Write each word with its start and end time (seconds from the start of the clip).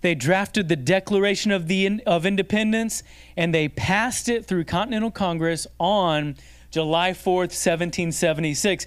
They 0.00 0.14
drafted 0.14 0.68
the 0.68 0.76
Declaration 0.76 1.50
of, 1.50 1.68
the, 1.68 2.02
of 2.06 2.26
Independence 2.26 3.02
and 3.36 3.54
they 3.54 3.68
passed 3.68 4.28
it 4.28 4.46
through 4.46 4.64
Continental 4.64 5.10
Congress 5.10 5.66
on 5.78 6.36
July 6.70 7.10
4th, 7.10 7.52
1776. 7.52 8.86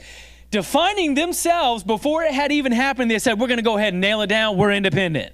Defining 0.52 1.14
themselves 1.16 1.84
before 1.84 2.24
it 2.24 2.34
had 2.34 2.52
even 2.52 2.72
happened, 2.72 3.12
they 3.12 3.20
said, 3.20 3.40
We're 3.40 3.48
going 3.48 3.58
to 3.58 3.64
go 3.64 3.78
ahead 3.78 3.94
and 3.94 4.02
nail 4.02 4.22
it 4.22 4.28
down. 4.28 4.58
We're 4.58 4.72
independent. 4.72 5.34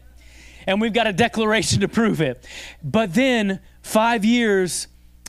And 0.67 0.79
we've 0.79 0.93
got 0.93 1.07
a 1.07 1.13
declaration 1.13 1.81
to 1.81 1.87
prove 1.87 2.21
it. 2.21 2.45
But 2.83 3.13
then, 3.13 3.59
five 3.81 4.23
years 4.25 4.87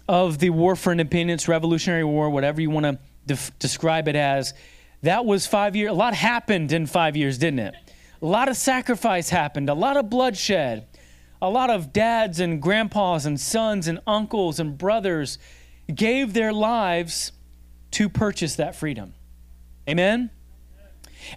of 0.08 0.38
the 0.38 0.50
War 0.50 0.76
for 0.76 0.92
Independence, 0.92 1.48
Revolutionary 1.48 2.04
War, 2.04 2.30
whatever 2.30 2.60
you 2.60 2.70
want 2.70 2.84
to 2.84 2.98
de- 3.26 3.52
describe 3.58 4.08
it 4.08 4.16
as, 4.16 4.54
that 5.02 5.24
was 5.24 5.46
five 5.46 5.74
years. 5.74 5.90
A 5.90 5.94
lot 5.94 6.14
happened 6.14 6.72
in 6.72 6.86
five 6.86 7.16
years, 7.16 7.38
didn't 7.38 7.60
it? 7.60 7.74
A 8.22 8.26
lot 8.26 8.48
of 8.48 8.56
sacrifice 8.56 9.30
happened, 9.30 9.68
a 9.68 9.74
lot 9.74 9.96
of 9.96 10.08
bloodshed, 10.08 10.86
a 11.40 11.50
lot 11.50 11.70
of 11.70 11.92
dads 11.92 12.38
and 12.38 12.62
grandpas 12.62 13.26
and 13.26 13.38
sons 13.38 13.88
and 13.88 13.98
uncles 14.06 14.60
and 14.60 14.78
brothers 14.78 15.38
gave 15.92 16.32
their 16.32 16.52
lives 16.52 17.32
to 17.90 18.08
purchase 18.08 18.54
that 18.56 18.76
freedom. 18.76 19.14
Amen? 19.88 20.30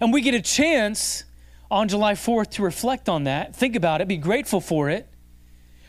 And 0.00 0.12
we 0.12 0.20
get 0.20 0.34
a 0.34 0.40
chance 0.40 1.24
on 1.70 1.88
July 1.88 2.14
4th 2.14 2.50
to 2.52 2.62
reflect 2.62 3.08
on 3.08 3.24
that, 3.24 3.56
think 3.56 3.74
about 3.74 4.00
it, 4.00 4.06
be 4.06 4.16
grateful 4.16 4.60
for 4.60 4.88
it. 4.88 5.08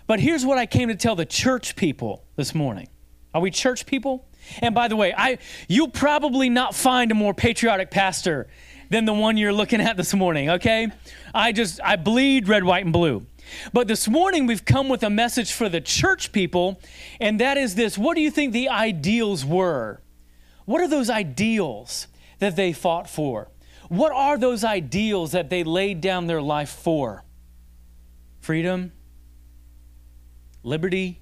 But 0.07 0.19
here's 0.19 0.43
what 0.43 0.57
I 0.57 0.65
came 0.65 0.89
to 0.89 0.95
tell 0.95 1.15
the 1.15 1.25
church 1.25 1.75
people 1.75 2.25
this 2.35 2.55
morning. 2.55 2.87
Are 3.35 3.41
we 3.41 3.51
church 3.51 3.85
people? 3.85 4.27
And 4.61 4.73
by 4.73 4.87
the 4.87 4.95
way, 4.95 5.13
I 5.15 5.37
you'll 5.67 5.89
probably 5.89 6.49
not 6.49 6.73
find 6.73 7.11
a 7.11 7.13
more 7.13 7.33
patriotic 7.33 7.91
pastor 7.91 8.47
than 8.89 9.05
the 9.05 9.13
one 9.13 9.37
you're 9.37 9.53
looking 9.53 9.81
at 9.81 9.97
this 9.97 10.13
morning, 10.13 10.49
okay? 10.49 10.87
I 11.33 11.51
just, 11.51 11.79
I 11.83 11.95
bleed 11.95 12.47
red, 12.47 12.63
white, 12.63 12.83
and 12.83 12.93
blue. 12.93 13.25
But 13.73 13.87
this 13.87 14.07
morning 14.07 14.45
we've 14.45 14.65
come 14.65 14.89
with 14.89 15.03
a 15.03 15.09
message 15.09 15.51
for 15.51 15.69
the 15.69 15.81
church 15.81 16.31
people, 16.31 16.79
and 17.19 17.39
that 17.39 17.57
is 17.57 17.75
this 17.75 17.97
What 17.97 18.15
do 18.15 18.21
you 18.21 18.31
think 18.31 18.53
the 18.53 18.69
ideals 18.69 19.45
were? 19.45 20.01
What 20.65 20.81
are 20.81 20.87
those 20.87 21.09
ideals 21.09 22.07
that 22.39 22.55
they 22.55 22.73
fought 22.73 23.09
for? 23.09 23.49
What 23.89 24.11
are 24.11 24.37
those 24.37 24.63
ideals 24.63 25.31
that 25.31 25.49
they 25.49 25.63
laid 25.63 26.01
down 26.01 26.27
their 26.27 26.41
life 26.41 26.69
for? 26.69 27.23
Freedom? 28.41 28.91
Liberty? 30.63 31.21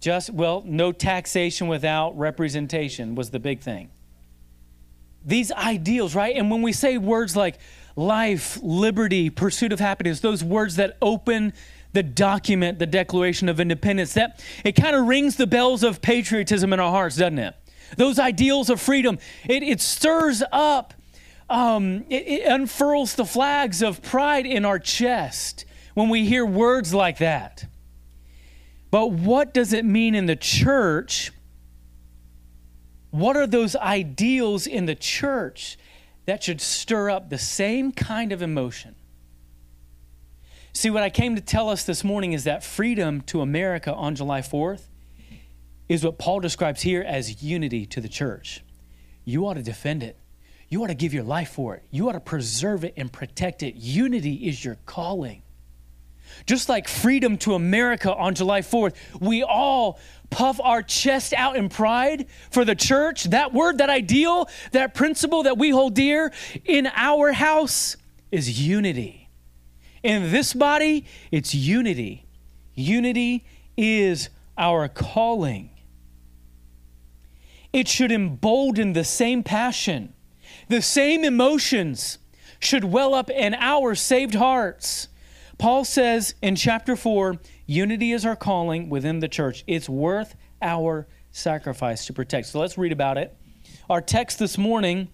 Just, 0.00 0.30
well, 0.30 0.62
no 0.66 0.92
taxation 0.92 1.66
without 1.66 2.16
representation 2.16 3.14
was 3.14 3.30
the 3.30 3.40
big 3.40 3.60
thing 3.60 3.90
these 5.24 5.50
ideals, 5.52 6.14
right? 6.14 6.36
And 6.36 6.50
when 6.50 6.62
we 6.62 6.72
say 6.72 6.98
words 6.98 7.36
like 7.36 7.58
life, 7.96 8.58
liberty, 8.62 9.30
pursuit 9.30 9.72
of 9.72 9.80
happiness, 9.80 10.20
those 10.20 10.44
words 10.44 10.76
that 10.76 10.96
open 11.00 11.52
the 11.92 12.02
document, 12.02 12.78
the 12.78 12.86
Declaration 12.86 13.48
of 13.48 13.60
Independence, 13.60 14.14
that 14.14 14.44
it 14.64 14.72
kind 14.72 14.96
of 14.96 15.06
rings 15.06 15.36
the 15.36 15.46
bells 15.46 15.82
of 15.82 16.02
patriotism 16.02 16.72
in 16.72 16.80
our 16.80 16.90
hearts, 16.90 17.16
doesn't 17.16 17.38
it? 17.38 17.54
Those 17.96 18.18
ideals 18.18 18.68
of 18.68 18.80
freedom, 18.80 19.18
it, 19.48 19.62
it 19.62 19.80
stirs 19.80 20.42
up, 20.50 20.94
um, 21.48 22.04
it, 22.10 22.26
it 22.26 22.46
unfurls 22.46 23.14
the 23.14 23.24
flags 23.24 23.82
of 23.82 24.02
pride 24.02 24.46
in 24.46 24.64
our 24.64 24.78
chest 24.78 25.64
when 25.94 26.08
we 26.08 26.26
hear 26.26 26.44
words 26.44 26.92
like 26.92 27.18
that. 27.18 27.66
But 28.90 29.12
what 29.12 29.54
does 29.54 29.72
it 29.72 29.84
mean 29.84 30.14
in 30.14 30.26
the 30.26 30.36
church 30.36 31.32
what 33.14 33.36
are 33.36 33.46
those 33.46 33.76
ideals 33.76 34.66
in 34.66 34.86
the 34.86 34.94
church 34.96 35.78
that 36.26 36.42
should 36.42 36.60
stir 36.60 37.10
up 37.10 37.30
the 37.30 37.38
same 37.38 37.92
kind 37.92 38.32
of 38.32 38.42
emotion? 38.42 38.96
See, 40.72 40.90
what 40.90 41.04
I 41.04 41.10
came 41.10 41.36
to 41.36 41.40
tell 41.40 41.68
us 41.68 41.84
this 41.84 42.02
morning 42.02 42.32
is 42.32 42.42
that 42.42 42.64
freedom 42.64 43.20
to 43.26 43.40
America 43.40 43.94
on 43.94 44.16
July 44.16 44.40
4th 44.40 44.88
is 45.88 46.04
what 46.04 46.18
Paul 46.18 46.40
describes 46.40 46.82
here 46.82 47.02
as 47.06 47.40
unity 47.40 47.86
to 47.86 48.00
the 48.00 48.08
church. 48.08 48.64
You 49.24 49.46
ought 49.46 49.54
to 49.54 49.62
defend 49.62 50.02
it. 50.02 50.18
You 50.68 50.82
ought 50.82 50.88
to 50.88 50.94
give 50.94 51.14
your 51.14 51.22
life 51.22 51.50
for 51.50 51.76
it. 51.76 51.84
You 51.92 52.08
ought 52.08 52.14
to 52.14 52.20
preserve 52.20 52.82
it 52.82 52.94
and 52.96 53.12
protect 53.12 53.62
it. 53.62 53.76
Unity 53.76 54.48
is 54.48 54.64
your 54.64 54.78
calling. 54.86 55.42
Just 56.46 56.68
like 56.68 56.88
freedom 56.88 57.38
to 57.38 57.54
America 57.54 58.12
on 58.12 58.34
July 58.34 58.62
4th, 58.62 58.96
we 59.20 59.44
all 59.44 60.00
puff 60.34 60.58
our 60.60 60.82
chest 60.82 61.32
out 61.32 61.54
in 61.54 61.68
pride 61.68 62.26
for 62.50 62.64
the 62.64 62.74
church, 62.74 63.22
that 63.24 63.52
word, 63.52 63.78
that 63.78 63.88
ideal, 63.88 64.48
that 64.72 64.92
principle 64.92 65.44
that 65.44 65.56
we 65.56 65.70
hold 65.70 65.94
dear 65.94 66.32
in 66.64 66.88
our 66.92 67.30
house 67.30 67.96
is 68.32 68.60
unity. 68.60 69.28
In 70.02 70.32
this 70.32 70.52
body, 70.52 71.04
it's 71.30 71.54
unity. 71.54 72.26
Unity 72.74 73.46
is 73.76 74.28
our 74.58 74.88
calling. 74.88 75.70
It 77.72 77.86
should 77.86 78.10
embolden 78.10 78.92
the 78.92 79.04
same 79.04 79.44
passion, 79.44 80.14
the 80.68 80.82
same 80.82 81.24
emotions 81.24 82.18
should 82.58 82.82
well 82.82 83.14
up 83.14 83.30
in 83.30 83.54
our 83.54 83.94
saved 83.94 84.34
hearts. 84.34 85.06
Paul 85.58 85.84
says 85.84 86.34
in 86.42 86.56
chapter 86.56 86.96
4 86.96 87.38
Unity 87.66 88.12
is 88.12 88.26
our 88.26 88.36
calling 88.36 88.90
within 88.90 89.20
the 89.20 89.28
church. 89.28 89.64
It's 89.66 89.88
worth 89.88 90.34
our 90.60 91.06
sacrifice 91.30 92.06
to 92.06 92.12
protect. 92.12 92.48
So 92.48 92.60
let's 92.60 92.76
read 92.76 92.92
about 92.92 93.18
it. 93.18 93.36
Our 93.88 94.00
text 94.00 94.38
this 94.38 94.58
morning, 94.58 95.08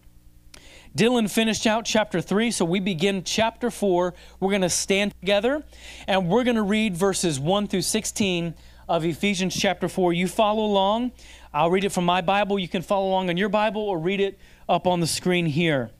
Dylan 0.97 1.31
finished 1.31 1.67
out 1.67 1.85
chapter 1.85 2.21
3, 2.21 2.51
so 2.51 2.65
we 2.65 2.81
begin 2.81 3.23
chapter 3.23 3.71
4. 3.71 4.15
We're 4.41 4.51
going 4.51 4.63
to 4.63 4.69
stand 4.69 5.15
together 5.21 5.65
and 6.09 6.29
we're 6.29 6.45
going 6.45 6.57
to 6.57 6.63
read 6.63 6.97
verses 6.97 7.39
1 7.39 7.69
through 7.69 7.83
16 7.83 8.55
of 8.89 9.05
Ephesians 9.05 9.55
chapter 9.55 9.89
4. 9.89 10.13
You 10.13 10.27
follow 10.27 10.65
along. 10.65 11.13
I'll 11.55 11.71
read 11.71 11.85
it 11.85 11.93
from 11.93 12.05
my 12.05 12.21
Bible. 12.21 12.59
You 12.59 12.69
can 12.69 12.83
follow 12.83 13.07
along 13.07 13.31
on 13.31 13.37
your 13.37 13.49
Bible 13.49 13.83
or 13.83 13.99
read 13.99 14.21
it 14.21 14.39
up 14.69 14.89
on 14.89 14.99
the 14.99 15.07
screen 15.07 15.47
here. 15.47 15.91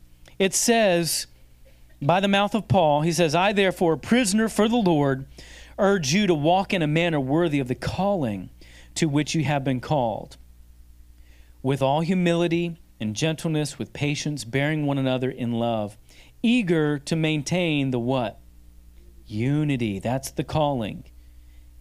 It 0.41 0.55
says, 0.55 1.29
by 2.03 2.19
the 2.19 2.29
mouth 2.29 2.55
of 2.55 2.67
Paul, 2.67 3.03
he 3.03 3.13
says, 3.13 3.35
I 3.35 3.53
therefore, 3.53 3.97
prisoner 3.97 4.49
for 4.49 4.69
the 4.69 4.77
Lord, 4.77 5.27
urge 5.81 6.13
you 6.13 6.27
to 6.27 6.35
walk 6.35 6.73
in 6.73 6.83
a 6.83 6.87
manner 6.87 7.19
worthy 7.19 7.59
of 7.59 7.69
the 7.69 7.75
calling 7.75 8.51
to 8.95 9.09
which 9.09 9.35
you 9.35 9.45
have 9.45 9.65
been 9.65 9.81
called, 9.81 10.37
with 11.63 11.83
all 11.83 12.01
humility 12.01 12.77
and 13.01 13.17
gentleness, 13.17 13.79
with 13.79 13.93
patience, 13.93 14.45
bearing 14.45 14.87
one 14.87 14.99
another 14.99 15.31
in 15.31 15.53
love, 15.53 15.97
eager 16.43 16.99
to 16.99 17.17
maintain 17.17 17.91
the 17.91 17.99
what? 17.99 18.39
Unity. 19.27 19.99
That's 19.99 20.31
the 20.31 20.45
calling. 20.45 21.05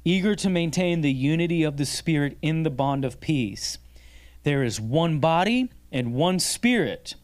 Eager 0.06 0.36
to 0.36 0.50
maintain 0.50 1.02
the 1.02 1.12
unity 1.12 1.64
of 1.64 1.78
the 1.78 1.86
Spirit 1.86 2.38
in 2.42 2.64
the 2.64 2.70
bond 2.70 3.04
of 3.04 3.20
peace. 3.20 3.78
There 4.44 4.64
is 4.64 4.80
one 4.80 5.20
body 5.20 5.70
and 5.92 6.14
one 6.14 6.40
Spirit 6.40 7.16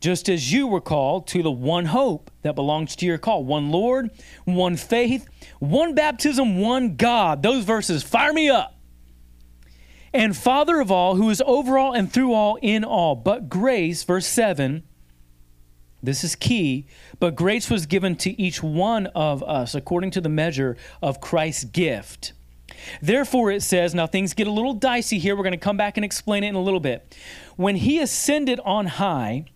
just 0.00 0.28
as 0.28 0.52
you 0.52 0.66
were 0.66 0.80
called 0.80 1.26
to 1.28 1.42
the 1.42 1.50
one 1.50 1.86
hope 1.86 2.30
that 2.42 2.54
belongs 2.54 2.94
to 2.96 3.06
your 3.06 3.18
call 3.18 3.44
one 3.44 3.70
Lord, 3.70 4.10
one 4.44 4.76
faith, 4.76 5.26
one 5.58 5.94
baptism, 5.94 6.58
one 6.58 6.96
God. 6.96 7.42
Those 7.42 7.64
verses 7.64 8.02
fire 8.02 8.32
me 8.32 8.48
up. 8.48 8.74
And 10.12 10.36
Father 10.36 10.80
of 10.80 10.90
all, 10.90 11.16
who 11.16 11.28
is 11.30 11.42
over 11.44 11.78
all 11.78 11.92
and 11.92 12.10
through 12.10 12.32
all 12.32 12.56
in 12.62 12.84
all. 12.84 13.14
But 13.14 13.48
grace, 13.48 14.04
verse 14.04 14.26
7, 14.26 14.82
this 16.02 16.22
is 16.22 16.36
key, 16.36 16.86
but 17.18 17.34
grace 17.34 17.68
was 17.68 17.86
given 17.86 18.14
to 18.16 18.40
each 18.40 18.62
one 18.62 19.06
of 19.08 19.42
us 19.42 19.74
according 19.74 20.12
to 20.12 20.20
the 20.20 20.28
measure 20.28 20.76
of 21.02 21.20
Christ's 21.20 21.64
gift. 21.64 22.32
Therefore, 23.02 23.50
it 23.50 23.62
says, 23.62 23.94
now 23.94 24.06
things 24.06 24.34
get 24.34 24.46
a 24.46 24.52
little 24.52 24.74
dicey 24.74 25.18
here. 25.18 25.34
We're 25.34 25.42
going 25.42 25.52
to 25.52 25.58
come 25.58 25.76
back 25.76 25.96
and 25.96 26.04
explain 26.04 26.44
it 26.44 26.48
in 26.48 26.54
a 26.54 26.62
little 26.62 26.80
bit. 26.80 27.16
When 27.56 27.76
he 27.76 27.98
ascended 28.00 28.60
on 28.60 28.86
high, 28.86 29.46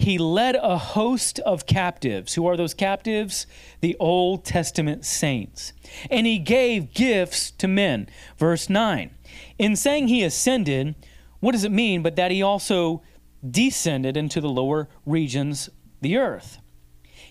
he 0.00 0.16
led 0.16 0.56
a 0.56 0.78
host 0.78 1.40
of 1.40 1.66
captives. 1.66 2.32
Who 2.32 2.46
are 2.46 2.56
those 2.56 2.72
captives? 2.72 3.46
The 3.82 3.96
Old 4.00 4.46
Testament 4.46 5.04
saints. 5.04 5.74
And 6.10 6.26
he 6.26 6.38
gave 6.38 6.94
gifts 6.94 7.50
to 7.52 7.68
men. 7.68 8.08
Verse 8.38 8.70
9. 8.70 9.10
In 9.58 9.76
saying 9.76 10.08
he 10.08 10.22
ascended, 10.22 10.94
what 11.40 11.52
does 11.52 11.64
it 11.64 11.70
mean 11.70 12.02
but 12.02 12.16
that 12.16 12.30
he 12.30 12.42
also 12.42 13.02
descended 13.46 14.16
into 14.16 14.40
the 14.40 14.48
lower 14.48 14.88
regions, 15.04 15.68
the 16.00 16.16
earth? 16.16 16.58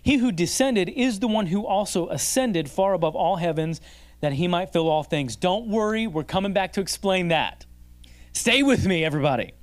He 0.03 0.17
who 0.17 0.31
descended 0.31 0.89
is 0.89 1.19
the 1.19 1.27
one 1.27 1.47
who 1.47 1.65
also 1.65 2.07
ascended 2.09 2.69
far 2.69 2.93
above 2.93 3.15
all 3.15 3.37
heavens 3.37 3.81
that 4.21 4.33
he 4.33 4.47
might 4.47 4.71
fill 4.71 4.89
all 4.89 5.03
things. 5.03 5.35
Don't 5.35 5.69
worry, 5.69 6.05
we're 6.05 6.23
coming 6.23 6.53
back 6.53 6.73
to 6.73 6.81
explain 6.81 7.29
that. 7.29 7.65
Stay 8.31 8.61
with 8.61 8.85
me, 8.85 9.03
everybody. 9.03 9.53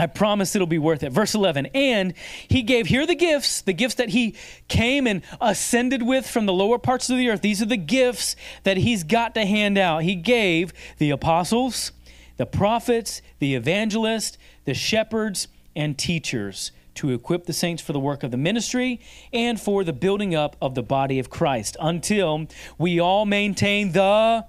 I 0.00 0.06
promise 0.06 0.56
it'll 0.56 0.66
be 0.66 0.78
worth 0.78 1.02
it. 1.02 1.12
Verse 1.12 1.34
11, 1.34 1.66
and 1.74 2.14
he 2.48 2.62
gave, 2.62 2.86
here 2.86 3.06
the 3.06 3.14
gifts, 3.14 3.60
the 3.60 3.74
gifts 3.74 3.96
that 3.96 4.08
he 4.08 4.34
came 4.66 5.06
and 5.06 5.20
ascended 5.42 6.02
with 6.02 6.26
from 6.26 6.46
the 6.46 6.54
lower 6.54 6.78
parts 6.78 7.10
of 7.10 7.18
the 7.18 7.28
earth. 7.28 7.42
These 7.42 7.60
are 7.60 7.66
the 7.66 7.76
gifts 7.76 8.34
that 8.62 8.78
he's 8.78 9.04
got 9.04 9.34
to 9.34 9.44
hand 9.44 9.76
out. 9.76 10.02
He 10.02 10.14
gave 10.14 10.72
the 10.96 11.10
apostles, 11.10 11.92
the 12.38 12.46
prophets, 12.46 13.20
the 13.40 13.54
evangelists, 13.54 14.38
the 14.64 14.72
shepherds, 14.72 15.48
and 15.76 15.98
teachers 15.98 16.72
to 16.94 17.10
equip 17.10 17.44
the 17.44 17.52
saints 17.52 17.82
for 17.82 17.92
the 17.92 18.00
work 18.00 18.22
of 18.22 18.30
the 18.30 18.38
ministry 18.38 19.00
and 19.34 19.60
for 19.60 19.84
the 19.84 19.92
building 19.92 20.34
up 20.34 20.56
of 20.62 20.74
the 20.74 20.82
body 20.82 21.18
of 21.18 21.28
Christ 21.28 21.76
until 21.78 22.46
we 22.78 22.98
all 22.98 23.26
maintain 23.26 23.92
the 23.92 24.46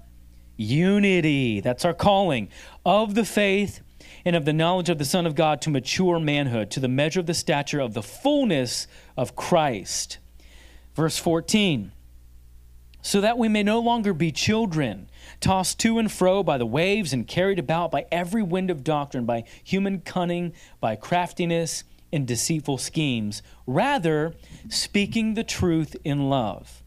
unity. 0.56 1.60
That's 1.60 1.84
our 1.84 1.94
calling 1.94 2.48
of 2.86 3.14
the 3.14 3.24
faith 3.24 3.80
and 4.24 4.36
of 4.36 4.44
the 4.44 4.52
knowledge 4.52 4.88
of 4.88 4.98
the 4.98 5.04
Son 5.04 5.26
of 5.26 5.34
God 5.34 5.60
to 5.62 5.70
mature 5.70 6.18
manhood, 6.18 6.70
to 6.72 6.80
the 6.80 6.88
measure 6.88 7.20
of 7.20 7.26
the 7.26 7.34
stature 7.34 7.80
of 7.80 7.94
the 7.94 8.02
fullness 8.02 8.86
of 9.16 9.36
Christ. 9.36 10.18
Verse 10.94 11.18
14 11.18 11.92
so 13.02 13.20
that 13.20 13.36
we 13.36 13.48
may 13.48 13.64
no 13.64 13.80
longer 13.80 14.14
be 14.14 14.30
children, 14.30 15.08
tossed 15.40 15.78
to 15.80 15.98
and 15.98 16.10
fro 16.10 16.42
by 16.42 16.56
the 16.56 16.64
waves 16.64 17.12
and 17.12 17.26
carried 17.26 17.58
about 17.58 17.90
by 17.90 18.06
every 18.12 18.42
wind 18.42 18.70
of 18.70 18.84
doctrine, 18.84 19.26
by 19.26 19.42
human 19.64 20.00
cunning, 20.00 20.52
by 20.80 20.94
craftiness 20.94 21.82
and 22.12 22.26
deceitful 22.26 22.78
schemes. 22.78 23.42
Rather, 23.66 24.34
speaking 24.70 25.34
the 25.34 25.44
truth 25.44 25.96
in 26.04 26.30
love. 26.30 26.81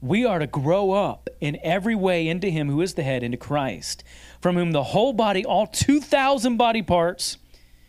We 0.00 0.24
are 0.24 0.38
to 0.38 0.46
grow 0.46 0.92
up 0.92 1.28
in 1.40 1.58
every 1.62 1.94
way 1.94 2.28
into 2.28 2.50
Him 2.50 2.68
who 2.68 2.80
is 2.80 2.94
the 2.94 3.02
head, 3.02 3.22
into 3.22 3.38
Christ, 3.38 4.04
from 4.40 4.56
whom 4.56 4.72
the 4.72 4.82
whole 4.82 5.12
body, 5.12 5.44
all 5.44 5.66
2,000 5.66 6.56
body 6.56 6.82
parts, 6.82 7.38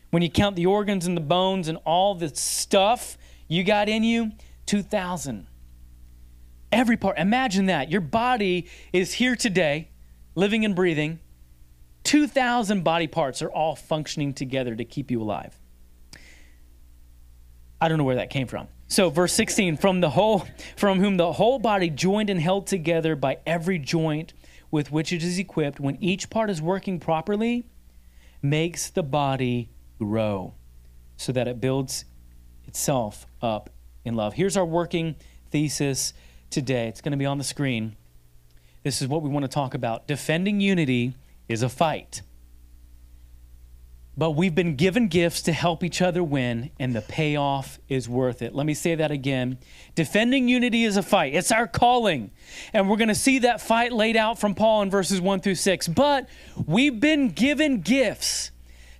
when 0.10 0.24
you 0.24 0.30
count 0.30 0.56
the 0.56 0.66
organs 0.66 1.06
and 1.06 1.18
the 1.18 1.22
bones 1.22 1.68
and 1.68 1.78
all 1.86 2.16
the 2.16 2.30
stuff 2.30 3.18
you 3.48 3.64
got 3.64 3.90
in 3.90 4.04
you, 4.04 4.32
2,000. 4.66 5.48
Every 6.72 6.98
part. 6.98 7.18
Imagine 7.18 7.66
that. 7.68 7.92
Your 7.92 8.02
body 8.02 8.68
is 8.94 9.14
here 9.14 9.36
today, 9.36 9.90
living 10.36 10.66
and 10.66 10.76
breathing. 10.76 11.20
2,000 12.04 12.84
body 12.84 13.08
parts 13.08 13.42
are 13.42 13.52
all 13.52 13.76
functioning 13.76 14.34
together 14.34 14.76
to 14.76 14.86
keep 14.86 15.12
you 15.12 15.22
alive. 15.22 15.60
I 17.80 17.90
don't 17.90 17.98
know 17.98 18.04
where 18.06 18.16
that 18.16 18.30
came 18.30 18.48
from. 18.48 18.70
So 18.88 19.10
verse 19.10 19.34
16, 19.34 19.78
from 19.78 20.00
the 20.00 20.12
whole 20.12 20.48
from 20.76 21.00
whom 21.00 21.18
the 21.18 21.34
whole 21.34 21.60
body 21.60 21.90
joined 21.90 22.30
and 22.30 22.40
held 22.40 22.68
together 22.68 23.16
by 23.16 23.38
every 23.46 23.80
joint 23.80 24.34
with 24.72 24.92
which 24.92 25.12
it 25.12 25.24
is 25.24 25.38
equipped, 25.38 25.80
when 25.80 25.98
each 26.02 26.30
part 26.30 26.50
is 26.50 26.62
working 26.62 27.00
properly, 27.00 27.66
makes 28.42 28.90
the 28.90 29.04
body 29.04 29.70
grow 30.00 30.54
so 31.18 31.32
that 31.32 31.48
it 31.48 31.60
builds 31.60 32.06
itself 32.66 33.26
up 33.42 33.70
in 34.06 34.16
love. 34.16 34.34
Here's 34.34 34.56
our 34.56 34.66
working 34.66 35.16
thesis 35.52 36.14
today. 36.50 36.88
It's 36.88 37.02
going 37.02 37.12
to 37.12 37.18
be 37.18 37.26
on 37.26 37.38
the 37.38 37.44
screen. 37.44 37.96
This 38.84 39.02
is 39.02 39.08
what 39.08 39.22
we 39.22 39.30
want 39.30 39.44
to 39.44 39.50
talk 39.50 39.74
about. 39.74 40.08
Defending 40.08 40.62
unity 40.62 41.14
is 41.50 41.62
a 41.62 41.70
fight. 41.70 42.22
But 44.18 44.32
we've 44.32 44.56
been 44.56 44.76
given 44.76 45.10
gifts 45.10 45.44
to 45.44 45.54
help 45.54 45.84
each 45.84 46.02
other 46.02 46.24
win, 46.24 46.72
and 46.80 46.96
the 46.96 47.02
payoff 47.02 47.80
is 47.88 48.10
worth 48.10 48.42
it. 48.42 48.56
Let 48.56 48.66
me 48.66 48.74
say 48.74 48.96
that 48.96 49.12
again. 49.12 49.60
Defending 49.94 50.48
unity 50.48 50.84
is 50.86 50.98
a 50.98 51.04
fight, 51.04 51.36
it's 51.36 51.52
our 51.52 51.68
calling. 51.68 52.32
And 52.74 52.90
we're 52.90 52.98
going 52.98 53.10
to 53.10 53.16
see 53.16 53.40
that 53.40 53.62
fight 53.62 53.94
laid 53.94 54.18
out 54.18 54.40
from 54.40 54.56
Paul 54.56 54.82
in 54.82 54.90
verses 54.90 55.22
1 55.22 55.42
through 55.42 55.56
6. 55.56 55.88
But 55.90 56.28
we've 56.66 57.00
been 57.00 57.30
given 57.30 57.82
gifts 57.82 58.50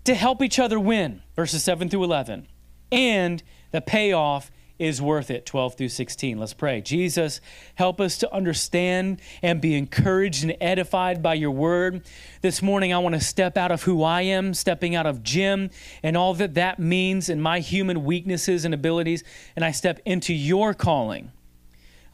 to 0.04 0.14
help 0.14 0.44
each 0.44 0.60
other 0.60 0.80
win, 0.80 1.24
verses 1.36 1.64
7 1.64 1.90
through 1.90 2.04
11. 2.04 2.48
And 2.92 3.42
the 3.72 3.82
payoff 3.82 4.52
is 4.80 5.02
worth 5.02 5.32
it 5.32 5.46
12 5.46 5.76
through 5.76 5.90
16 5.90 6.38
let's 6.38 6.54
pray. 6.54 6.82
Jesus 6.82 7.42
help 7.76 8.00
us 8.00 8.18
to 8.20 8.34
understand 8.34 9.22
and 9.42 9.60
be 9.60 9.76
encouraged 9.76 10.44
and 10.44 10.56
edified 10.62 11.22
by 11.24 11.34
your 11.34 11.52
word. 11.52 12.06
This 12.42 12.62
morning 12.62 12.94
i 12.94 12.98
want 13.00 13.16
to 13.16 13.22
step 13.22 13.58
out 13.58 13.72
of 13.72 13.84
who 13.84 14.04
i 14.04 14.22
am 14.22 14.54
stepping 14.54 14.96
out 14.96 15.06
of 15.06 15.24
jim 15.24 15.70
and 16.04 16.16
all 16.16 16.34
that 16.36 16.54
that 16.56 16.80
means 16.80 17.30
and 17.30 17.42
my 17.42 17.60
human 17.60 18.04
weaknesses 18.04 18.66
and 18.66 18.74
abilities 18.74 19.24
and 19.56 19.66
i 19.66 19.72
step 19.72 20.00
into 20.06 20.34
your 20.34 20.74
calling. 20.74 21.32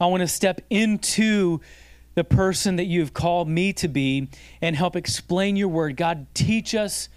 I 0.00 0.06
want 0.06 0.22
to 0.22 0.28
step 0.28 0.60
into 0.70 1.60
the 2.14 2.24
person 2.24 2.76
that 2.76 2.84
you've 2.84 3.12
called 3.12 3.48
me 3.48 3.72
to 3.74 3.88
be 3.88 4.28
and 4.60 4.76
help 4.76 4.96
explain 4.96 5.56
your 5.56 5.68
word. 5.68 5.96
God 5.96 6.26
teach 6.34 6.74
us 6.74 7.08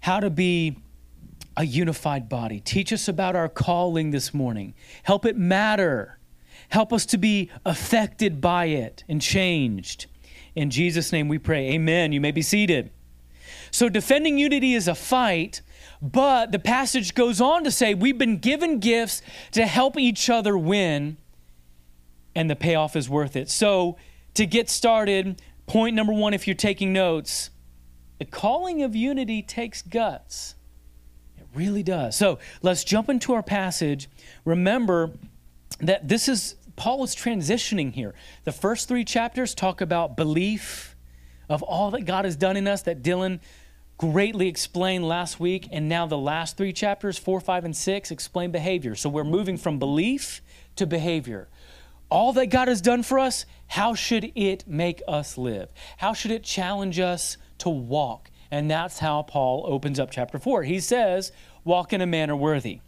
how 0.00 0.20
to 0.20 0.30
be 0.30 0.78
a 1.58 1.66
unified 1.66 2.28
body. 2.28 2.60
Teach 2.60 2.92
us 2.92 3.08
about 3.08 3.34
our 3.34 3.48
calling 3.48 4.12
this 4.12 4.32
morning. 4.32 4.74
Help 5.02 5.26
it 5.26 5.36
matter. 5.36 6.20
Help 6.68 6.92
us 6.92 7.04
to 7.06 7.18
be 7.18 7.50
affected 7.66 8.40
by 8.40 8.66
it 8.66 9.02
and 9.08 9.20
changed. 9.20 10.06
In 10.54 10.70
Jesus' 10.70 11.10
name 11.10 11.26
we 11.26 11.36
pray. 11.36 11.72
Amen. 11.72 12.12
You 12.12 12.20
may 12.20 12.30
be 12.30 12.42
seated. 12.42 12.92
So, 13.72 13.88
defending 13.88 14.38
unity 14.38 14.74
is 14.74 14.86
a 14.86 14.94
fight, 14.94 15.60
but 16.00 16.52
the 16.52 16.60
passage 16.60 17.14
goes 17.14 17.40
on 17.40 17.64
to 17.64 17.72
say 17.72 17.92
we've 17.92 18.16
been 18.16 18.38
given 18.38 18.78
gifts 18.78 19.20
to 19.52 19.66
help 19.66 19.98
each 19.98 20.30
other 20.30 20.56
win, 20.56 21.16
and 22.36 22.48
the 22.48 22.56
payoff 22.56 22.94
is 22.94 23.08
worth 23.08 23.34
it. 23.34 23.50
So, 23.50 23.96
to 24.34 24.46
get 24.46 24.70
started, 24.70 25.42
point 25.66 25.96
number 25.96 26.12
one, 26.12 26.34
if 26.34 26.46
you're 26.46 26.54
taking 26.54 26.92
notes, 26.92 27.50
the 28.18 28.24
calling 28.24 28.82
of 28.82 28.94
unity 28.94 29.42
takes 29.42 29.82
guts 29.82 30.54
really 31.54 31.82
does. 31.82 32.16
So 32.16 32.38
let's 32.62 32.84
jump 32.84 33.08
into 33.08 33.32
our 33.32 33.42
passage. 33.42 34.08
Remember 34.44 35.12
that 35.80 36.08
this 36.08 36.28
is, 36.28 36.56
Paul 36.76 37.04
is 37.04 37.14
transitioning 37.14 37.92
here. 37.92 38.14
The 38.44 38.52
first 38.52 38.88
three 38.88 39.04
chapters 39.04 39.54
talk 39.54 39.80
about 39.80 40.16
belief 40.16 40.96
of 41.48 41.62
all 41.62 41.90
that 41.92 42.02
God 42.02 42.24
has 42.24 42.36
done 42.36 42.56
in 42.56 42.68
us 42.68 42.82
that 42.82 43.02
Dylan 43.02 43.40
greatly 43.96 44.48
explained 44.48 45.06
last 45.06 45.40
week. 45.40 45.68
And 45.72 45.88
now 45.88 46.06
the 46.06 46.18
last 46.18 46.56
three 46.56 46.72
chapters, 46.72 47.18
four, 47.18 47.40
five, 47.40 47.64
and 47.64 47.76
six, 47.76 48.10
explain 48.10 48.50
behavior. 48.50 48.94
So 48.94 49.08
we're 49.08 49.24
moving 49.24 49.56
from 49.56 49.78
belief 49.78 50.40
to 50.76 50.86
behavior. 50.86 51.48
All 52.10 52.32
that 52.34 52.46
God 52.46 52.68
has 52.68 52.80
done 52.80 53.02
for 53.02 53.18
us, 53.18 53.44
how 53.66 53.94
should 53.94 54.32
it 54.34 54.66
make 54.66 55.02
us 55.06 55.36
live? 55.36 55.72
How 55.98 56.14
should 56.14 56.30
it 56.30 56.42
challenge 56.42 56.98
us 56.98 57.36
to 57.58 57.68
walk? 57.68 58.27
And 58.50 58.70
that's 58.70 58.98
how 58.98 59.22
Paul 59.22 59.64
opens 59.66 59.98
up 60.00 60.10
chapter 60.10 60.38
4. 60.38 60.62
He 60.62 60.80
says, 60.80 61.32
Walk 61.64 61.92
in 61.92 62.00
a 62.00 62.06
manner 62.06 62.34
worthy. 62.34 62.80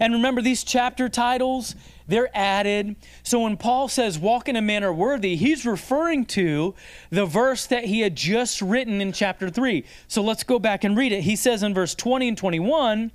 And 0.00 0.12
remember, 0.12 0.42
these 0.42 0.64
chapter 0.64 1.08
titles, 1.08 1.74
they're 2.06 2.30
added. 2.36 2.96
So 3.22 3.40
when 3.40 3.56
Paul 3.56 3.88
says 3.88 4.18
walk 4.18 4.48
in 4.48 4.56
a 4.56 4.62
manner 4.62 4.92
worthy, 4.92 5.36
he's 5.36 5.66
referring 5.66 6.26
to 6.26 6.74
the 7.10 7.26
verse 7.26 7.66
that 7.66 7.84
he 7.84 8.00
had 8.00 8.16
just 8.16 8.60
written 8.60 9.00
in 9.00 9.12
chapter 9.12 9.50
3. 9.50 9.84
So 10.08 10.22
let's 10.22 10.44
go 10.44 10.58
back 10.58 10.84
and 10.84 10.96
read 10.96 11.12
it. 11.12 11.22
He 11.22 11.36
says 11.36 11.62
in 11.62 11.74
verse 11.74 11.94
20 11.94 12.28
and 12.28 12.38
21 12.38 13.12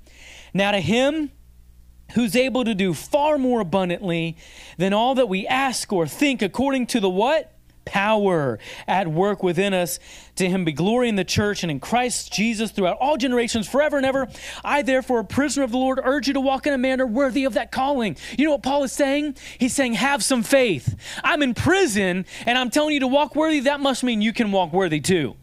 Now 0.54 0.70
to 0.70 0.80
him 0.80 1.30
who's 2.14 2.36
able 2.36 2.64
to 2.64 2.74
do 2.74 2.92
far 2.92 3.38
more 3.38 3.60
abundantly 3.60 4.36
than 4.76 4.92
all 4.92 5.14
that 5.14 5.28
we 5.28 5.46
ask 5.46 5.92
or 5.92 6.06
think, 6.06 6.42
according 6.42 6.86
to 6.86 7.00
the 7.00 7.08
what? 7.08 7.52
Power 7.84 8.58
at 8.86 9.08
work 9.08 9.42
within 9.42 9.74
us. 9.74 9.98
To 10.36 10.48
him 10.48 10.64
be 10.64 10.72
glory 10.72 11.08
in 11.08 11.16
the 11.16 11.24
church 11.24 11.62
and 11.62 11.70
in 11.70 11.80
Christ 11.80 12.32
Jesus 12.32 12.70
throughout 12.70 12.96
all 12.98 13.16
generations, 13.16 13.68
forever 13.68 13.96
and 13.96 14.06
ever. 14.06 14.28
I, 14.64 14.82
therefore, 14.82 15.20
a 15.20 15.24
prisoner 15.24 15.64
of 15.64 15.70
the 15.70 15.78
Lord, 15.78 16.00
urge 16.02 16.26
you 16.28 16.34
to 16.34 16.40
walk 16.40 16.66
in 16.66 16.72
a 16.72 16.78
manner 16.78 17.06
worthy 17.06 17.44
of 17.44 17.54
that 17.54 17.70
calling. 17.70 18.16
You 18.38 18.46
know 18.46 18.52
what 18.52 18.62
Paul 18.62 18.84
is 18.84 18.92
saying? 18.92 19.36
He's 19.58 19.74
saying, 19.74 19.94
have 19.94 20.24
some 20.24 20.42
faith. 20.42 20.96
I'm 21.22 21.42
in 21.42 21.54
prison 21.54 22.24
and 22.46 22.58
I'm 22.58 22.70
telling 22.70 22.94
you 22.94 23.00
to 23.00 23.08
walk 23.08 23.36
worthy. 23.36 23.60
That 23.60 23.80
must 23.80 24.02
mean 24.02 24.22
you 24.22 24.32
can 24.32 24.52
walk 24.52 24.72
worthy 24.72 25.00
too 25.00 25.36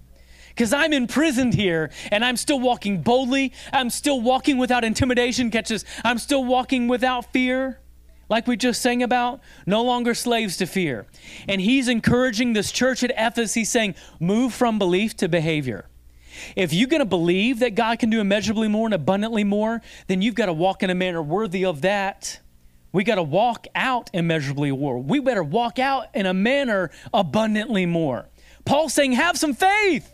because 0.47 0.73
I'm 0.73 0.91
imprisoned 0.91 1.53
here 1.53 1.89
and 2.11 2.25
I'm 2.25 2.35
still 2.35 2.59
walking 2.59 3.01
boldly. 3.01 3.53
I'm 3.71 3.89
still 3.89 4.19
walking 4.19 4.57
without 4.57 4.83
intimidation. 4.83 5.51
Catches, 5.51 5.85
I'm 6.03 6.17
still 6.17 6.43
walking 6.43 6.89
without 6.89 7.31
fear 7.31 7.79
like 8.29 8.47
we 8.47 8.55
just 8.55 8.81
sang 8.81 9.03
about, 9.03 9.41
no 9.65 9.83
longer 9.83 10.13
slaves 10.13 10.57
to 10.57 10.65
fear. 10.65 11.07
And 11.47 11.59
he's 11.59 11.87
encouraging 11.87 12.53
this 12.53 12.71
church 12.71 13.03
at 13.03 13.11
Ephesus, 13.11 13.53
he's 13.55 13.69
saying, 13.69 13.95
move 14.19 14.53
from 14.53 14.79
belief 14.79 15.17
to 15.17 15.27
behavior. 15.27 15.87
If 16.55 16.73
you're 16.73 16.87
going 16.87 17.01
to 17.01 17.05
believe 17.05 17.59
that 17.59 17.75
God 17.75 17.99
can 17.99 18.09
do 18.09 18.21
immeasurably 18.21 18.67
more 18.67 18.87
and 18.87 18.93
abundantly 18.93 19.43
more, 19.43 19.81
then 20.07 20.21
you've 20.21 20.35
got 20.35 20.45
to 20.45 20.53
walk 20.53 20.83
in 20.83 20.89
a 20.89 20.95
manner 20.95 21.21
worthy 21.21 21.65
of 21.65 21.81
that. 21.81 22.39
We 22.91 23.03
got 23.03 23.15
to 23.15 23.23
walk 23.23 23.67
out 23.75 24.09
immeasurably 24.13 24.71
more. 24.71 24.99
We 24.99 25.19
better 25.19 25.43
walk 25.43 25.79
out 25.79 26.07
in 26.13 26.25
a 26.25 26.33
manner 26.33 26.91
abundantly 27.13 27.85
more. 27.85 28.29
Paul's 28.65 28.93
saying, 28.93 29.13
have 29.13 29.37
some 29.37 29.53
faith. 29.53 30.11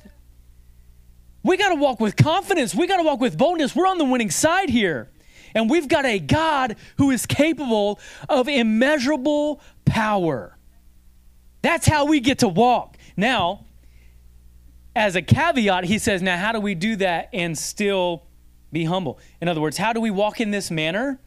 We 1.43 1.57
got 1.57 1.69
to 1.69 1.75
walk 1.75 1.99
with 1.99 2.15
confidence. 2.15 2.73
We 2.73 2.87
got 2.87 2.97
to 2.97 3.03
walk 3.03 3.19
with 3.19 3.37
boldness. 3.37 3.75
We're 3.75 3.87
on 3.87 3.97
the 3.97 4.05
winning 4.05 4.31
side 4.31 4.69
here. 4.69 5.11
And 5.55 5.69
we've 5.69 5.87
got 5.87 6.05
a 6.05 6.19
God 6.19 6.75
who 6.97 7.09
is 7.11 7.25
capable 7.25 7.99
of 8.27 8.49
immeasurable 8.49 9.61
power. 9.85 10.57
That's 11.61 11.87
how 11.87 12.05
we 12.05 12.19
get 12.19 12.39
to 12.39 12.49
walk. 12.49 12.97
Now, 13.17 13.65
as 14.95 15.15
a 15.15 15.21
caveat, 15.21 15.85
he 15.85 15.97
says, 15.97 16.21
now 16.21 16.37
how 16.37 16.51
do 16.51 16.59
we 16.59 16.75
do 16.75 16.97
that 16.97 17.29
and 17.33 17.57
still 17.57 18.23
be 18.71 18.83
humble? 18.83 19.17
In 19.41 19.47
other 19.47 19.61
words, 19.61 19.77
how 19.77 19.93
do 19.93 20.01
we 20.01 20.11
walk 20.11 20.41
in 20.41 20.51
this 20.51 20.69
manner 20.69 21.19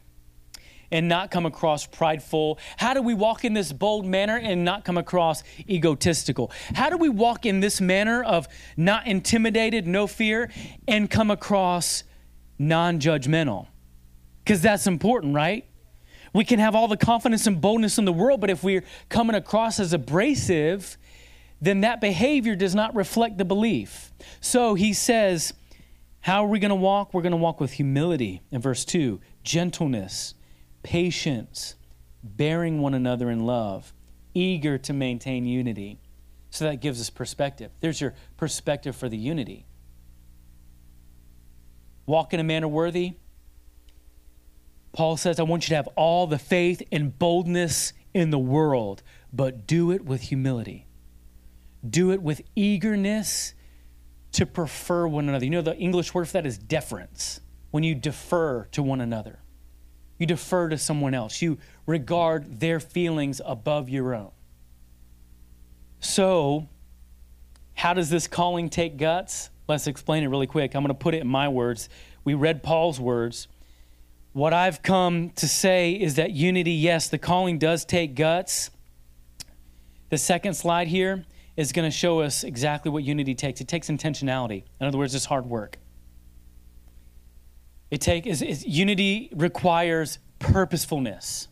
and 0.91 1.07
not 1.07 1.31
come 1.31 1.45
across 1.45 1.85
prideful? 1.85 2.59
How 2.77 2.93
do 2.93 3.01
we 3.01 3.13
walk 3.15 3.43
in 3.43 3.53
this 3.53 3.73
bold 3.73 4.05
manner 4.05 4.37
and 4.37 4.63
not 4.63 4.85
come 4.85 4.97
across 4.97 5.43
egotistical? 5.67 6.51
How 6.73 6.89
do 6.89 6.97
we 6.97 7.09
walk 7.09 7.45
in 7.45 7.59
this 7.59 7.81
manner 7.81 8.23
of 8.23 8.47
not 8.77 9.07
intimidated, 9.07 9.87
no 9.87 10.07
fear, 10.07 10.51
and 10.87 11.09
come 11.09 11.31
across 11.31 12.03
non 12.57 12.99
judgmental? 12.99 13.67
Because 14.43 14.61
that's 14.61 14.87
important, 14.87 15.35
right? 15.35 15.65
We 16.33 16.45
can 16.45 16.59
have 16.59 16.75
all 16.75 16.87
the 16.87 16.97
confidence 16.97 17.47
and 17.47 17.59
boldness 17.59 17.97
in 17.97 18.05
the 18.05 18.13
world, 18.13 18.41
but 18.41 18.49
if 18.49 18.63
we're 18.63 18.83
coming 19.09 19.35
across 19.35 19.79
as 19.79 19.93
abrasive, 19.93 20.97
then 21.61 21.81
that 21.81 22.01
behavior 22.01 22.55
does 22.55 22.75
not 22.75 22.95
reflect 22.95 23.37
the 23.37 23.45
belief. 23.45 24.11
So 24.39 24.75
he 24.75 24.93
says, 24.93 25.53
How 26.21 26.45
are 26.45 26.47
we 26.47 26.59
going 26.59 26.69
to 26.69 26.75
walk? 26.75 27.13
We're 27.13 27.21
going 27.21 27.31
to 27.31 27.37
walk 27.37 27.59
with 27.59 27.73
humility 27.73 28.41
in 28.51 28.61
verse 28.61 28.85
2, 28.85 29.19
gentleness, 29.43 30.35
patience, 30.83 31.75
bearing 32.23 32.79
one 32.79 32.93
another 32.93 33.29
in 33.29 33.45
love, 33.45 33.93
eager 34.33 34.77
to 34.77 34.93
maintain 34.93 35.45
unity. 35.45 35.99
So 36.51 36.65
that 36.65 36.77
gives 36.81 36.99
us 36.99 37.09
perspective. 37.09 37.71
There's 37.79 38.01
your 38.01 38.13
perspective 38.37 38.95
for 38.95 39.09
the 39.09 39.17
unity. 39.17 39.65
Walk 42.05 42.33
in 42.33 42.39
a 42.39 42.43
manner 42.43 42.67
worthy. 42.67 43.13
Paul 44.91 45.17
says, 45.17 45.39
I 45.39 45.43
want 45.43 45.65
you 45.65 45.69
to 45.69 45.75
have 45.75 45.87
all 45.95 46.27
the 46.27 46.39
faith 46.39 46.81
and 46.91 47.17
boldness 47.17 47.93
in 48.13 48.31
the 48.31 48.39
world, 48.39 49.03
but 49.31 49.67
do 49.67 49.91
it 49.91 50.03
with 50.03 50.21
humility. 50.21 50.87
Do 51.87 52.11
it 52.11 52.21
with 52.21 52.41
eagerness 52.55 53.53
to 54.33 54.45
prefer 54.45 55.07
one 55.07 55.29
another. 55.29 55.45
You 55.45 55.51
know, 55.51 55.61
the 55.61 55.77
English 55.77 56.13
word 56.13 56.27
for 56.27 56.33
that 56.33 56.45
is 56.45 56.57
deference, 56.57 57.41
when 57.71 57.83
you 57.83 57.95
defer 57.95 58.65
to 58.71 58.83
one 58.83 59.01
another. 59.01 59.39
You 60.17 60.25
defer 60.25 60.69
to 60.69 60.77
someone 60.77 61.13
else. 61.13 61.41
You 61.41 61.57
regard 61.85 62.59
their 62.59 62.79
feelings 62.79 63.41
above 63.45 63.89
your 63.89 64.13
own. 64.13 64.31
So, 66.01 66.67
how 67.73 67.93
does 67.93 68.09
this 68.09 68.27
calling 68.27 68.69
take 68.69 68.97
guts? 68.97 69.49
Let's 69.67 69.87
explain 69.87 70.23
it 70.23 70.27
really 70.27 70.47
quick. 70.47 70.75
I'm 70.75 70.83
going 70.83 70.89
to 70.89 70.93
put 70.93 71.13
it 71.13 71.21
in 71.21 71.27
my 71.27 71.47
words. 71.47 71.89
We 72.25 72.33
read 72.33 72.63
Paul's 72.63 72.99
words. 72.99 73.47
What 74.33 74.53
I've 74.53 74.83
come 74.83 75.31
to 75.31 75.47
say 75.47 75.93
is 75.93 76.15
that 76.15 76.31
unity, 76.31 76.71
yes, 76.71 77.07
the 77.07 77.17
calling 77.17 77.57
does 77.57 77.83
take 77.83 78.15
guts. 78.15 78.69
The 80.09 80.17
second 80.17 80.53
slide 80.53 80.87
here 80.87 81.25
is 81.57 81.71
going 81.71 81.89
to 81.89 81.95
show 81.95 82.21
us 82.21 82.43
exactly 82.43 82.91
what 82.91 83.03
unity 83.03 83.33
takes. 83.33 83.59
It 83.59 83.67
takes 83.67 83.89
intentionality. 83.89 84.63
In 84.79 84.87
other 84.87 84.97
words, 84.97 85.15
it's 85.15 85.25
hard 85.25 85.45
work. 85.47 85.77
It 87.89 88.01
take 88.01 88.25
unity 88.65 89.29
requires 89.35 90.19
purposefulness. 90.37 91.47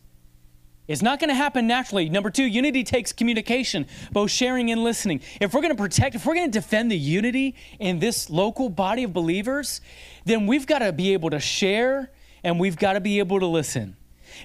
It's 0.86 1.02
not 1.02 1.20
going 1.20 1.28
to 1.28 1.34
happen 1.34 1.66
naturally. 1.66 2.08
Number 2.08 2.30
two, 2.30 2.44
unity 2.44 2.84
takes 2.84 3.12
communication, 3.12 3.86
both 4.12 4.30
sharing 4.30 4.70
and 4.70 4.82
listening. 4.82 5.20
If 5.40 5.52
we're 5.52 5.60
going 5.60 5.76
to 5.76 5.82
protect, 5.82 6.14
if 6.14 6.24
we're 6.24 6.34
going 6.34 6.50
to 6.50 6.58
defend 6.58 6.90
the 6.90 6.96
unity 6.96 7.56
in 7.78 7.98
this 7.98 8.30
local 8.30 8.70
body 8.70 9.02
of 9.02 9.12
believers, 9.12 9.82
then 10.24 10.46
we've 10.46 10.66
got 10.66 10.78
to 10.78 10.92
be 10.92 11.12
able 11.12 11.30
to 11.30 11.40
share 11.40 12.10
and 12.42 12.58
we've 12.58 12.76
got 12.76 12.94
to 12.94 13.00
be 13.00 13.18
able 13.18 13.40
to 13.40 13.46
listen. 13.46 13.96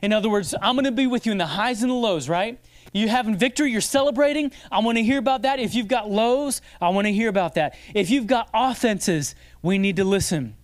In 0.02 0.14
other 0.14 0.30
words, 0.30 0.56
I'm 0.62 0.76
going 0.76 0.86
to 0.86 0.92
be 0.92 1.08
with 1.08 1.26
you 1.26 1.32
in 1.32 1.38
the 1.38 1.46
highs 1.46 1.82
and 1.82 1.92
the 1.92 1.96
lows, 1.96 2.30
right? 2.30 2.60
You 2.94 3.08
having 3.08 3.36
victory, 3.36 3.72
you're 3.72 3.82
celebrating. 3.82 4.52
I 4.72 4.80
want 4.80 4.98
to 4.98 5.04
hear 5.04 5.18
about 5.18 5.44
that. 5.44 5.60
If 5.60 5.74
you've 5.76 5.88
got 5.88 6.10
lows, 6.10 6.62
I 6.82 6.90
want 6.90 7.08
to 7.08 7.14
hear 7.14 7.30
about 7.30 7.56
that. 7.56 7.76
If 7.94 8.10
you've 8.10 8.28
got 8.28 8.50
offenses, 8.54 9.36
we 9.62 9.78
need 9.78 9.96
to 9.98 10.04
listen. 10.04 10.56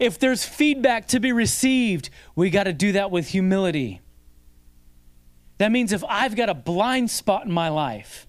If 0.00 0.18
there's 0.18 0.44
feedback 0.44 1.08
to 1.08 1.20
be 1.20 1.32
received, 1.32 2.10
we 2.34 2.50
got 2.50 2.64
to 2.64 2.72
do 2.72 2.92
that 2.92 3.10
with 3.10 3.28
humility. 3.28 4.00
That 5.58 5.72
means 5.72 5.92
if 5.92 6.04
I've 6.08 6.36
got 6.36 6.48
a 6.48 6.54
blind 6.54 7.10
spot 7.10 7.46
in 7.46 7.52
my 7.52 7.68
life 7.68 8.26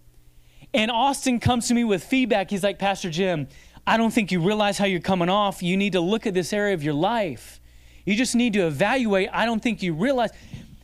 and 0.74 0.90
Austin 0.90 1.40
comes 1.40 1.68
to 1.68 1.74
me 1.74 1.84
with 1.84 2.04
feedback, 2.04 2.50
he's 2.50 2.64
like, 2.64 2.80
Pastor 2.80 3.10
Jim, 3.10 3.48
I 3.86 3.98
don't 3.98 4.12
think 4.12 4.32
you 4.32 4.42
realize 4.42 4.78
how 4.78 4.86
you're 4.86 5.00
coming 5.00 5.30
off. 5.30 5.64
You 5.64 5.78
need 5.78 5.94
to 5.94 6.02
look 6.02 6.26
at 6.26 6.34
this 6.34 6.54
area 6.54 6.74
of 6.74 6.84
your 6.84 6.94
life. 6.94 7.59
You 8.10 8.16
just 8.16 8.34
need 8.34 8.54
to 8.54 8.66
evaluate. 8.66 9.30
I 9.32 9.46
don't 9.46 9.62
think 9.62 9.84
you 9.84 9.94
realize. 9.94 10.32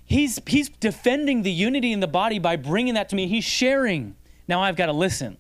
He's, 0.06 0.40
he's 0.46 0.70
defending 0.70 1.42
the 1.42 1.50
unity 1.50 1.92
in 1.92 2.00
the 2.00 2.08
body 2.08 2.38
by 2.38 2.56
bringing 2.56 2.94
that 2.94 3.10
to 3.10 3.16
me. 3.16 3.28
He's 3.28 3.44
sharing. 3.44 4.16
Now 4.48 4.62
I've 4.62 4.76
got 4.76 4.86
to 4.86 4.94
listen. 4.94 5.38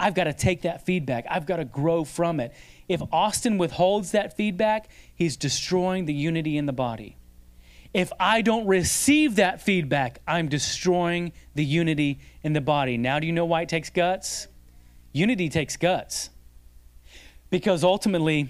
I've 0.00 0.14
got 0.14 0.24
to 0.24 0.32
take 0.32 0.62
that 0.62 0.86
feedback. 0.86 1.26
I've 1.30 1.44
got 1.44 1.56
to 1.56 1.66
grow 1.66 2.04
from 2.04 2.40
it. 2.40 2.54
If 2.88 3.02
Austin 3.12 3.58
withholds 3.58 4.12
that 4.12 4.34
feedback, 4.34 4.88
he's 5.14 5.36
destroying 5.36 6.06
the 6.06 6.14
unity 6.14 6.56
in 6.56 6.64
the 6.64 6.72
body. 6.72 7.18
If 7.92 8.12
I 8.18 8.40
don't 8.40 8.66
receive 8.66 9.36
that 9.36 9.60
feedback, 9.60 10.20
I'm 10.26 10.48
destroying 10.48 11.32
the 11.54 11.66
unity 11.66 12.18
in 12.44 12.54
the 12.54 12.62
body. 12.62 12.96
Now, 12.96 13.18
do 13.18 13.26
you 13.26 13.34
know 13.34 13.44
why 13.44 13.60
it 13.60 13.68
takes 13.68 13.90
guts? 13.90 14.48
Unity 15.12 15.50
takes 15.50 15.76
guts. 15.76 16.30
Because 17.50 17.84
ultimately, 17.84 18.48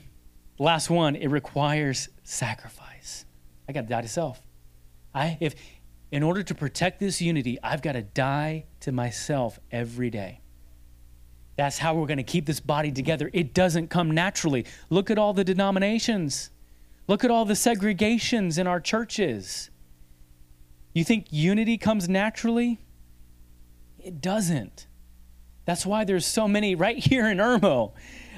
last 0.61 0.89
one, 0.89 1.17
it 1.17 1.27
requires 1.33 2.11
sacrifice. 2.27 3.25
I 3.69 3.73
got 3.73 3.83
to 3.83 3.87
die 3.89 4.03
to 4.03 4.09
self. 4.09 4.41
I, 5.15 5.39
if, 5.41 5.55
in 6.11 6.23
order 6.23 6.43
to 6.43 6.55
protect 6.55 7.01
this 7.01 7.23
unity, 7.23 7.59
I've 7.63 7.83
got 7.83 7.93
to 7.93 8.03
die 8.03 8.67
to 8.81 8.93
myself 8.93 9.59
every 9.71 10.11
day. 10.11 10.41
That's 11.57 11.79
how 11.79 11.95
we're 11.95 12.07
going 12.07 12.19
to 12.19 12.23
keep 12.23 12.45
this 12.45 12.61
body 12.61 12.93
together. 12.93 13.31
It 13.33 13.55
doesn't 13.55 13.89
come 13.89 14.11
naturally. 14.11 14.67
Look 14.91 15.11
at 15.11 15.19
all 15.19 15.33
the 15.33 15.45
denominations. 15.45 16.51
Look 17.09 17.25
at 17.25 17.31
all 17.31 17.45
the 17.45 17.55
segregations 17.55 18.59
in 18.59 18.67
our 18.67 18.81
churches. 18.81 19.71
You 20.93 21.05
think 21.05 21.27
unity 21.31 21.79
comes 21.79 22.09
naturally? 22.09 22.81
It 23.99 24.21
doesn't. 24.21 24.87
That's 25.65 25.87
why 25.87 26.05
there's 26.05 26.27
so 26.27 26.47
many 26.47 26.75
right 26.75 26.99
here 26.99 27.29
in 27.29 27.39
Irmo. 27.39 27.93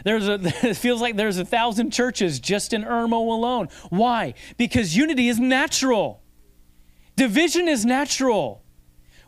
There's 0.05 0.29
a, 0.29 0.35
it 0.63 0.77
feels 0.77 1.01
like 1.01 1.17
there's 1.17 1.39
a 1.39 1.45
thousand 1.45 1.91
churches 1.93 2.41
just 2.41 2.73
in 2.73 2.85
Irmo 2.85 3.13
alone. 3.13 3.69
Why? 3.91 4.35
Because 4.57 4.97
unity 4.97 5.29
is 5.29 5.39
natural. 5.39 6.23
Division 7.17 7.69
is 7.69 7.85
natural. 7.85 8.63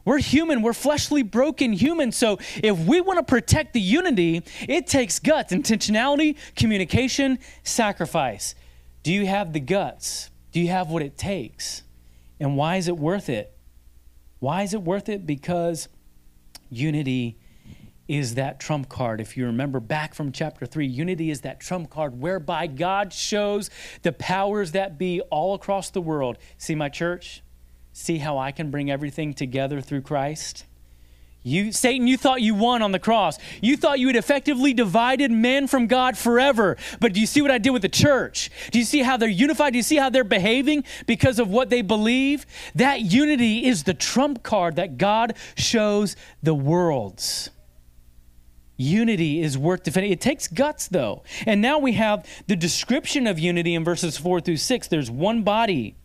We're 0.04 0.18
human, 0.18 0.62
we're 0.62 0.72
fleshly, 0.72 1.22
broken 1.22 1.72
humans. 1.72 2.16
So 2.16 2.38
if 2.62 2.78
we 2.78 3.00
want 3.00 3.18
to 3.18 3.22
protect 3.22 3.74
the 3.74 3.80
unity, 3.80 4.42
it 4.68 4.86
takes 4.86 5.18
guts, 5.18 5.52
intentionality, 5.52 6.36
communication, 6.56 7.38
sacrifice. 7.64 8.54
Do 9.02 9.12
you 9.12 9.26
have 9.26 9.52
the 9.52 9.60
guts? 9.60 10.30
Do 10.52 10.60
you 10.60 10.68
have 10.68 10.88
what 10.88 11.02
it 11.02 11.18
takes? 11.18 11.82
And 12.38 12.56
why 12.56 12.76
is 12.76 12.88
it 12.88 12.96
worth 12.96 13.28
it? 13.28 13.56
Why 14.38 14.62
is 14.62 14.72
it 14.72 14.82
worth 14.82 15.08
it? 15.08 15.26
Because 15.26 15.88
unity 16.70 17.39
is 18.10 18.34
that 18.34 18.58
trump 18.58 18.88
card. 18.88 19.20
If 19.20 19.36
you 19.36 19.46
remember 19.46 19.78
back 19.78 20.14
from 20.14 20.32
chapter 20.32 20.66
3, 20.66 20.84
unity 20.84 21.30
is 21.30 21.42
that 21.42 21.60
trump 21.60 21.90
card 21.90 22.20
whereby 22.20 22.66
God 22.66 23.12
shows 23.12 23.70
the 24.02 24.10
powers 24.10 24.72
that 24.72 24.98
be 24.98 25.20
all 25.30 25.54
across 25.54 25.90
the 25.90 26.00
world. 26.00 26.36
See 26.58 26.74
my 26.74 26.88
church? 26.88 27.44
See 27.92 28.18
how 28.18 28.36
I 28.36 28.50
can 28.50 28.72
bring 28.72 28.90
everything 28.90 29.32
together 29.32 29.80
through 29.80 30.00
Christ? 30.00 30.66
You, 31.44 31.70
Satan, 31.70 32.08
you 32.08 32.16
thought 32.16 32.42
you 32.42 32.56
won 32.56 32.82
on 32.82 32.90
the 32.90 32.98
cross. 32.98 33.38
You 33.62 33.76
thought 33.76 34.00
you 34.00 34.08
had 34.08 34.16
effectively 34.16 34.74
divided 34.74 35.30
men 35.30 35.68
from 35.68 35.86
God 35.86 36.18
forever. 36.18 36.76
But 36.98 37.12
do 37.12 37.20
you 37.20 37.26
see 37.26 37.40
what 37.40 37.52
I 37.52 37.58
did 37.58 37.70
with 37.70 37.82
the 37.82 37.88
church? 37.88 38.50
Do 38.72 38.80
you 38.80 38.84
see 38.84 39.02
how 39.02 39.18
they're 39.18 39.28
unified? 39.28 39.72
Do 39.72 39.78
you 39.78 39.84
see 39.84 39.96
how 39.96 40.10
they're 40.10 40.24
behaving 40.24 40.82
because 41.06 41.38
of 41.38 41.48
what 41.48 41.70
they 41.70 41.82
believe? 41.82 42.44
That 42.74 43.02
unity 43.02 43.66
is 43.66 43.84
the 43.84 43.94
trump 43.94 44.42
card 44.42 44.76
that 44.76 44.98
God 44.98 45.36
shows 45.54 46.16
the 46.42 46.54
worlds. 46.54 47.50
Unity 48.80 49.42
is 49.42 49.58
worth 49.58 49.82
defending. 49.82 50.12
It 50.12 50.20
takes 50.20 50.48
guts, 50.48 50.88
though. 50.88 51.22
And 51.46 51.60
now 51.60 51.78
we 51.78 51.92
have 51.92 52.26
the 52.46 52.56
description 52.56 53.26
of 53.26 53.38
unity 53.38 53.74
in 53.74 53.84
verses 53.84 54.16
4 54.16 54.40
through 54.40 54.56
6. 54.56 54.88
There's 54.88 55.10
one 55.10 55.42
body 55.42 55.96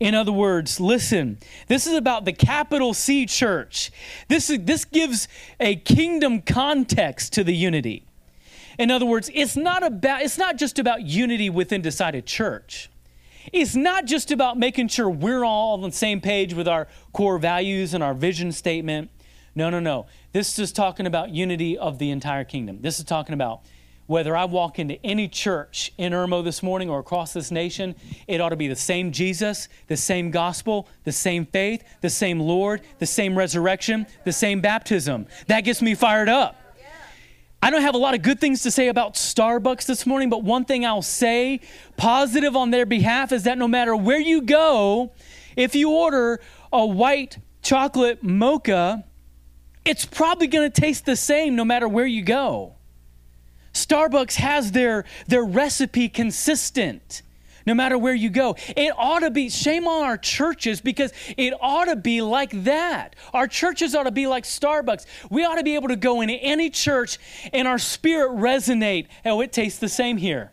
in 0.00 0.14
other 0.14 0.32
words, 0.32 0.80
listen, 0.80 1.38
this 1.68 1.86
is 1.86 1.94
about 1.94 2.24
the 2.24 2.32
capital 2.32 2.94
C 2.94 3.26
church. 3.26 3.92
This, 4.28 4.50
is, 4.50 4.58
this 4.62 4.84
gives 4.84 5.28
a 5.60 5.76
kingdom 5.76 6.42
context 6.42 7.32
to 7.34 7.44
the 7.44 7.54
unity. 7.54 8.04
In 8.78 8.90
other 8.90 9.06
words, 9.06 9.30
it's 9.32 9.56
not, 9.56 9.84
about, 9.84 10.22
it's 10.22 10.36
not 10.36 10.56
just 10.56 10.78
about 10.78 11.02
unity 11.02 11.48
within 11.48 11.80
decided 11.80 12.26
church. 12.26 12.90
It's 13.52 13.76
not 13.76 14.04
just 14.06 14.30
about 14.30 14.58
making 14.58 14.88
sure 14.88 15.08
we're 15.08 15.44
all 15.44 15.74
on 15.74 15.82
the 15.82 15.92
same 15.92 16.20
page 16.20 16.54
with 16.54 16.66
our 16.66 16.88
core 17.12 17.38
values 17.38 17.94
and 17.94 18.02
our 18.02 18.14
vision 18.14 18.50
statement. 18.50 19.10
No, 19.54 19.70
no, 19.70 19.78
no. 19.78 20.06
This 20.34 20.58
is 20.58 20.72
talking 20.72 21.06
about 21.06 21.30
unity 21.30 21.78
of 21.78 22.00
the 22.00 22.10
entire 22.10 22.42
kingdom. 22.42 22.80
This 22.80 22.98
is 22.98 23.04
talking 23.04 23.34
about 23.34 23.60
whether 24.06 24.36
I 24.36 24.46
walk 24.46 24.80
into 24.80 24.98
any 25.06 25.28
church 25.28 25.92
in 25.96 26.12
Irmo 26.12 26.42
this 26.42 26.60
morning 26.60 26.90
or 26.90 26.98
across 26.98 27.32
this 27.32 27.52
nation, 27.52 27.94
it 28.26 28.40
ought 28.40 28.48
to 28.48 28.56
be 28.56 28.66
the 28.66 28.74
same 28.74 29.12
Jesus, 29.12 29.68
the 29.86 29.96
same 29.96 30.32
gospel, 30.32 30.88
the 31.04 31.12
same 31.12 31.46
faith, 31.46 31.84
the 32.00 32.10
same 32.10 32.40
Lord, 32.40 32.80
the 32.98 33.06
same 33.06 33.38
resurrection, 33.38 34.08
the 34.24 34.32
same 34.32 34.60
baptism. 34.60 35.28
That 35.46 35.60
gets 35.60 35.80
me 35.80 35.94
fired 35.94 36.28
up. 36.28 36.60
I 37.62 37.70
don't 37.70 37.82
have 37.82 37.94
a 37.94 37.98
lot 37.98 38.14
of 38.14 38.22
good 38.22 38.40
things 38.40 38.64
to 38.64 38.72
say 38.72 38.88
about 38.88 39.14
Starbucks 39.14 39.86
this 39.86 40.04
morning, 40.04 40.30
but 40.30 40.42
one 40.42 40.64
thing 40.64 40.84
I'll 40.84 41.00
say 41.00 41.60
positive 41.96 42.56
on 42.56 42.72
their 42.72 42.86
behalf 42.86 43.30
is 43.30 43.44
that 43.44 43.56
no 43.56 43.68
matter 43.68 43.94
where 43.94 44.20
you 44.20 44.42
go, 44.42 45.12
if 45.54 45.76
you 45.76 45.92
order 45.92 46.40
a 46.72 46.84
white 46.84 47.38
chocolate 47.62 48.24
mocha, 48.24 49.04
it's 49.84 50.04
probably 50.04 50.46
going 50.46 50.70
to 50.70 50.80
taste 50.80 51.06
the 51.06 51.16
same 51.16 51.56
no 51.56 51.64
matter 51.64 51.88
where 51.88 52.06
you 52.06 52.22
go. 52.22 52.74
Starbucks 53.72 54.36
has 54.36 54.72
their, 54.72 55.04
their 55.26 55.44
recipe 55.44 56.08
consistent 56.08 57.22
no 57.66 57.74
matter 57.74 57.96
where 57.96 58.14
you 58.14 58.30
go. 58.30 58.56
It 58.76 58.92
ought 58.96 59.20
to 59.20 59.30
be, 59.30 59.48
shame 59.48 59.86
on 59.88 60.04
our 60.04 60.18
churches 60.18 60.80
because 60.80 61.12
it 61.36 61.54
ought 61.60 61.86
to 61.86 61.96
be 61.96 62.20
like 62.20 62.64
that. 62.64 63.16
Our 63.32 63.48
churches 63.48 63.94
ought 63.94 64.04
to 64.04 64.10
be 64.10 64.26
like 64.26 64.44
Starbucks. 64.44 65.06
We 65.30 65.44
ought 65.44 65.56
to 65.56 65.62
be 65.62 65.74
able 65.74 65.88
to 65.88 65.96
go 65.96 66.20
into 66.20 66.34
any 66.34 66.70
church 66.70 67.18
and 67.52 67.66
our 67.66 67.78
spirit 67.78 68.32
resonate. 68.32 69.06
Oh, 69.24 69.40
it 69.40 69.52
tastes 69.52 69.78
the 69.78 69.88
same 69.88 70.16
here. 70.16 70.50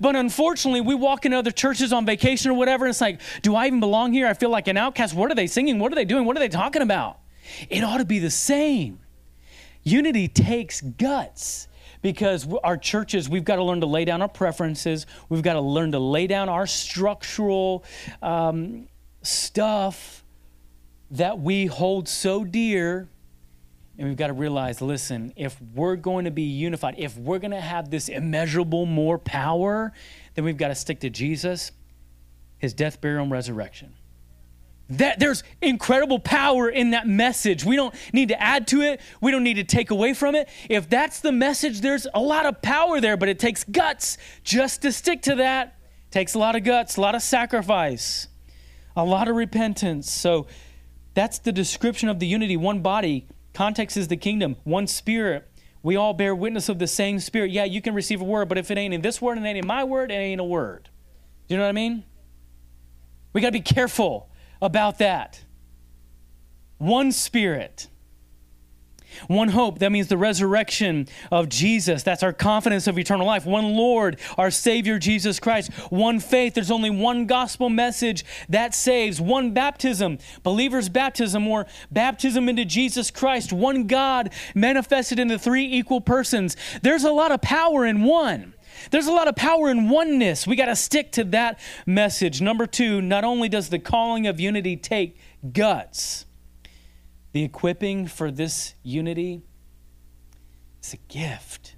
But 0.00 0.14
unfortunately, 0.14 0.80
we 0.80 0.94
walk 0.94 1.26
into 1.26 1.36
other 1.36 1.50
churches 1.50 1.92
on 1.92 2.06
vacation 2.06 2.50
or 2.50 2.54
whatever, 2.54 2.84
and 2.84 2.90
it's 2.90 3.00
like, 3.00 3.20
do 3.42 3.56
I 3.56 3.66
even 3.66 3.80
belong 3.80 4.12
here? 4.12 4.28
I 4.28 4.34
feel 4.34 4.48
like 4.48 4.68
an 4.68 4.76
outcast. 4.76 5.12
What 5.12 5.30
are 5.30 5.34
they 5.34 5.48
singing? 5.48 5.80
What 5.80 5.90
are 5.90 5.96
they 5.96 6.04
doing? 6.04 6.24
What 6.24 6.36
are 6.36 6.40
they 6.40 6.48
talking 6.48 6.82
about? 6.82 7.18
It 7.68 7.82
ought 7.84 7.98
to 7.98 8.04
be 8.04 8.18
the 8.18 8.30
same. 8.30 9.00
Unity 9.82 10.28
takes 10.28 10.80
guts 10.80 11.68
because 12.02 12.46
our 12.64 12.76
churches, 12.76 13.28
we've 13.28 13.44
got 13.44 13.56
to 13.56 13.62
learn 13.62 13.80
to 13.80 13.86
lay 13.86 14.04
down 14.04 14.22
our 14.22 14.28
preferences. 14.28 15.06
We've 15.28 15.42
got 15.42 15.54
to 15.54 15.60
learn 15.60 15.92
to 15.92 15.98
lay 15.98 16.26
down 16.26 16.48
our 16.48 16.66
structural 16.66 17.84
um, 18.20 18.88
stuff 19.22 20.24
that 21.12 21.38
we 21.38 21.66
hold 21.66 22.08
so 22.08 22.44
dear. 22.44 23.08
And 23.98 24.08
we've 24.08 24.16
got 24.16 24.28
to 24.28 24.32
realize 24.32 24.80
listen, 24.80 25.32
if 25.36 25.60
we're 25.74 25.96
going 25.96 26.24
to 26.24 26.30
be 26.30 26.42
unified, 26.42 26.94
if 26.98 27.16
we're 27.16 27.38
going 27.38 27.52
to 27.52 27.60
have 27.60 27.90
this 27.90 28.08
immeasurable 28.08 28.86
more 28.86 29.18
power, 29.18 29.92
then 30.34 30.44
we've 30.44 30.56
got 30.56 30.68
to 30.68 30.74
stick 30.74 31.00
to 31.00 31.10
Jesus, 31.10 31.72
his 32.58 32.72
death, 32.72 33.00
burial, 33.00 33.22
and 33.22 33.30
resurrection. 33.30 33.92
That 34.98 35.18
there's 35.18 35.42
incredible 35.62 36.18
power 36.18 36.68
in 36.68 36.90
that 36.90 37.06
message. 37.06 37.64
We 37.64 37.76
don't 37.76 37.94
need 38.12 38.28
to 38.28 38.40
add 38.40 38.66
to 38.68 38.82
it. 38.82 39.00
We 39.22 39.30
don't 39.30 39.42
need 39.42 39.54
to 39.54 39.64
take 39.64 39.90
away 39.90 40.12
from 40.12 40.34
it. 40.34 40.48
If 40.68 40.90
that's 40.90 41.20
the 41.20 41.32
message, 41.32 41.80
there's 41.80 42.06
a 42.12 42.20
lot 42.20 42.44
of 42.44 42.60
power 42.60 43.00
there, 43.00 43.16
but 43.16 43.30
it 43.30 43.38
takes 43.38 43.64
guts 43.64 44.18
just 44.44 44.82
to 44.82 44.92
stick 44.92 45.22
to 45.22 45.36
that. 45.36 45.78
It 46.08 46.10
takes 46.10 46.34
a 46.34 46.38
lot 46.38 46.56
of 46.56 46.64
guts, 46.64 46.98
a 46.98 47.00
lot 47.00 47.14
of 47.14 47.22
sacrifice, 47.22 48.28
a 48.94 49.04
lot 49.04 49.28
of 49.28 49.36
repentance. 49.36 50.10
So 50.10 50.46
that's 51.14 51.38
the 51.38 51.52
description 51.52 52.10
of 52.10 52.18
the 52.18 52.26
unity. 52.26 52.58
One 52.58 52.80
body, 52.80 53.26
context 53.54 53.96
is 53.96 54.08
the 54.08 54.18
kingdom, 54.18 54.56
one 54.64 54.86
spirit. 54.86 55.48
We 55.82 55.96
all 55.96 56.12
bear 56.12 56.34
witness 56.34 56.68
of 56.68 56.78
the 56.78 56.86
same 56.86 57.18
spirit. 57.18 57.50
Yeah, 57.50 57.64
you 57.64 57.80
can 57.80 57.94
receive 57.94 58.20
a 58.20 58.24
word, 58.24 58.50
but 58.50 58.58
if 58.58 58.70
it 58.70 58.76
ain't 58.76 58.92
in 58.92 59.00
this 59.00 59.22
word 59.22 59.38
and 59.38 59.46
it 59.46 59.48
ain't 59.48 59.58
in 59.58 59.66
my 59.66 59.84
word, 59.84 60.10
it 60.10 60.16
ain't 60.16 60.40
a 60.40 60.44
word. 60.44 60.90
Do 61.48 61.54
you 61.54 61.56
know 61.56 61.64
what 61.64 61.70
I 61.70 61.72
mean? 61.72 62.04
We 63.32 63.40
got 63.40 63.48
to 63.48 63.52
be 63.52 63.60
careful 63.60 64.28
about 64.62 64.98
that. 64.98 65.44
One 66.78 67.12
spirit. 67.12 67.88
One 69.26 69.48
hope, 69.48 69.78
that 69.80 69.92
means 69.92 70.08
the 70.08 70.16
resurrection 70.16 71.06
of 71.30 71.48
Jesus. 71.48 72.02
That's 72.02 72.22
our 72.22 72.32
confidence 72.32 72.86
of 72.86 72.98
eternal 72.98 73.26
life. 73.26 73.44
One 73.44 73.74
Lord, 73.74 74.18
our 74.38 74.50
Savior 74.50 74.98
Jesus 74.98 75.38
Christ. 75.38 75.70
One 75.90 76.18
faith, 76.18 76.54
there's 76.54 76.70
only 76.70 76.90
one 76.90 77.26
gospel 77.26 77.68
message 77.68 78.24
that 78.48 78.74
saves. 78.74 79.20
One 79.20 79.52
baptism, 79.52 80.18
believer's 80.42 80.88
baptism 80.88 81.46
or 81.46 81.66
baptism 81.90 82.48
into 82.48 82.64
Jesus 82.64 83.10
Christ. 83.10 83.52
One 83.52 83.86
God 83.86 84.32
manifested 84.54 85.18
into 85.18 85.38
three 85.38 85.66
equal 85.66 86.00
persons. 86.00 86.56
There's 86.82 87.04
a 87.04 87.12
lot 87.12 87.32
of 87.32 87.42
power 87.42 87.84
in 87.84 88.04
one. 88.04 88.54
There's 88.92 89.06
a 89.06 89.12
lot 89.12 89.26
of 89.26 89.34
power 89.34 89.70
in 89.70 89.88
oneness. 89.88 90.46
We 90.46 90.54
got 90.54 90.66
to 90.66 90.76
stick 90.76 91.12
to 91.12 91.24
that 91.24 91.58
message. 91.86 92.42
Number 92.42 92.66
two, 92.66 93.00
not 93.00 93.24
only 93.24 93.48
does 93.48 93.70
the 93.70 93.78
calling 93.78 94.26
of 94.26 94.38
unity 94.38 94.76
take 94.76 95.16
guts, 95.50 96.26
the 97.32 97.42
equipping 97.42 98.06
for 98.06 98.30
this 98.30 98.74
unity 98.82 99.40
is 100.82 100.92
a 100.92 100.98
gift. 101.10 101.74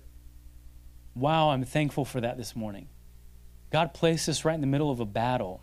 Wow, 1.14 1.50
I'm 1.50 1.62
thankful 1.62 2.04
for 2.04 2.20
that 2.20 2.36
this 2.36 2.56
morning. 2.56 2.88
God 3.70 3.94
placed 3.94 4.28
us 4.28 4.44
right 4.44 4.56
in 4.56 4.60
the 4.60 4.66
middle 4.66 4.90
of 4.90 4.98
a 4.98 5.06
battle. 5.06 5.62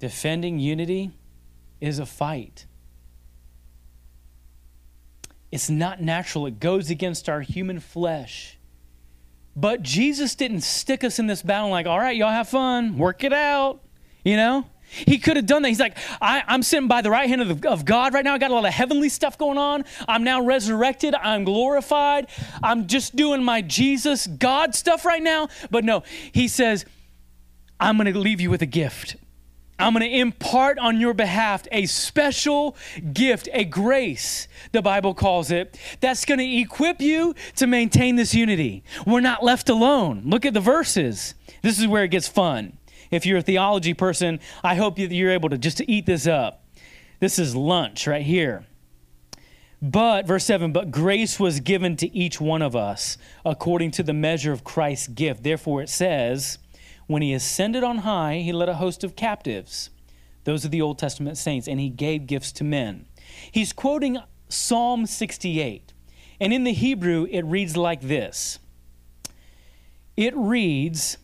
Defending 0.00 0.58
unity 0.58 1.12
is 1.80 1.98
a 1.98 2.04
fight. 2.04 2.66
It's 5.50 5.70
not 5.70 6.02
natural, 6.02 6.44
it 6.44 6.60
goes 6.60 6.90
against 6.90 7.26
our 7.30 7.40
human 7.40 7.80
flesh. 7.80 8.55
But 9.56 9.82
Jesus 9.82 10.34
didn't 10.34 10.60
stick 10.60 11.02
us 11.02 11.18
in 11.18 11.26
this 11.26 11.42
battle 11.42 11.70
like, 11.70 11.86
all 11.86 11.98
right, 11.98 12.14
y'all 12.14 12.30
have 12.30 12.48
fun, 12.48 12.98
work 12.98 13.24
it 13.24 13.32
out, 13.32 13.80
you 14.22 14.36
know? 14.36 14.66
He 14.88 15.18
could 15.18 15.36
have 15.36 15.46
done 15.46 15.62
that. 15.62 15.68
He's 15.68 15.80
like, 15.80 15.96
I, 16.20 16.44
am 16.46 16.62
sitting 16.62 16.88
by 16.88 17.02
the 17.02 17.10
right 17.10 17.28
hand 17.28 17.42
of, 17.42 17.60
the, 17.60 17.68
of 17.68 17.84
God 17.84 18.14
right 18.14 18.24
now. 18.24 18.34
I 18.34 18.38
got 18.38 18.50
a 18.50 18.54
lot 18.54 18.64
of 18.64 18.72
heavenly 18.72 19.08
stuff 19.08 19.36
going 19.36 19.58
on. 19.58 19.84
I'm 20.06 20.22
now 20.22 20.40
resurrected. 20.42 21.14
I'm 21.14 21.44
glorified. 21.44 22.28
I'm 22.62 22.86
just 22.86 23.16
doing 23.16 23.42
my 23.42 23.62
Jesus 23.62 24.26
God 24.26 24.74
stuff 24.74 25.04
right 25.04 25.22
now. 25.22 25.48
But 25.70 25.84
no, 25.84 26.04
he 26.32 26.46
says, 26.46 26.84
I'm 27.80 27.96
going 27.96 28.12
to 28.12 28.18
leave 28.18 28.40
you 28.40 28.48
with 28.48 28.62
a 28.62 28.66
gift. 28.66 29.16
I'm 29.78 29.92
going 29.92 30.08
to 30.08 30.18
impart 30.18 30.78
on 30.78 31.00
your 31.00 31.12
behalf 31.12 31.66
a 31.70 31.86
special 31.86 32.76
gift, 33.12 33.48
a 33.52 33.64
grace, 33.64 34.48
the 34.72 34.80
Bible 34.80 35.12
calls 35.12 35.50
it, 35.50 35.78
that's 36.00 36.24
going 36.24 36.38
to 36.38 36.60
equip 36.60 37.00
you 37.00 37.34
to 37.56 37.66
maintain 37.66 38.16
this 38.16 38.34
unity. 38.34 38.84
We're 39.06 39.20
not 39.20 39.44
left 39.44 39.68
alone. 39.68 40.22
Look 40.24 40.46
at 40.46 40.54
the 40.54 40.60
verses. 40.60 41.34
This 41.62 41.78
is 41.78 41.86
where 41.86 42.04
it 42.04 42.10
gets 42.10 42.28
fun. 42.28 42.78
If 43.10 43.26
you're 43.26 43.38
a 43.38 43.42
theology 43.42 43.92
person, 43.92 44.40
I 44.64 44.76
hope 44.76 44.96
that 44.96 45.12
you're 45.12 45.30
able 45.30 45.50
to 45.50 45.58
just 45.58 45.76
to 45.78 45.90
eat 45.90 46.06
this 46.06 46.26
up. 46.26 46.64
This 47.20 47.38
is 47.38 47.54
lunch 47.54 48.06
right 48.06 48.24
here. 48.24 48.66
But, 49.82 50.26
verse 50.26 50.44
7, 50.46 50.72
but 50.72 50.90
grace 50.90 51.38
was 51.38 51.60
given 51.60 51.96
to 51.96 52.14
each 52.16 52.40
one 52.40 52.62
of 52.62 52.74
us 52.74 53.18
according 53.44 53.90
to 53.92 54.02
the 54.02 54.14
measure 54.14 54.52
of 54.52 54.64
Christ's 54.64 55.08
gift. 55.08 55.42
Therefore, 55.42 55.82
it 55.82 55.90
says, 55.90 56.58
when 57.06 57.22
he 57.22 57.32
ascended 57.32 57.84
on 57.84 57.98
high, 57.98 58.38
he 58.38 58.52
led 58.52 58.68
a 58.68 58.74
host 58.74 59.04
of 59.04 59.16
captives. 59.16 59.90
Those 60.44 60.64
are 60.64 60.68
the 60.68 60.82
Old 60.82 60.98
Testament 60.98 61.38
saints, 61.38 61.66
and 61.68 61.80
he 61.80 61.88
gave 61.88 62.26
gifts 62.26 62.52
to 62.52 62.64
men. 62.64 63.06
He's 63.50 63.72
quoting 63.72 64.18
Psalm 64.48 65.06
68. 65.06 65.92
And 66.40 66.52
in 66.52 66.64
the 66.64 66.72
Hebrew, 66.72 67.26
it 67.30 67.44
reads 67.44 67.76
like 67.76 68.02
this 68.02 68.58
It 70.16 70.36
reads, 70.36 71.18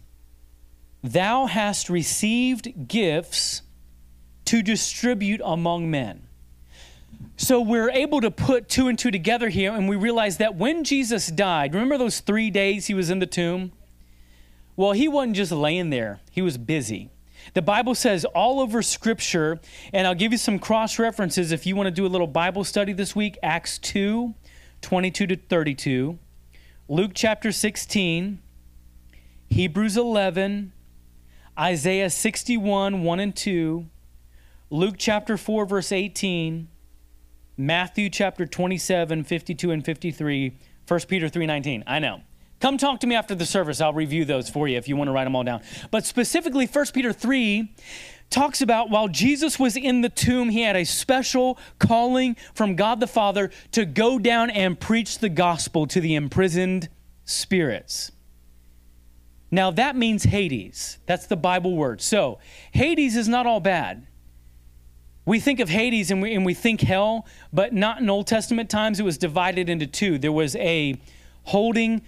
Thou 1.03 1.47
hast 1.47 1.89
received 1.89 2.89
gifts 2.89 3.63
to 4.47 4.63
distribute 4.63 5.41
among 5.45 5.91
men. 5.91 6.29
So 7.37 7.61
we're 7.61 7.91
able 7.91 8.21
to 8.21 8.31
put 8.31 8.69
two 8.69 8.89
and 8.89 8.99
two 8.99 9.11
together 9.11 9.49
here, 9.49 9.73
and 9.73 9.89
we 9.89 9.97
realize 9.97 10.37
that 10.39 10.55
when 10.55 10.85
Jesus 10.85 11.29
died, 11.29 11.75
remember 11.75 11.99
those 11.99 12.21
three 12.21 12.51
days 12.51 12.87
he 12.87 12.95
was 12.95 13.11
in 13.11 13.19
the 13.19 13.27
tomb? 13.27 13.73
Well, 14.83 14.91
he 14.91 15.07
wasn't 15.07 15.37
just 15.37 15.53
laying 15.53 15.91
there, 15.91 16.19
he 16.33 16.43
was 16.43 16.59
busy. 16.59 17.09
The 17.55 17.63
Bible 17.63 17.95
says 17.95 18.25
all 18.25 18.59
over 18.59 18.83
Scripture, 18.83 19.61
and 19.93 20.09
I'll 20.09 20.15
give 20.17 20.33
you 20.33 20.39
some 20.39 20.59
cross 20.59 20.99
references 20.99 21.53
if 21.53 21.67
you 21.67 21.77
want 21.77 21.87
to 21.87 21.93
do 21.93 22.05
a 22.05 22.09
little 22.09 22.27
Bible 22.27 22.65
study 22.65 22.93
this 22.93 23.15
week 23.15 23.39
Acts 23.45 23.79
2 23.79 24.35
22 24.81 25.27
to 25.29 25.37
32, 25.37 26.19
Luke 26.89 27.13
chapter 27.15 27.53
16, 27.53 28.41
Hebrews 29.51 29.97
11, 29.97 30.73
Isaiah 31.57 32.11
61 32.11 33.05
1 33.05 33.21
and 33.21 33.37
2, 33.37 33.87
Luke 34.69 34.97
chapter 34.99 35.37
4, 35.37 35.65
verse 35.65 35.93
18, 35.93 36.67
Matthew 37.57 38.11
chapter 38.11 38.47
27 38.47 39.23
52 39.23 39.71
and 39.71 39.85
53, 39.85 40.57
1 40.89 41.01
Peter 41.07 41.29
3 41.29 41.47
19. 41.47 41.85
I 41.87 42.01
know. 42.01 42.23
Come 42.63 42.79
talk 42.79 43.01
to 43.01 43.09
me 43.09 43.17
after 43.17 43.35
the 43.35 43.45
service. 43.45 43.81
I'll 43.81 43.93
review 43.93 44.25
those 44.25 44.49
for 44.49 44.69
you 44.69 44.79
if 44.79 44.87
you 44.87 44.95
want 44.97 45.09
to 45.09 45.13
write 45.13 45.25
them 45.25 45.35
all 45.35 45.43
down. 45.43 45.63
But 45.91 46.07
specifically, 46.07 46.65
1 46.67 46.87
Peter 46.95 47.13
3 47.13 47.75
talks 48.31 48.63
about 48.63 48.89
while 48.89 49.09
Jesus 49.09 49.59
was 49.59 49.77
in 49.77 50.01
the 50.01 50.09
tomb, 50.09 50.49
he 50.49 50.63
had 50.63 50.77
a 50.77 50.85
special 50.85 51.59
calling 51.81 52.37
from 52.55 52.77
God 52.77 53.01
the 53.01 53.09
Father 53.09 53.51
to 53.73 53.85
go 53.85 54.17
down 54.17 54.49
and 54.49 54.79
preach 54.79 55.19
the 55.19 55.29
gospel 55.29 55.89
to 55.89 56.01
the 56.01 56.15
imprisoned 56.15 56.89
spirits. 57.25 58.13
Now, 59.51 59.73
that 59.73 59.97
means 59.97 60.23
Hades. 60.23 60.99
That's 61.07 61.27
the 61.27 61.37
Bible 61.37 61.77
word. 61.77 62.01
So, 62.01 62.39
Hades 62.71 63.17
is 63.17 63.27
not 63.27 63.45
all 63.45 63.59
bad. 63.59 64.07
We 65.25 65.41
think 65.41 65.59
of 65.59 65.69
Hades 65.69 66.13
and 66.13 66.23
we, 66.23 66.33
and 66.33 66.47
we 66.47 66.55
think 66.55 66.81
hell, 66.81 67.27
but 67.53 67.73
not 67.73 68.01
in 68.01 68.09
Old 68.09 68.29
Testament 68.29 68.71
times. 68.71 69.01
It 69.01 69.03
was 69.03 69.19
divided 69.19 69.69
into 69.69 69.89
two. 69.89 70.17
There 70.17 70.31
was 70.31 70.55
a 70.55 71.01
holding 71.43 72.03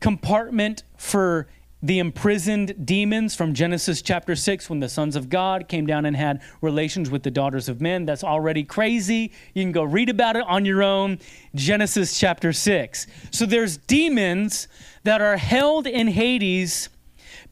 compartment 0.00 0.82
for 0.96 1.48
the 1.82 2.00
imprisoned 2.00 2.86
demons 2.86 3.36
from 3.36 3.54
Genesis 3.54 4.02
chapter 4.02 4.34
6 4.34 4.68
when 4.68 4.80
the 4.80 4.88
sons 4.88 5.14
of 5.14 5.28
God 5.28 5.68
came 5.68 5.86
down 5.86 6.06
and 6.06 6.16
had 6.16 6.42
relations 6.60 7.08
with 7.08 7.22
the 7.22 7.30
daughters 7.30 7.68
of 7.68 7.80
men. 7.80 8.04
That's 8.04 8.24
already 8.24 8.64
crazy. 8.64 9.32
You 9.54 9.62
can 9.62 9.70
go 9.72 9.84
read 9.84 10.08
about 10.08 10.34
it 10.34 10.44
on 10.48 10.64
your 10.64 10.82
own. 10.82 11.20
Genesis 11.54 12.18
chapter 12.18 12.52
6. 12.52 13.06
So 13.30 13.46
there's 13.46 13.76
demons 13.76 14.66
that 15.04 15.20
are 15.20 15.36
held 15.36 15.86
in 15.86 16.08
Hades 16.08 16.88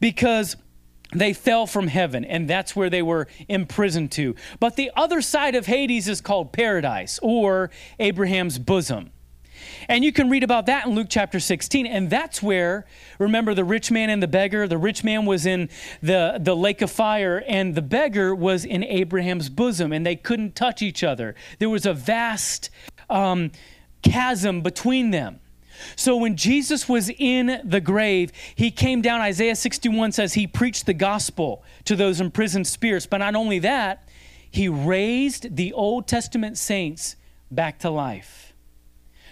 because 0.01 0.57
they 1.13 1.31
fell 1.31 1.65
from 1.65 1.87
heaven 1.87 2.25
and 2.25 2.49
that's 2.49 2.75
where 2.75 2.89
they 2.89 3.01
were 3.01 3.27
imprisoned 3.47 4.11
to. 4.11 4.35
But 4.59 4.75
the 4.75 4.91
other 4.93 5.21
side 5.21 5.55
of 5.55 5.67
Hades 5.67 6.09
is 6.09 6.19
called 6.19 6.51
paradise 6.51 7.17
or 7.23 7.71
Abraham's 7.97 8.59
bosom. 8.59 9.11
And 9.87 10.03
you 10.03 10.11
can 10.11 10.29
read 10.29 10.43
about 10.43 10.65
that 10.67 10.85
in 10.85 10.95
Luke 10.95 11.07
chapter 11.09 11.39
16. 11.39 11.85
And 11.85 12.09
that's 12.09 12.41
where, 12.41 12.85
remember, 13.19 13.53
the 13.53 13.63
rich 13.63 13.91
man 13.91 14.09
and 14.09 14.21
the 14.21 14.27
beggar? 14.27 14.67
The 14.67 14.77
rich 14.77 15.03
man 15.03 15.25
was 15.25 15.45
in 15.45 15.69
the, 16.01 16.39
the 16.41 16.55
lake 16.55 16.81
of 16.81 16.91
fire, 16.91 17.43
and 17.47 17.75
the 17.75 17.81
beggar 17.81 18.33
was 18.33 18.65
in 18.65 18.83
Abraham's 18.83 19.49
bosom, 19.49 19.91
and 19.91 20.05
they 20.05 20.15
couldn't 20.15 20.55
touch 20.55 20.81
each 20.81 21.03
other. 21.03 21.35
There 21.59 21.69
was 21.69 21.85
a 21.85 21.93
vast 21.93 22.69
um, 23.09 23.51
chasm 24.01 24.61
between 24.61 25.11
them. 25.11 25.39
So 25.95 26.17
when 26.17 26.35
Jesus 26.35 26.89
was 26.89 27.09
in 27.09 27.61
the 27.63 27.81
grave, 27.81 28.31
he 28.55 28.71
came 28.71 29.01
down. 29.01 29.21
Isaiah 29.21 29.55
61 29.55 30.11
says 30.11 30.33
he 30.33 30.47
preached 30.47 30.85
the 30.85 30.93
gospel 30.93 31.63
to 31.85 31.95
those 31.95 32.19
imprisoned 32.19 32.67
spirits. 32.67 33.05
But 33.05 33.17
not 33.17 33.35
only 33.35 33.59
that, 33.59 34.07
he 34.49 34.67
raised 34.67 35.55
the 35.55 35.73
Old 35.73 36.07
Testament 36.07 36.57
saints 36.57 37.15
back 37.51 37.79
to 37.79 37.89
life. 37.89 38.46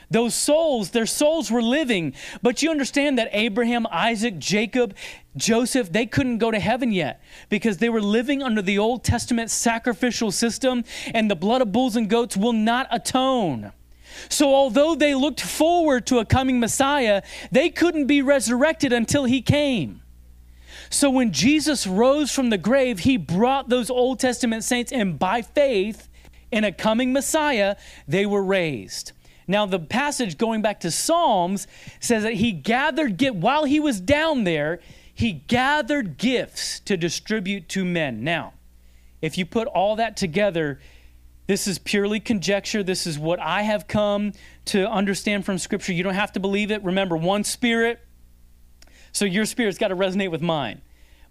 Those 0.09 0.35
souls, 0.35 0.91
their 0.91 1.05
souls 1.05 1.49
were 1.51 1.61
living. 1.61 2.13
But 2.41 2.61
you 2.61 2.71
understand 2.71 3.17
that 3.17 3.29
Abraham, 3.31 3.87
Isaac, 3.91 4.37
Jacob, 4.37 4.95
Joseph, 5.35 5.91
they 5.91 6.05
couldn't 6.05 6.37
go 6.37 6.51
to 6.51 6.59
heaven 6.59 6.91
yet 6.91 7.21
because 7.49 7.77
they 7.77 7.89
were 7.89 8.01
living 8.01 8.41
under 8.41 8.61
the 8.61 8.77
Old 8.77 9.03
Testament 9.03 9.51
sacrificial 9.51 10.31
system, 10.31 10.83
and 11.13 11.29
the 11.29 11.35
blood 11.35 11.61
of 11.61 11.71
bulls 11.71 11.95
and 11.95 12.09
goats 12.09 12.37
will 12.37 12.53
not 12.53 12.87
atone. 12.91 13.71
So, 14.29 14.53
although 14.53 14.95
they 14.95 15.13
looked 15.13 15.41
forward 15.41 16.07
to 16.07 16.19
a 16.19 16.25
coming 16.25 16.59
Messiah, 16.59 17.21
they 17.51 17.69
couldn't 17.69 18.07
be 18.07 18.21
resurrected 18.21 18.93
until 18.93 19.25
he 19.25 19.41
came. 19.41 20.01
So, 20.89 21.09
when 21.09 21.33
Jesus 21.33 21.85
rose 21.85 22.31
from 22.31 22.49
the 22.49 22.57
grave, 22.57 22.99
he 22.99 23.17
brought 23.17 23.69
those 23.69 23.89
Old 23.89 24.19
Testament 24.19 24.63
saints, 24.63 24.91
and 24.91 25.19
by 25.19 25.41
faith 25.41 26.07
in 26.51 26.63
a 26.63 26.71
coming 26.71 27.11
Messiah, 27.11 27.75
they 28.07 28.25
were 28.25 28.43
raised. 28.43 29.11
Now, 29.47 29.65
the 29.65 29.79
passage 29.79 30.37
going 30.37 30.61
back 30.61 30.79
to 30.81 30.91
Psalms 30.91 31.67
says 31.99 32.23
that 32.23 32.33
he 32.33 32.51
gathered, 32.51 33.17
gifts 33.17 33.37
while 33.37 33.65
he 33.65 33.79
was 33.79 34.01
down 34.01 34.43
there, 34.43 34.79
he 35.13 35.31
gathered 35.33 36.17
gifts 36.17 36.79
to 36.81 36.97
distribute 36.97 37.69
to 37.69 37.85
men. 37.85 38.23
Now, 38.23 38.53
if 39.21 39.37
you 39.37 39.45
put 39.45 39.67
all 39.67 39.95
that 39.97 40.17
together, 40.17 40.79
this 41.47 41.67
is 41.67 41.77
purely 41.77 42.19
conjecture. 42.19 42.81
This 42.83 43.05
is 43.05 43.19
what 43.19 43.39
I 43.39 43.61
have 43.61 43.87
come 43.87 44.33
to 44.65 44.89
understand 44.89 45.45
from 45.45 45.57
Scripture. 45.57 45.93
You 45.93 46.03
don't 46.03 46.15
have 46.15 46.31
to 46.33 46.39
believe 46.39 46.71
it. 46.71 46.83
Remember, 46.83 47.15
one 47.15 47.43
spirit. 47.43 47.99
So 49.11 49.25
your 49.25 49.45
spirit's 49.45 49.77
got 49.77 49.89
to 49.89 49.95
resonate 49.95 50.31
with 50.31 50.41
mine. 50.41 50.81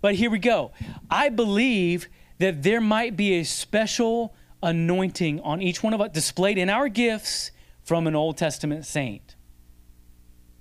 But 0.01 0.15
here 0.15 0.31
we 0.31 0.39
go. 0.39 0.71
I 1.11 1.29
believe 1.31 2.09
that 2.39 2.63
there 2.63 2.81
might 2.81 3.17
be 3.17 3.35
a 3.35 3.45
special 3.45 4.35
anointing 4.63 5.41
on 5.41 5.61
each 5.61 5.83
one 5.83 5.93
of 5.93 6.01
us 6.01 6.11
displayed 6.13 6.59
in 6.59 6.71
our 6.71 6.89
gifts 6.89 7.51
from 7.85 8.07
an 8.07 8.15
Old 8.17 8.37
Testament 8.37 8.87
saint. 8.87 9.37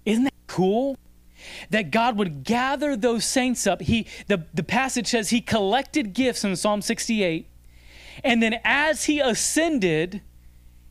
Isn't 0.06 0.26
that 0.26 0.34
cool? 0.48 0.98
That 1.70 1.92
God 1.92 2.18
would 2.18 2.44
gather 2.44 2.96
those 2.96 3.26
saints 3.26 3.68
up. 3.68 3.82
He 3.82 4.08
the, 4.28 4.46
the 4.54 4.64
passage 4.64 5.08
says 5.08 5.30
he 5.30 5.42
collected 5.42 6.14
gifts 6.14 6.44
in 6.44 6.56
Psalm 6.56 6.82
68, 6.82 7.48
and 8.24 8.42
then 8.42 8.60
as 8.64 9.06
he 9.06 9.20
ascended, 9.20 10.22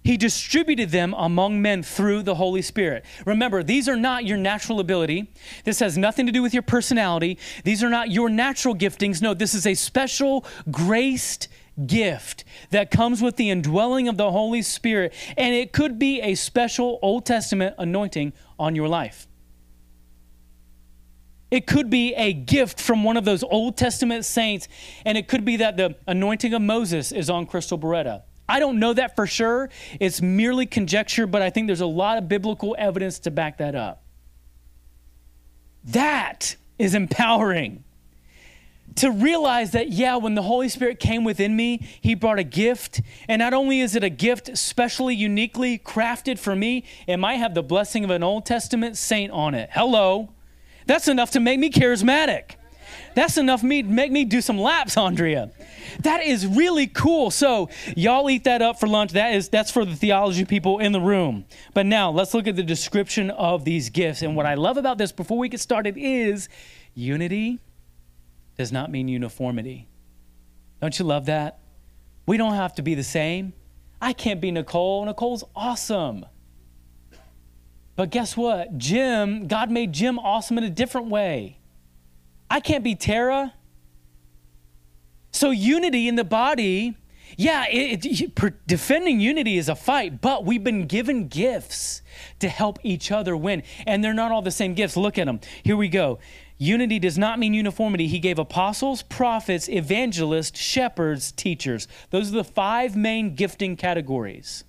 he 0.05 0.16
distributed 0.16 0.90
them 0.90 1.14
among 1.16 1.62
men 1.62 1.83
through 1.83 2.23
the 2.25 2.35
Holy 2.35 2.62
Spirit. 2.62 3.05
Remember, 3.25 3.62
these 3.62 3.88
are 3.88 3.97
not 3.97 4.25
your 4.25 4.37
natural 4.37 4.81
ability. 4.81 5.33
This 5.64 5.79
has 5.79 5.97
nothing 5.97 6.27
to 6.27 6.33
do 6.33 6.42
with 6.42 6.53
your 6.53 6.62
personality. 6.62 7.38
These 7.64 7.85
are 7.85 7.88
not 7.88 8.11
your 8.11 8.29
natural 8.29 8.75
giftings. 8.75 9.23
No, 9.23 9.33
this 9.33 9.55
is 9.55 9.66
a 9.66 9.75
special 9.75 10.45
graced 10.71 11.49
gift 11.87 12.45
that 12.71 12.91
comes 12.91 13.23
with 13.23 13.37
the 13.37 13.51
indwelling 13.51 14.09
of 14.09 14.17
the 14.17 14.31
Holy 14.31 14.63
Spirit, 14.63 15.15
and 15.37 15.55
it 15.55 15.73
could 15.73 15.99
be 15.99 16.21
a 16.21 16.35
special 16.35 16.99
Old 17.03 17.27
Testament 17.27 17.75
anointing 17.79 18.33
on 18.59 18.75
your 18.75 18.89
life. 18.89 19.27
It 21.51 21.67
could 21.67 21.91
be 21.91 22.15
a 22.15 22.33
gift 22.33 22.81
from 22.81 23.05
one 23.05 23.19
of 23.19 23.27
those 23.27 23.43
Old 23.43 23.77
Testament 23.77 24.25
saints, 24.25 24.69
and 25.05 25.19
it 25.19 25.29
could 25.29 25.45
be 25.45 25.57
that 25.59 25.77
the 25.77 25.97
anointing 26.07 26.55
of 26.55 26.63
Moses 26.63 27.13
is 27.13 27.29
on 27.29 27.45
Crystal 27.45 27.79
Beretta. 27.79 28.23
I 28.49 28.59
don't 28.59 28.79
know 28.79 28.93
that 28.95 29.17
for 29.17 29.27
sure. 29.27 29.69
It's 30.01 30.23
merely 30.23 30.67
conjecture, 30.67 31.27
but 31.27 31.43
I 31.43 31.51
think 31.51 31.67
there's 31.67 31.83
a 31.83 31.87
lot 31.87 32.19
of 32.19 32.29
biblical 32.29 32.75
evidence 32.79 33.19
to 33.21 33.31
back 33.31 33.59
that 33.59 33.75
up. 33.75 34.03
That 35.85 36.57
is 36.79 36.95
empowering 36.95 37.85
to 38.96 39.11
realize 39.11 39.72
that, 39.72 39.90
yeah, 39.90 40.16
when 40.16 40.35
the 40.35 40.42
Holy 40.42 40.68
Spirit 40.68 40.98
came 41.00 41.24
within 41.24 41.57
me, 41.57 41.87
He 42.00 42.14
brought 42.14 42.38
a 42.38 42.44
gift. 42.44 43.00
And 43.28 43.40
not 43.40 43.55
only 43.55 43.81
is 43.81 43.96
it 43.96 44.05
a 44.05 44.11
gift 44.11 44.57
specially, 44.57 45.14
uniquely 45.14 45.78
crafted 45.78 46.38
for 46.38 46.55
me, 46.55 46.85
it 47.07 47.16
might 47.16 47.37
have 47.37 47.55
the 47.55 47.62
blessing 47.62 48.05
of 48.05 48.11
an 48.11 48.22
Old 48.22 48.46
Testament 48.46 48.96
saint 48.96 49.33
on 49.33 49.55
it. 49.55 49.70
Hello. 49.72 50.31
That's 50.87 51.09
enough 51.09 51.31
to 51.33 51.40
make 51.40 51.59
me 51.59 51.70
charismatic. 51.70 52.57
That's 53.14 53.37
enough 53.37 53.62
me 53.62 53.83
make 53.83 54.11
me 54.11 54.24
do 54.24 54.40
some 54.40 54.59
laps, 54.59 54.96
Andrea. 54.96 55.50
That 56.00 56.22
is 56.22 56.46
really 56.46 56.87
cool. 56.87 57.31
So 57.31 57.68
y'all 57.96 58.28
eat 58.31 58.44
that 58.44 58.62
up 58.62 58.81
for 58.81 58.87
lunch. 58.87 59.12
That 59.12 59.35
is 59.35 59.48
that's 59.48 59.70
for 59.70 59.85
the 59.85 59.94
theology 59.94 60.44
people 60.44 60.78
in 60.78 60.92
the 60.92 61.00
room. 61.00 61.44
But 61.74 61.87
now 61.87 62.11
let's 62.11 62.35
look 62.35 62.46
at 62.46 62.57
the 62.57 62.62
description 62.62 63.31
of 63.31 63.64
these 63.64 63.90
gifts. 63.90 64.22
And 64.22 64.35
what 64.35 64.46
I 64.46 64.55
love 64.55 64.76
about 64.76 64.98
this 64.98 65.12
before 65.12 65.38
we 65.38 65.48
get 65.48 65.61
started 65.61 65.96
is 65.96 66.48
unity 66.94 67.61
does 68.62 68.70
not 68.70 68.92
mean 68.92 69.09
uniformity. 69.09 69.88
Don't 70.81 70.96
you 70.96 71.05
love 71.05 71.27
that? 71.27 71.59
We 72.27 72.37
don't 72.37 72.55
have 72.55 72.72
to 72.77 72.83
be 72.83 72.94
the 72.94 73.03
same. 73.03 73.55
I 74.01 74.12
can't 74.12 74.40
be 74.40 74.53
Nicole. 74.53 75.05
Nicole's 75.05 75.42
awesome. 75.57 76.25
But 77.96 78.11
guess 78.11 78.37
what? 78.37 78.79
Jim, 78.79 79.48
God 79.48 79.68
made 79.68 79.92
Jim 79.92 80.16
awesome 80.16 80.59
in 80.59 80.64
a 80.64 80.70
different 80.70 81.09
way. 81.09 81.59
I 82.48 82.61
can't 82.61 82.85
be 82.85 82.94
Tara. 82.94 83.53
So, 85.33 85.51
unity 85.51 86.07
in 86.07 86.14
the 86.14 86.25
body, 86.25 86.96
yeah, 87.37 87.64
it, 87.68 88.07
it, 88.07 88.66
defending 88.68 89.18
unity 89.18 89.59
is 89.59 89.68
a 89.68 89.75
fight, 89.75 90.20
but 90.20 90.44
we've 90.44 90.62
been 90.62 90.87
given 90.87 91.27
gifts 91.27 92.03
to 92.38 92.48
help 92.48 92.79
each 92.85 93.11
other 93.11 93.37
win. 93.37 93.64
And 93.88 94.05
they're 94.05 94.14
not 94.14 94.31
all 94.31 94.42
the 94.42 94.53
same 94.53 94.75
gifts. 94.75 94.96
Look 94.96 95.18
at 95.18 95.27
them. 95.27 95.40
Here 95.64 95.77
we 95.77 95.88
go. 95.88 96.20
Unity 96.62 97.01
does 97.01 97.18
not 97.18 97.40
mean 97.40 97.55
uniformity. 97.55 98.07
He 98.07 98.20
gave 98.20 98.38
apostles, 98.38 99.03
prophets, 99.03 99.68
evangelists, 99.68 100.61
shepherds, 100.61 101.33
teachers. 101.33 101.88
Those 102.11 102.29
are 102.29 102.37
the 102.37 102.44
five 102.44 102.94
main 102.94 103.35
gifting 103.35 103.75
categories. 103.75 104.62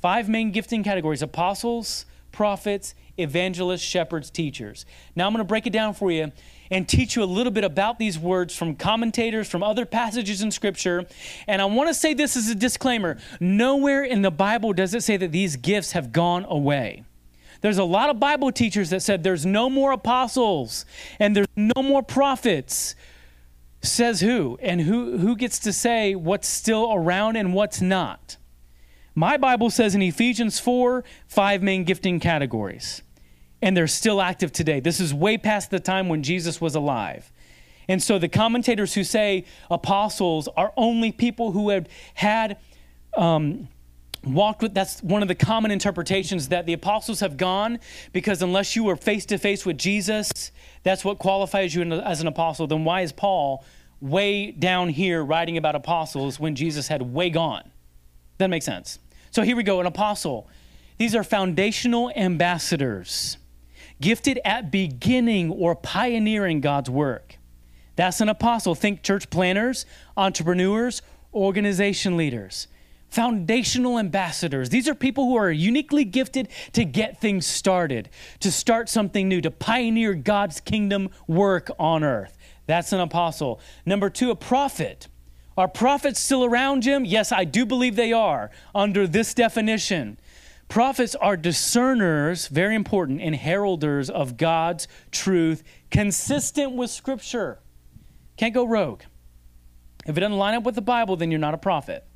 Five 0.00 0.28
main 0.28 0.50
gifting 0.50 0.82
categories 0.82 1.22
apostles, 1.22 2.04
prophets, 2.32 2.96
evangelists, 3.16 3.82
shepherds, 3.82 4.28
teachers. 4.28 4.84
Now 5.14 5.28
I'm 5.28 5.32
going 5.32 5.38
to 5.38 5.48
break 5.48 5.68
it 5.68 5.72
down 5.72 5.94
for 5.94 6.10
you 6.10 6.32
and 6.68 6.88
teach 6.88 7.14
you 7.14 7.22
a 7.22 7.30
little 7.30 7.52
bit 7.52 7.62
about 7.62 8.00
these 8.00 8.18
words 8.18 8.56
from 8.56 8.74
commentators, 8.74 9.48
from 9.48 9.62
other 9.62 9.86
passages 9.86 10.42
in 10.42 10.50
Scripture. 10.50 11.06
And 11.46 11.62
I 11.62 11.66
want 11.66 11.90
to 11.90 11.94
say 11.94 12.12
this 12.12 12.36
as 12.36 12.48
a 12.48 12.56
disclaimer 12.56 13.18
nowhere 13.38 14.02
in 14.02 14.22
the 14.22 14.32
Bible 14.32 14.72
does 14.72 14.94
it 14.94 15.04
say 15.04 15.16
that 15.16 15.30
these 15.30 15.54
gifts 15.54 15.92
have 15.92 16.10
gone 16.10 16.44
away. 16.48 17.04
There's 17.62 17.78
a 17.78 17.84
lot 17.84 18.10
of 18.10 18.20
Bible 18.20 18.52
teachers 18.52 18.90
that 18.90 19.02
said 19.02 19.22
there's 19.22 19.46
no 19.46 19.70
more 19.70 19.92
apostles 19.92 20.84
and 21.18 21.34
there's 21.34 21.46
no 21.56 21.82
more 21.82 22.02
prophets. 22.02 22.94
Says 23.80 24.20
who? 24.20 24.58
And 24.60 24.80
who, 24.80 25.16
who 25.18 25.36
gets 25.36 25.58
to 25.60 25.72
say 25.72 26.14
what's 26.14 26.48
still 26.48 26.92
around 26.92 27.36
and 27.36 27.54
what's 27.54 27.80
not? 27.80 28.36
My 29.14 29.36
Bible 29.36 29.70
says 29.70 29.94
in 29.94 30.02
Ephesians 30.02 30.58
4, 30.58 31.04
five 31.26 31.62
main 31.62 31.84
gifting 31.84 32.18
categories. 32.18 33.02
And 33.60 33.76
they're 33.76 33.86
still 33.86 34.20
active 34.20 34.52
today. 34.52 34.80
This 34.80 34.98
is 34.98 35.14
way 35.14 35.38
past 35.38 35.70
the 35.70 35.80
time 35.80 36.08
when 36.08 36.22
Jesus 36.22 36.60
was 36.60 36.74
alive. 36.74 37.32
And 37.88 38.02
so 38.02 38.18
the 38.18 38.28
commentators 38.28 38.94
who 38.94 39.04
say 39.04 39.44
apostles 39.70 40.48
are 40.56 40.72
only 40.76 41.12
people 41.12 41.52
who 41.52 41.70
have 41.70 41.88
had 42.14 42.56
um, 43.16 43.68
walked 44.24 44.62
with 44.62 44.72
that's 44.74 45.02
one 45.02 45.22
of 45.22 45.28
the 45.28 45.34
common 45.34 45.70
interpretations 45.70 46.48
that 46.48 46.64
the 46.64 46.72
apostles 46.72 47.20
have 47.20 47.36
gone 47.36 47.80
because 48.12 48.40
unless 48.40 48.76
you 48.76 48.84
were 48.84 48.94
face 48.94 49.26
to 49.26 49.36
face 49.36 49.66
with 49.66 49.76
Jesus 49.76 50.52
that's 50.82 51.04
what 51.04 51.18
qualifies 51.18 51.74
you 51.74 51.82
as 51.92 52.20
an 52.20 52.26
apostle. 52.26 52.66
Then 52.66 52.84
why 52.84 53.02
is 53.02 53.12
Paul 53.12 53.64
way 54.00 54.50
down 54.50 54.88
here 54.88 55.24
writing 55.24 55.56
about 55.56 55.74
apostles 55.74 56.40
when 56.40 56.54
Jesus 56.54 56.88
had 56.88 57.02
way 57.02 57.30
gone? 57.30 57.70
That 58.38 58.50
makes 58.50 58.64
sense. 58.64 58.98
So 59.30 59.42
here 59.42 59.56
we 59.56 59.62
go 59.62 59.80
an 59.80 59.86
apostle. 59.86 60.48
These 60.98 61.14
are 61.14 61.24
foundational 61.24 62.10
ambassadors 62.16 63.38
gifted 64.00 64.40
at 64.44 64.70
beginning 64.70 65.50
or 65.50 65.76
pioneering 65.76 66.60
God's 66.60 66.90
work. 66.90 67.38
That's 67.94 68.20
an 68.20 68.28
apostle. 68.28 68.74
Think 68.74 69.02
church 69.02 69.30
planners, 69.30 69.86
entrepreneurs, 70.16 71.02
organization 71.32 72.16
leaders, 72.16 72.66
foundational 73.12 73.98
ambassadors. 73.98 74.70
These 74.70 74.88
are 74.88 74.94
people 74.94 75.26
who 75.26 75.36
are 75.36 75.50
uniquely 75.50 76.04
gifted 76.04 76.48
to 76.72 76.84
get 76.84 77.20
things 77.20 77.44
started, 77.44 78.08
to 78.40 78.50
start 78.50 78.88
something 78.88 79.28
new, 79.28 79.42
to 79.42 79.50
pioneer 79.50 80.14
God's 80.14 80.60
kingdom 80.60 81.10
work 81.26 81.70
on 81.78 82.02
earth. 82.02 82.38
That's 82.66 82.92
an 82.92 83.00
apostle. 83.00 83.60
Number 83.84 84.08
two, 84.08 84.30
a 84.30 84.34
prophet. 84.34 85.08
Are 85.58 85.68
prophets 85.68 86.20
still 86.20 86.42
around, 86.42 86.82
Jim? 86.82 87.04
Yes, 87.04 87.32
I 87.32 87.44
do 87.44 87.66
believe 87.66 87.96
they 87.96 88.14
are 88.14 88.50
under 88.74 89.06
this 89.06 89.34
definition. 89.34 90.18
Prophets 90.68 91.14
are 91.14 91.36
discerners, 91.36 92.46
very 92.46 92.74
important, 92.74 93.20
and 93.20 93.34
heralders 93.34 94.08
of 94.08 94.38
God's 94.38 94.88
truth 95.10 95.62
consistent 95.90 96.72
with 96.72 96.88
Scripture. 96.88 97.58
Can't 98.38 98.54
go 98.54 98.64
rogue. 98.64 99.02
If 100.06 100.16
it 100.16 100.20
doesn't 100.20 100.38
line 100.38 100.54
up 100.54 100.62
with 100.62 100.76
the 100.76 100.80
Bible, 100.80 101.16
then 101.16 101.30
you're 101.30 101.38
not 101.38 101.52
a 101.52 101.58
prophet. 101.58 102.06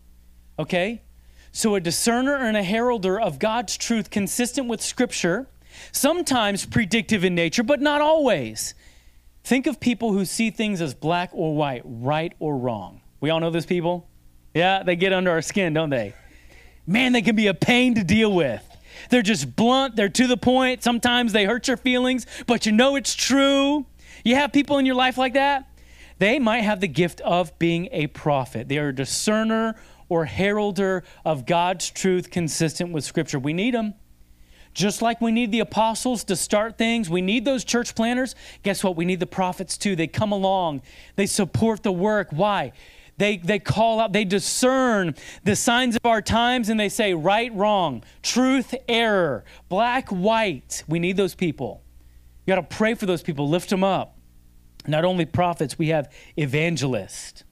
Okay? 0.59 1.03
So, 1.53 1.75
a 1.75 1.81
discerner 1.81 2.37
and 2.37 2.57
a 2.57 2.63
heralder 2.63 3.19
of 3.19 3.39
God's 3.39 3.77
truth 3.77 4.11
consistent 4.11 4.69
with 4.69 4.83
Scripture, 4.83 5.49
sometimes 5.91 6.67
predictive 6.67 7.25
in 7.25 7.35
nature, 7.35 7.63
but 7.63 7.81
not 7.81 8.01
always. 8.01 8.75
Think 9.43 9.67
of 9.67 9.81
people 9.81 10.13
who 10.13 10.25
see 10.25 10.51
things 10.51 10.81
as 10.81 10.93
black 10.93 11.31
or 11.33 11.55
white, 11.55 11.83
right 11.85 12.33
or 12.39 12.57
wrong. 12.57 13.01
We 13.21 13.31
all 13.31 13.41
know 13.41 13.51
those 13.51 13.65
people? 13.65 14.09
Yeah, 14.55 14.83
they 14.83 14.97
get 14.97 15.13
under 15.13 15.31
our 15.31 15.43
skin, 15.43 15.73
don't 15.73 15.91
they? 15.91 16.15
Man, 16.87 17.13
they 17.13 17.23
can 17.23 17.37
be 17.37 17.47
a 17.47 17.55
pain 17.55 17.95
to 17.95 18.05
deal 18.05 18.33
with. 18.33 18.63
They're 19.11 19.23
just 19.23 19.57
blunt, 19.57 19.97
they're 19.97 20.09
to 20.09 20.27
the 20.27 20.37
point. 20.37 20.83
Sometimes 20.83 21.33
they 21.33 21.45
hurt 21.45 21.69
your 21.69 21.77
feelings, 21.77 22.27
but 22.47 22.67
you 22.67 22.73
know 22.73 22.97
it's 22.97 23.15
true. 23.15 23.87
You 24.25 24.35
have 24.35 24.53
people 24.53 24.79
in 24.79 24.87
your 24.87 24.95
life 24.95 25.19
like 25.19 25.35
that? 25.35 25.69
They 26.19 26.39
might 26.39 26.63
have 26.63 26.81
the 26.81 26.89
gift 26.89 27.21
of 27.21 27.59
being 27.59 27.89
a 27.93 28.07
prophet. 28.09 28.69
They 28.69 28.79
are 28.79 28.89
a 28.89 28.95
discerner 28.95 29.75
or 30.09 30.25
heralder 30.25 31.05
of 31.25 31.47
God's 31.47 31.91
truth 31.91 32.31
consistent 32.31 32.93
with 32.93 33.05
Scripture. 33.05 33.39
We 33.39 33.53
need 33.53 33.75
them. 33.75 33.95
Just 34.75 35.01
like 35.01 35.23
we 35.23 35.33
need 35.33 35.53
the 35.53 35.61
apostles 35.61 36.23
to 36.25 36.37
start 36.37 36.77
things, 36.77 37.09
we 37.09 37.23
need 37.23 37.47
those 37.47 37.65
church 37.65 37.95
planners. 37.95 38.35
Guess 38.63 38.85
what? 38.85 38.95
We 38.95 39.07
need 39.07 39.21
the 39.21 39.27
prophets 39.27 39.79
too. 39.79 39.97
They 39.97 40.07
come 40.07 40.33
along, 40.33 40.83
they 41.17 41.27
support 41.27 41.83
the 41.83 41.93
work. 41.93 42.29
Why? 42.31 42.73
They, 43.19 43.39
they 43.39 43.59
call 43.59 44.01
out, 44.01 44.13
they 44.13 44.27
discern 44.27 45.15
the 45.43 45.57
signs 45.57 45.97
of 45.97 46.05
our 46.05 46.21
times 46.21 46.69
and 46.69 46.79
they 46.79 46.91
say 46.91 47.15
right, 47.15 47.51
wrong, 47.55 48.05
truth, 48.23 48.75
error, 48.87 49.45
black, 49.71 50.11
white. 50.11 50.85
We 50.87 50.99
need 50.99 51.17
those 51.17 51.35
people. 51.35 51.83
You 52.45 52.55
got 52.55 52.69
to 52.69 52.77
pray 52.77 52.95
for 52.95 53.07
those 53.07 53.23
people, 53.23 53.49
lift 53.49 53.71
them 53.71 53.83
up. 53.83 54.19
Not 54.87 55.07
only 55.07 55.25
prophets, 55.25 55.79
we 55.79 55.89
have 55.89 56.13
evangelists. 56.37 57.45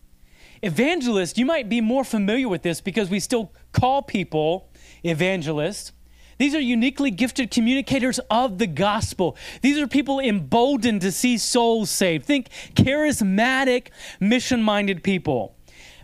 Evangelists, 0.64 1.36
you 1.36 1.44
might 1.44 1.68
be 1.68 1.82
more 1.82 2.04
familiar 2.04 2.48
with 2.48 2.62
this 2.62 2.80
because 2.80 3.10
we 3.10 3.20
still 3.20 3.52
call 3.72 4.00
people 4.00 4.70
evangelists. 5.02 5.92
These 6.38 6.54
are 6.54 6.60
uniquely 6.60 7.10
gifted 7.10 7.50
communicators 7.50 8.18
of 8.30 8.56
the 8.56 8.66
gospel. 8.66 9.36
These 9.60 9.78
are 9.78 9.86
people 9.86 10.20
emboldened 10.20 11.02
to 11.02 11.12
see 11.12 11.36
souls 11.36 11.90
saved. 11.90 12.24
Think 12.24 12.48
charismatic, 12.74 13.88
mission 14.20 14.62
minded 14.62 15.02
people. 15.02 15.54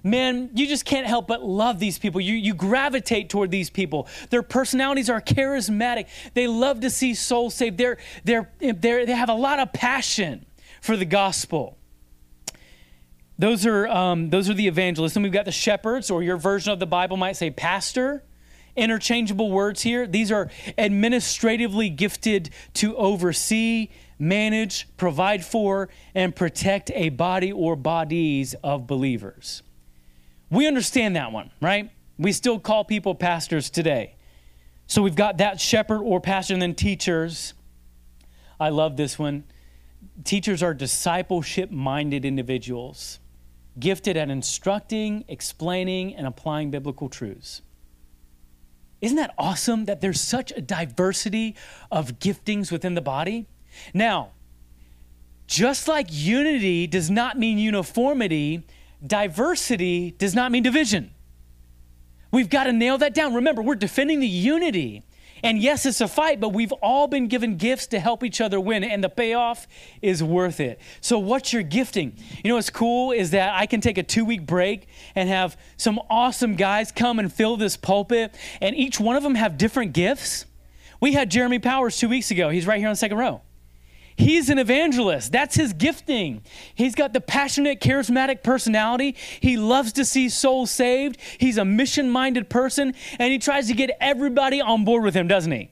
Man, 0.04 0.50
you 0.54 0.66
just 0.66 0.84
can't 0.84 1.06
help 1.06 1.26
but 1.26 1.42
love 1.42 1.78
these 1.78 1.98
people. 1.98 2.20
You, 2.20 2.34
you 2.34 2.52
gravitate 2.52 3.30
toward 3.30 3.50
these 3.50 3.70
people. 3.70 4.08
Their 4.28 4.42
personalities 4.42 5.08
are 5.08 5.22
charismatic. 5.22 6.06
They 6.34 6.46
love 6.46 6.80
to 6.80 6.90
see 6.90 7.14
souls 7.14 7.54
saved. 7.54 7.78
They're, 7.78 7.96
they're, 8.24 8.50
they're, 8.58 9.06
they 9.06 9.14
have 9.14 9.30
a 9.30 9.34
lot 9.34 9.58
of 9.58 9.72
passion 9.72 10.44
for 10.82 10.98
the 10.98 11.06
gospel. 11.06 11.78
Those 13.40 13.64
are, 13.64 13.88
um, 13.88 14.28
those 14.28 14.50
are 14.50 14.54
the 14.54 14.68
evangelists. 14.68 15.16
And 15.16 15.22
we've 15.22 15.32
got 15.32 15.46
the 15.46 15.52
shepherds, 15.52 16.10
or 16.10 16.22
your 16.22 16.36
version 16.36 16.72
of 16.72 16.78
the 16.78 16.86
Bible 16.86 17.16
might 17.16 17.36
say 17.36 17.50
pastor 17.50 18.22
interchangeable 18.76 19.50
words 19.50 19.82
here. 19.82 20.06
These 20.06 20.30
are 20.30 20.50
administratively 20.78 21.88
gifted 21.90 22.50
to 22.74 22.96
oversee, 22.96 23.88
manage, 24.18 24.88
provide 24.96 25.44
for, 25.44 25.88
and 26.14 26.34
protect 26.34 26.90
a 26.94 27.08
body 27.08 27.52
or 27.52 27.76
bodies 27.76 28.54
of 28.62 28.86
believers. 28.86 29.62
We 30.50 30.66
understand 30.66 31.16
that 31.16 31.32
one, 31.32 31.50
right? 31.60 31.90
We 32.18 32.32
still 32.32 32.58
call 32.58 32.84
people 32.84 33.14
pastors 33.14 33.70
today. 33.70 34.16
So 34.86 35.02
we've 35.02 35.16
got 35.16 35.38
that 35.38 35.60
shepherd 35.60 36.02
or 36.02 36.20
pastor, 36.20 36.54
and 36.54 36.62
then 36.62 36.74
teachers. 36.74 37.54
I 38.58 38.68
love 38.68 38.96
this 38.96 39.18
one. 39.18 39.44
Teachers 40.24 40.62
are 40.62 40.74
discipleship 40.74 41.70
minded 41.70 42.24
individuals, 42.24 43.19
gifted 43.80 44.16
at 44.16 44.30
instructing, 44.30 45.24
explaining, 45.28 46.14
and 46.14 46.26
applying 46.26 46.70
biblical 46.70 47.08
truths. 47.08 47.62
Isn't 49.00 49.16
that 49.16 49.34
awesome 49.38 49.86
that 49.86 50.00
there's 50.00 50.20
such 50.20 50.52
a 50.52 50.60
diversity 50.60 51.56
of 51.90 52.18
giftings 52.18 52.70
within 52.70 52.94
the 52.94 53.00
body? 53.00 53.46
Now, 53.94 54.32
just 55.46 55.88
like 55.88 56.06
unity 56.10 56.86
does 56.86 57.10
not 57.10 57.38
mean 57.38 57.58
uniformity, 57.58 58.66
diversity 59.04 60.12
does 60.12 60.34
not 60.34 60.52
mean 60.52 60.62
division. 60.62 61.12
We've 62.30 62.50
got 62.50 62.64
to 62.64 62.72
nail 62.72 62.98
that 62.98 63.14
down. 63.14 63.34
Remember, 63.34 63.62
we're 63.62 63.74
defending 63.74 64.20
the 64.20 64.28
unity 64.28 65.02
and 65.42 65.58
yes, 65.58 65.86
it's 65.86 66.00
a 66.00 66.08
fight, 66.08 66.40
but 66.40 66.50
we've 66.50 66.72
all 66.72 67.06
been 67.06 67.28
given 67.28 67.56
gifts 67.56 67.86
to 67.88 68.00
help 68.00 68.24
each 68.24 68.40
other 68.40 68.60
win, 68.60 68.84
and 68.84 69.02
the 69.02 69.08
payoff 69.08 69.66
is 70.02 70.22
worth 70.22 70.60
it. 70.60 70.80
So, 71.00 71.18
what's 71.18 71.52
your 71.52 71.62
gifting? 71.62 72.16
You 72.42 72.50
know 72.50 72.56
what's 72.56 72.70
cool 72.70 73.12
is 73.12 73.30
that 73.30 73.54
I 73.54 73.66
can 73.66 73.80
take 73.80 73.98
a 73.98 74.02
two 74.02 74.24
week 74.24 74.46
break 74.46 74.88
and 75.14 75.28
have 75.28 75.56
some 75.76 76.00
awesome 76.08 76.56
guys 76.56 76.92
come 76.92 77.18
and 77.18 77.32
fill 77.32 77.56
this 77.56 77.76
pulpit, 77.76 78.34
and 78.60 78.76
each 78.76 79.00
one 79.00 79.16
of 79.16 79.22
them 79.22 79.34
have 79.34 79.58
different 79.58 79.92
gifts. 79.92 80.46
We 81.00 81.12
had 81.12 81.30
Jeremy 81.30 81.58
Powers 81.58 81.96
two 81.96 82.08
weeks 82.08 82.30
ago. 82.30 82.50
He's 82.50 82.66
right 82.66 82.78
here 82.78 82.88
on 82.88 82.92
the 82.92 82.98
second 82.98 83.18
row. 83.18 83.40
He's 84.20 84.50
an 84.50 84.58
evangelist. 84.58 85.32
That's 85.32 85.56
his 85.56 85.72
gifting. 85.72 86.42
He's 86.74 86.94
got 86.94 87.14
the 87.14 87.22
passionate, 87.22 87.80
charismatic 87.80 88.42
personality. 88.42 89.16
He 89.40 89.56
loves 89.56 89.94
to 89.94 90.04
see 90.04 90.28
souls 90.28 90.70
saved. 90.70 91.18
He's 91.38 91.56
a 91.56 91.64
mission 91.64 92.10
minded 92.10 92.50
person, 92.50 92.94
and 93.18 93.32
he 93.32 93.38
tries 93.38 93.68
to 93.68 93.74
get 93.74 93.90
everybody 93.98 94.60
on 94.60 94.84
board 94.84 95.04
with 95.04 95.14
him, 95.14 95.26
doesn't 95.26 95.52
he? 95.52 95.70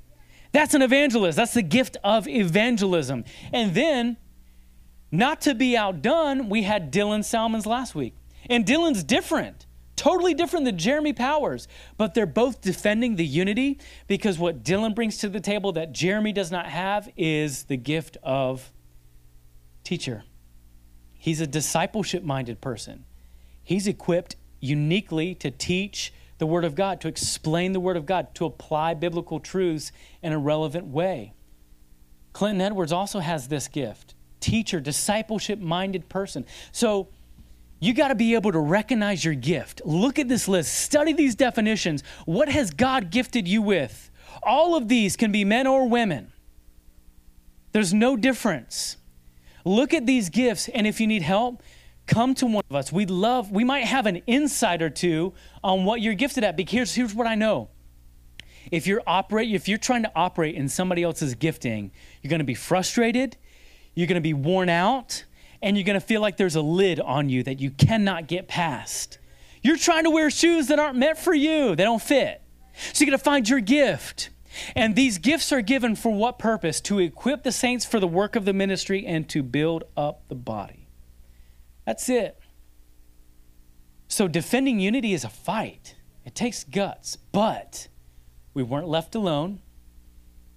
That's 0.52 0.72
an 0.72 0.80
evangelist. 0.80 1.36
That's 1.36 1.52
the 1.52 1.62
gift 1.62 1.98
of 2.02 2.26
evangelism. 2.26 3.24
And 3.52 3.74
then, 3.74 4.16
not 5.12 5.42
to 5.42 5.54
be 5.54 5.76
outdone, 5.76 6.48
we 6.48 6.62
had 6.62 6.90
Dylan 6.90 7.24
Salmons 7.24 7.66
last 7.66 7.94
week. 7.94 8.14
And 8.48 8.64
Dylan's 8.64 9.04
different. 9.04 9.66
Totally 9.98 10.32
different 10.32 10.64
than 10.64 10.78
Jeremy 10.78 11.12
Powers, 11.12 11.66
but 11.96 12.14
they're 12.14 12.24
both 12.24 12.60
defending 12.60 13.16
the 13.16 13.26
unity 13.26 13.80
because 14.06 14.38
what 14.38 14.62
Dylan 14.62 14.94
brings 14.94 15.18
to 15.18 15.28
the 15.28 15.40
table 15.40 15.72
that 15.72 15.90
Jeremy 15.90 16.32
does 16.32 16.52
not 16.52 16.66
have 16.66 17.08
is 17.16 17.64
the 17.64 17.76
gift 17.76 18.16
of 18.22 18.70
teacher. 19.82 20.22
He's 21.14 21.40
a 21.40 21.48
discipleship 21.48 22.22
minded 22.22 22.60
person. 22.60 23.06
He's 23.64 23.88
equipped 23.88 24.36
uniquely 24.60 25.34
to 25.34 25.50
teach 25.50 26.12
the 26.38 26.46
Word 26.46 26.64
of 26.64 26.76
God, 26.76 27.00
to 27.00 27.08
explain 27.08 27.72
the 27.72 27.80
Word 27.80 27.96
of 27.96 28.06
God, 28.06 28.32
to 28.36 28.44
apply 28.44 28.94
biblical 28.94 29.40
truths 29.40 29.90
in 30.22 30.32
a 30.32 30.38
relevant 30.38 30.86
way. 30.86 31.32
Clinton 32.32 32.60
Edwards 32.60 32.92
also 32.92 33.18
has 33.18 33.48
this 33.48 33.66
gift 33.66 34.14
teacher, 34.38 34.78
discipleship 34.78 35.58
minded 35.58 36.08
person. 36.08 36.46
So, 36.70 37.08
you 37.80 37.94
got 37.94 38.08
to 38.08 38.14
be 38.14 38.34
able 38.34 38.52
to 38.52 38.58
recognize 38.58 39.24
your 39.24 39.34
gift. 39.34 39.82
Look 39.84 40.18
at 40.18 40.28
this 40.28 40.48
list, 40.48 40.74
study 40.74 41.12
these 41.12 41.34
definitions. 41.34 42.02
What 42.26 42.48
has 42.48 42.70
God 42.70 43.10
gifted 43.10 43.46
you 43.46 43.62
with? 43.62 44.10
All 44.42 44.76
of 44.76 44.88
these 44.88 45.16
can 45.16 45.32
be 45.32 45.44
men 45.44 45.66
or 45.66 45.88
women. 45.88 46.32
There's 47.72 47.94
no 47.94 48.16
difference. 48.16 48.96
Look 49.64 49.92
at 49.92 50.06
these 50.06 50.30
gifts, 50.30 50.68
and 50.68 50.86
if 50.86 51.00
you 51.00 51.06
need 51.06 51.22
help, 51.22 51.62
come 52.06 52.34
to 52.36 52.46
one 52.46 52.64
of 52.70 52.76
us. 52.76 52.90
We'd 52.90 53.10
love, 53.10 53.52
we 53.52 53.64
might 53.64 53.84
have 53.84 54.06
an 54.06 54.16
insight 54.26 54.82
or 54.82 54.90
two 54.90 55.34
on 55.62 55.84
what 55.84 56.00
you're 56.00 56.14
gifted 56.14 56.42
at. 56.42 56.56
Because 56.56 56.72
here's, 56.72 56.94
here's 56.94 57.14
what 57.14 57.26
I 57.26 57.34
know. 57.34 57.68
If 58.72 58.86
you're 58.86 59.02
operate, 59.06 59.54
if 59.54 59.68
you're 59.68 59.78
trying 59.78 60.02
to 60.02 60.12
operate 60.16 60.54
in 60.54 60.68
somebody 60.68 61.02
else's 61.02 61.34
gifting, 61.34 61.92
you're 62.22 62.30
going 62.30 62.40
to 62.40 62.44
be 62.44 62.54
frustrated, 62.54 63.36
you're 63.94 64.06
going 64.06 64.16
to 64.16 64.20
be 64.20 64.34
worn 64.34 64.68
out, 64.68 65.24
and 65.62 65.76
you're 65.76 65.84
going 65.84 65.98
to 65.98 66.06
feel 66.06 66.20
like 66.20 66.36
there's 66.36 66.56
a 66.56 66.62
lid 66.62 67.00
on 67.00 67.28
you 67.28 67.42
that 67.42 67.60
you 67.60 67.70
cannot 67.70 68.26
get 68.26 68.48
past. 68.48 69.18
You're 69.62 69.76
trying 69.76 70.04
to 70.04 70.10
wear 70.10 70.30
shoes 70.30 70.68
that 70.68 70.78
aren't 70.78 70.96
meant 70.96 71.18
for 71.18 71.34
you, 71.34 71.74
they 71.74 71.84
don't 71.84 72.02
fit. 72.02 72.42
So 72.92 73.04
you're 73.04 73.10
going 73.10 73.18
to 73.18 73.24
find 73.24 73.48
your 73.48 73.60
gift. 73.60 74.30
And 74.74 74.96
these 74.96 75.18
gifts 75.18 75.52
are 75.52 75.60
given 75.60 75.94
for 75.94 76.12
what 76.12 76.38
purpose? 76.38 76.80
To 76.82 76.98
equip 76.98 77.42
the 77.42 77.52
saints 77.52 77.84
for 77.84 78.00
the 78.00 78.06
work 78.06 78.36
of 78.36 78.44
the 78.44 78.52
ministry 78.52 79.04
and 79.06 79.28
to 79.28 79.42
build 79.42 79.84
up 79.96 80.22
the 80.28 80.34
body. 80.34 80.88
That's 81.84 82.08
it. 82.08 82.38
So 84.08 84.26
defending 84.26 84.80
unity 84.80 85.12
is 85.12 85.24
a 85.24 85.28
fight. 85.28 85.94
It 86.24 86.34
takes 86.34 86.64
guts, 86.64 87.16
but 87.30 87.88
we 88.54 88.62
weren't 88.62 88.88
left 88.88 89.14
alone. 89.14 89.60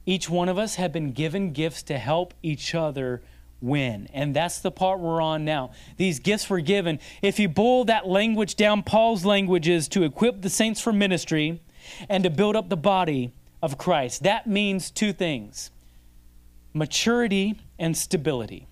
Each 0.06 0.30
one 0.30 0.50
of 0.50 0.58
us 0.58 0.76
had 0.76 0.92
been 0.92 1.12
given 1.12 1.54
gifts 1.54 1.84
to 1.84 1.98
help 1.98 2.34
each 2.42 2.74
other 2.74 3.22
win. 3.62 4.10
And 4.13 4.36
that's 4.36 4.60
the 4.60 4.71
part 4.71 5.00
we're 5.00 5.21
on 5.21 5.45
now. 5.45 5.71
These 5.97 6.19
gifts 6.19 6.50
were 6.50 6.60
given. 6.60 7.00
If 7.21 7.39
you 7.39 7.47
boil 7.47 7.86
that 7.86 8.08
language 8.08 8.56
down, 8.56 8.84
Paul's 8.84 9.24
language 9.26 9.67
is 9.67 9.88
to 9.89 10.04
equip 10.04 10.41
the 10.41 10.50
saints 10.50 10.82
for 10.82 10.91
ministry 10.91 11.62
and 12.10 12.24
to 12.24 12.30
build 12.30 12.56
up 12.56 12.69
the 12.69 12.78
body 12.78 13.32
of 13.62 13.78
Christ. 13.78 14.24
That 14.24 14.47
means 14.47 14.91
two 14.91 15.13
things 15.13 15.71
maturity 16.74 17.60
and 17.78 17.95
stability. 17.95 18.67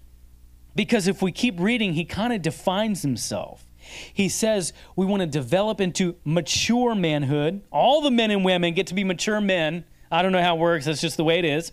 Because 0.76 1.08
if 1.08 1.22
we 1.22 1.32
keep 1.32 1.60
reading, 1.60 1.94
he 1.94 2.06
kind 2.06 2.32
of 2.32 2.42
defines 2.42 3.02
himself. 3.02 3.66
He 4.14 4.30
says 4.30 4.72
we 4.96 5.06
want 5.06 5.22
to 5.22 5.28
develop 5.28 5.82
into 5.82 6.16
mature 6.24 6.96
manhood. 6.96 7.62
All 7.72 8.02
the 8.02 8.12
men 8.12 8.32
and 8.32 8.46
women 8.46 8.74
get 8.74 8.88
to 8.88 8.94
be 8.94 9.04
mature 9.04 9.42
men. 9.42 9.84
I 10.12 10.22
don't 10.22 10.32
know 10.32 10.42
how 10.42 10.56
it 10.56 10.60
works, 10.60 10.86
that's 10.86 11.02
just 11.02 11.18
the 11.18 11.24
way 11.24 11.40
it 11.40 11.46
is. 11.46 11.72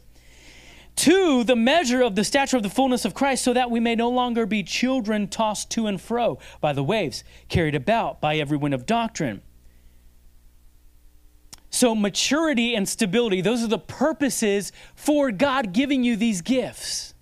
To 0.96 1.44
the 1.44 1.56
measure 1.56 2.02
of 2.02 2.14
the 2.14 2.24
stature 2.24 2.56
of 2.56 2.62
the 2.62 2.70
fullness 2.70 3.04
of 3.04 3.14
Christ, 3.14 3.44
so 3.44 3.52
that 3.52 3.70
we 3.70 3.80
may 3.80 3.94
no 3.94 4.08
longer 4.08 4.46
be 4.46 4.62
children 4.62 5.28
tossed 5.28 5.70
to 5.72 5.86
and 5.86 6.00
fro 6.00 6.38
by 6.60 6.72
the 6.72 6.82
waves, 6.82 7.22
carried 7.48 7.74
about 7.74 8.20
by 8.20 8.36
every 8.36 8.56
wind 8.56 8.74
of 8.74 8.86
doctrine. 8.86 9.42
So, 11.68 11.94
maturity 11.94 12.74
and 12.74 12.88
stability, 12.88 13.42
those 13.42 13.62
are 13.62 13.68
the 13.68 13.78
purposes 13.78 14.72
for 14.94 15.30
God 15.30 15.74
giving 15.74 16.02
you 16.02 16.16
these 16.16 16.40
gifts. 16.40 17.12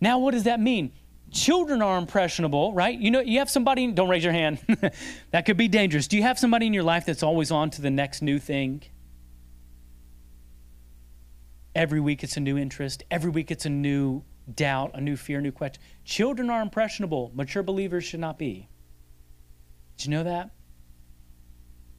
Now, 0.00 0.18
what 0.18 0.30
does 0.30 0.44
that 0.44 0.60
mean? 0.60 0.92
Children 1.30 1.82
are 1.82 1.98
impressionable, 1.98 2.72
right? 2.72 2.98
You 2.98 3.10
know, 3.10 3.20
you 3.20 3.40
have 3.40 3.50
somebody, 3.50 3.86
don't 3.92 4.08
raise 4.08 4.24
your 4.24 4.32
hand. 4.32 4.60
that 5.32 5.44
could 5.44 5.58
be 5.58 5.68
dangerous. 5.68 6.08
Do 6.08 6.16
you 6.16 6.22
have 6.22 6.38
somebody 6.38 6.66
in 6.66 6.72
your 6.72 6.82
life 6.82 7.04
that's 7.04 7.22
always 7.22 7.50
on 7.50 7.68
to 7.70 7.82
the 7.82 7.90
next 7.90 8.22
new 8.22 8.38
thing? 8.38 8.82
Every 11.74 12.00
week 12.00 12.24
it's 12.24 12.36
a 12.36 12.40
new 12.40 12.58
interest. 12.58 13.04
Every 13.10 13.30
week 13.30 13.50
it's 13.50 13.66
a 13.66 13.70
new 13.70 14.24
doubt, 14.54 14.92
a 14.94 15.00
new 15.00 15.16
fear, 15.16 15.38
a 15.38 15.42
new 15.42 15.52
question. 15.52 15.82
Children 16.04 16.50
are 16.50 16.62
impressionable. 16.62 17.30
Mature 17.34 17.62
believers 17.62 18.04
should 18.04 18.20
not 18.20 18.38
be. 18.38 18.68
Did 19.96 20.06
you 20.06 20.10
know 20.12 20.24
that? 20.24 20.50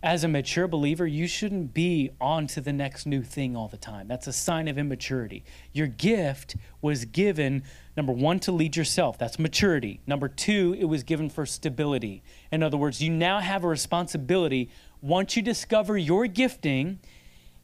As 0.01 0.23
a 0.23 0.29
mature 0.29 0.65
believer, 0.65 1.05
you 1.05 1.27
shouldn't 1.27 1.73
be 1.73 2.11
on 2.21 2.47
to 2.47 2.61
the 2.61 2.71
next 2.71 3.05
new 3.05 3.21
thing 3.21 3.57
all 3.57 3.67
the 3.67 3.75
time. 3.75 4.07
That's 4.07 4.27
a 4.27 4.33
sign 4.33 4.69
of 4.69 4.77
immaturity. 4.77 5.43
Your 5.73 5.87
gift 5.87 6.55
was 6.81 7.03
given, 7.03 7.63
number 7.97 8.13
one, 8.13 8.39
to 8.41 8.53
lead 8.53 8.77
yourself. 8.77 9.17
That's 9.17 9.37
maturity. 9.37 9.99
Number 10.07 10.29
two, 10.29 10.73
it 10.79 10.85
was 10.85 11.03
given 11.03 11.29
for 11.29 11.45
stability. 11.45 12.23
In 12.49 12.63
other 12.63 12.77
words, 12.77 13.01
you 13.01 13.11
now 13.11 13.39
have 13.39 13.65
a 13.65 13.67
responsibility 13.67 14.69
once 15.01 15.35
you 15.35 15.41
discover 15.41 15.97
your 15.97 16.27
gifting 16.27 16.99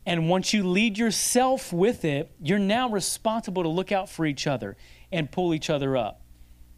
and 0.05 0.29
once 0.29 0.53
you 0.53 0.67
lead 0.67 0.97
yourself 0.97 1.73
with 1.73 2.05
it, 2.05 2.31
you're 2.41 2.59
now 2.59 2.89
responsible 2.89 3.63
to 3.63 3.69
look 3.69 3.91
out 3.91 4.09
for 4.09 4.25
each 4.25 4.45
other 4.45 4.77
and 5.11 5.31
pull 5.31 5.53
each 5.53 5.69
other 5.69 5.97
up 5.97 6.21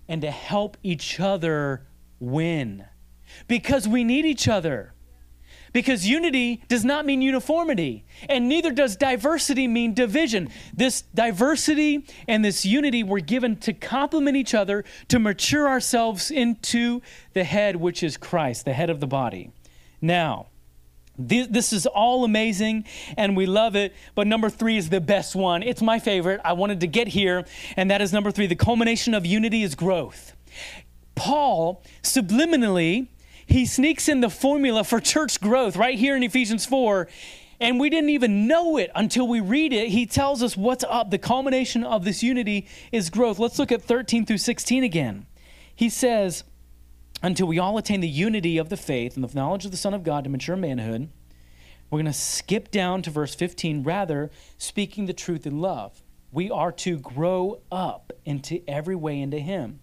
and 0.08 0.22
to 0.22 0.32
help 0.32 0.78
each 0.84 1.20
other 1.20 1.86
win. 2.20 2.86
Because 3.48 3.88
we 3.88 4.04
need 4.04 4.26
each 4.26 4.48
other. 4.48 4.94
Because 5.74 6.08
unity 6.08 6.64
does 6.70 6.86
not 6.86 7.06
mean 7.06 7.22
uniformity, 7.22 8.06
and 8.30 8.48
neither 8.48 8.72
does 8.72 8.96
diversity 8.96 9.68
mean 9.68 9.94
division. 9.94 10.50
This 10.74 11.02
diversity 11.14 12.06
and 12.28 12.44
this 12.44 12.66
unity 12.66 13.04
were 13.04 13.20
given 13.20 13.58
to 13.58 13.74
complement 13.74 14.38
each 14.38 14.54
other, 14.54 14.86
to 15.10 15.20
mature 15.20 15.68
ourselves 15.68 16.32
into 16.32 17.02
the 17.34 17.44
head, 17.44 17.76
which 17.76 18.02
is 18.02 18.16
Christ, 18.16 18.66
the 18.66 18.74
head 18.74 18.90
of 18.90 19.02
the 19.02 19.08
body. 19.08 19.52
Now, 20.02 20.48
this 21.18 21.74
is 21.74 21.86
all 21.86 22.24
amazing 22.24 22.86
and 23.18 23.36
we 23.36 23.46
love 23.46 23.76
it. 23.76 23.94
But 24.16 24.28
number 24.28 24.50
three 24.50 24.78
is 24.78 24.90
the 24.90 25.02
best 25.02 25.36
one. 25.36 25.64
It's 25.64 25.82
my 25.82 26.00
favorite. 26.00 26.42
I 26.44 26.54
wanted 26.54 26.80
to 26.82 26.88
get 26.88 27.08
here, 27.08 27.46
and 27.76 27.90
that 27.92 28.02
is 28.02 28.14
number 28.14 28.32
three. 28.32 28.48
The 28.48 28.56
culmination 28.56 29.14
of 29.14 29.26
unity 29.26 29.64
is 29.64 29.76
growth. 29.76 30.34
Paul 31.16 31.84
subliminally, 32.04 33.08
he 33.46 33.66
sneaks 33.66 34.08
in 34.08 34.22
the 34.22 34.30
formula 34.30 34.84
for 34.84 35.00
church 35.00 35.42
growth 35.42 35.76
right 35.76 35.98
here 35.98 36.16
in 36.16 36.24
Ephesians 36.24 36.66
4. 36.66 37.08
And 37.60 37.80
we 37.80 37.90
didn't 37.90 38.12
even 38.12 38.46
know 38.46 38.78
it 38.78 38.92
until 38.94 39.28
we 39.28 39.40
read 39.40 39.74
it. 39.74 39.90
He 39.90 40.06
tells 40.06 40.44
us 40.44 40.56
what's 40.56 40.84
up. 40.84 41.10
The 41.10 41.18
culmination 41.18 41.84
of 41.84 42.06
this 42.06 42.22
unity 42.22 42.68
is 42.92 43.10
growth. 43.10 43.40
Let's 43.40 43.58
look 43.58 43.72
at 43.72 43.82
13 43.82 44.28
through 44.28 44.38
16 44.38 44.84
again. 44.84 45.26
He 45.76 45.90
says, 45.90 46.44
until 47.22 47.48
we 47.48 47.60
all 47.60 47.78
attain 47.78 48.02
the 48.02 48.08
unity 48.08 48.58
of 48.58 48.70
the 48.70 48.78
faith 48.78 49.16
and 49.16 49.24
the 49.24 49.36
knowledge 49.36 49.66
of 49.66 49.72
the 49.72 49.78
Son 49.78 49.94
of 49.94 50.04
God 50.04 50.24
to 50.24 50.30
mature 50.30 50.56
manhood. 50.56 51.10
We're 51.90 51.98
going 51.98 52.06
to 52.06 52.14
skip 52.14 52.70
down 52.70 53.02
to 53.04 53.10
verse 53.10 53.34
15, 53.34 53.84
rather, 53.84 54.30
speaking 54.58 55.06
the 55.06 55.14
truth 55.14 55.48
in 55.48 55.60
love. 55.60 56.04
We 56.32 56.52
are 56.52 56.72
to 56.74 57.00
grow 57.00 57.62
up 57.72 58.12
into 58.26 58.62
every 58.68 58.96
way 58.96 59.20
into 59.22 59.40
Him 59.40 59.80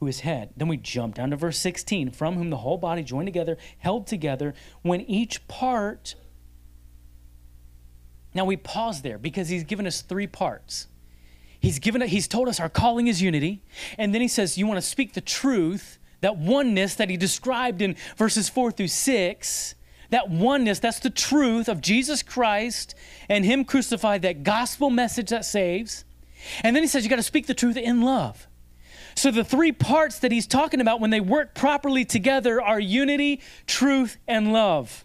who 0.00 0.06
is 0.06 0.20
head. 0.20 0.50
Then 0.56 0.68
we 0.68 0.76
jump 0.76 1.14
down 1.14 1.30
to 1.30 1.36
verse 1.36 1.58
16, 1.58 2.10
from 2.10 2.34
whom 2.34 2.50
the 2.50 2.58
whole 2.58 2.78
body 2.78 3.02
joined 3.02 3.28
together, 3.28 3.56
held 3.78 4.06
together, 4.06 4.54
when 4.82 5.00
each 5.02 5.46
part. 5.48 6.16
Now 8.34 8.44
we 8.44 8.56
pause 8.56 9.02
there 9.02 9.16
because 9.16 9.48
He's 9.48 9.64
given 9.64 9.86
us 9.86 10.02
three 10.02 10.26
parts. 10.26 10.88
He's 11.58 11.78
given 11.78 12.02
us, 12.02 12.10
he's 12.10 12.28
told 12.28 12.48
us 12.48 12.60
our 12.60 12.68
calling 12.68 13.06
is 13.06 13.22
unity, 13.22 13.62
and 13.96 14.14
then 14.14 14.20
he 14.20 14.28
says, 14.28 14.58
You 14.58 14.66
want 14.66 14.76
to 14.76 14.86
speak 14.86 15.14
the 15.14 15.20
truth 15.20 15.98
that 16.20 16.36
oneness 16.36 16.94
that 16.96 17.10
he 17.10 17.16
described 17.16 17.82
in 17.82 17.96
verses 18.16 18.48
4 18.48 18.72
through 18.72 18.88
6, 18.88 19.74
that 20.10 20.30
oneness, 20.30 20.78
that's 20.78 21.00
the 21.00 21.10
truth 21.10 21.68
of 21.68 21.80
Jesus 21.80 22.22
Christ 22.22 22.94
and 23.28 23.44
him 23.44 23.64
crucified, 23.64 24.22
that 24.22 24.42
gospel 24.42 24.90
message 24.90 25.30
that 25.30 25.44
saves. 25.44 26.04
And 26.62 26.76
then 26.76 26.82
he 26.82 26.86
says 26.88 27.04
you 27.04 27.10
got 27.10 27.16
to 27.16 27.22
speak 27.22 27.46
the 27.46 27.54
truth 27.54 27.76
in 27.76 28.02
love. 28.02 28.46
So 29.16 29.30
the 29.30 29.44
three 29.44 29.72
parts 29.72 30.18
that 30.18 30.30
he's 30.30 30.46
talking 30.46 30.80
about 30.80 31.00
when 31.00 31.10
they 31.10 31.20
work 31.20 31.54
properly 31.54 32.04
together 32.04 32.60
are 32.60 32.78
unity, 32.78 33.40
truth, 33.66 34.18
and 34.28 34.52
love. 34.52 35.04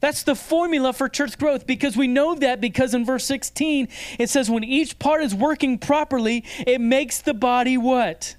That's 0.00 0.22
the 0.22 0.34
formula 0.34 0.92
for 0.92 1.08
church 1.08 1.38
growth 1.38 1.66
because 1.66 1.96
we 1.96 2.06
know 2.06 2.34
that 2.34 2.60
because 2.60 2.94
in 2.94 3.04
verse 3.04 3.24
16 3.24 3.88
it 4.18 4.28
says 4.28 4.50
when 4.50 4.64
each 4.64 4.98
part 4.98 5.22
is 5.22 5.34
working 5.34 5.78
properly, 5.78 6.44
it 6.66 6.80
makes 6.80 7.20
the 7.20 7.34
body 7.34 7.78
what? 7.78 8.36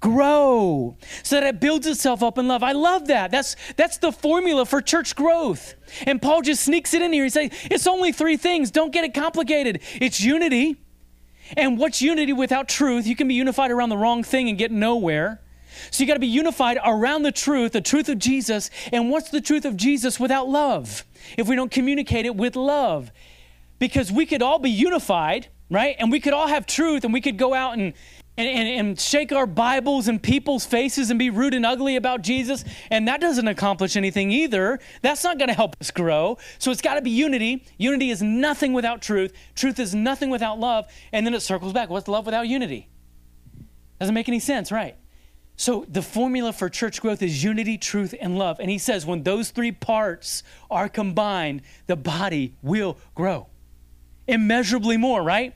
Grow 0.00 0.96
so 1.22 1.40
that 1.40 1.46
it 1.46 1.60
builds 1.60 1.86
itself 1.86 2.22
up 2.22 2.38
in 2.38 2.48
love. 2.48 2.62
I 2.62 2.72
love 2.72 3.06
that. 3.08 3.30
That's 3.30 3.56
that's 3.76 3.98
the 3.98 4.12
formula 4.12 4.66
for 4.66 4.80
church 4.80 5.16
growth. 5.16 5.74
And 6.06 6.20
Paul 6.20 6.42
just 6.42 6.64
sneaks 6.64 6.94
it 6.94 7.02
in 7.02 7.12
here. 7.12 7.24
He 7.24 7.30
says, 7.30 7.50
it's 7.64 7.86
only 7.86 8.12
three 8.12 8.36
things. 8.36 8.70
Don't 8.70 8.92
get 8.92 9.04
it 9.04 9.14
complicated. 9.14 9.80
It's 10.00 10.20
unity. 10.20 10.76
And 11.56 11.78
what's 11.78 12.02
unity 12.02 12.32
without 12.32 12.68
truth? 12.68 13.06
You 13.06 13.16
can 13.16 13.28
be 13.28 13.34
unified 13.34 13.70
around 13.70 13.88
the 13.88 13.96
wrong 13.96 14.22
thing 14.22 14.48
and 14.48 14.58
get 14.58 14.72
nowhere. 14.72 15.40
So 15.90 16.02
you 16.02 16.06
got 16.06 16.14
to 16.14 16.20
be 16.20 16.26
unified 16.26 16.78
around 16.84 17.22
the 17.22 17.32
truth, 17.32 17.72
the 17.72 17.80
truth 17.80 18.08
of 18.08 18.18
Jesus. 18.18 18.70
And 18.92 19.10
what's 19.10 19.30
the 19.30 19.40
truth 19.40 19.64
of 19.64 19.76
Jesus 19.76 20.18
without 20.18 20.48
love? 20.48 21.04
If 21.36 21.48
we 21.48 21.56
don't 21.56 21.70
communicate 21.70 22.26
it 22.26 22.34
with 22.34 22.56
love. 22.56 23.10
Because 23.78 24.10
we 24.10 24.24
could 24.24 24.42
all 24.42 24.58
be 24.58 24.70
unified, 24.70 25.48
right? 25.70 25.94
And 25.98 26.10
we 26.10 26.18
could 26.18 26.32
all 26.32 26.46
have 26.46 26.66
truth 26.66 27.04
and 27.04 27.12
we 27.12 27.20
could 27.20 27.36
go 27.36 27.52
out 27.52 27.76
and 27.76 27.92
and, 28.36 28.48
and, 28.48 28.68
and, 28.68 29.00
shake 29.00 29.32
our 29.32 29.46
Bibles 29.46 30.08
in 30.08 30.18
people's 30.18 30.66
faces 30.66 31.10
and 31.10 31.18
be 31.18 31.30
rude 31.30 31.54
and 31.54 31.64
ugly 31.64 31.96
about 31.96 32.22
Jesus. 32.22 32.64
And 32.90 33.08
that 33.08 33.20
doesn't 33.20 33.48
accomplish 33.48 33.96
anything 33.96 34.30
either. 34.30 34.78
That's 35.02 35.24
not 35.24 35.38
going 35.38 35.48
to 35.48 35.54
help 35.54 35.76
us 35.80 35.90
grow. 35.90 36.38
So 36.58 36.70
it's 36.70 36.82
got 36.82 36.94
to 36.94 37.02
be 37.02 37.10
unity. 37.10 37.64
Unity 37.78 38.10
is 38.10 38.22
nothing 38.22 38.72
without 38.72 39.00
truth. 39.00 39.32
Truth 39.54 39.78
is 39.78 39.94
nothing 39.94 40.30
without 40.30 40.58
love. 40.60 40.86
And 41.12 41.26
then 41.26 41.34
it 41.34 41.40
circles 41.40 41.72
back. 41.72 41.88
What's 41.88 42.08
love 42.08 42.26
without 42.26 42.46
unity? 42.46 42.88
Doesn't 43.98 44.14
make 44.14 44.28
any 44.28 44.40
sense, 44.40 44.70
right? 44.70 44.96
So 45.56 45.86
the 45.88 46.02
formula 46.02 46.52
for 46.52 46.68
church 46.68 47.00
growth 47.00 47.22
is 47.22 47.42
unity, 47.42 47.78
truth, 47.78 48.14
and 48.20 48.36
love. 48.36 48.60
And 48.60 48.70
he 48.70 48.76
says 48.76 49.06
when 49.06 49.22
those 49.22 49.50
three 49.50 49.72
parts 49.72 50.42
are 50.70 50.88
combined, 50.88 51.62
the 51.86 51.96
body 51.96 52.54
will 52.62 52.98
grow 53.14 53.48
immeasurably 54.28 54.96
more, 54.96 55.22
right? 55.22 55.54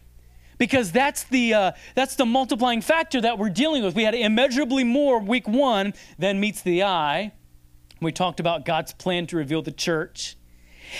Because 0.61 0.93
that's 0.93 1.25
the, 1.25 1.55
uh, 1.55 1.73
that's 1.95 2.17
the 2.17 2.27
multiplying 2.27 2.83
factor 2.83 3.19
that 3.23 3.39
we're 3.39 3.49
dealing 3.49 3.83
with. 3.83 3.95
We 3.95 4.05
had 4.05 4.15
immeasurably 4.15 4.85
more 4.85 5.19
week 5.19 5.49
one 5.49 5.95
than 6.19 6.39
meets 6.39 6.61
the 6.61 6.85
eye. 6.85 7.33
We 8.03 8.13
talked 8.13 8.41
about 8.41 8.67
God's 8.67 8.93
plan 8.93 9.27
to 9.29 9.39
reveal 9.39 9.63
the 9.63 9.73
church. 9.73 10.37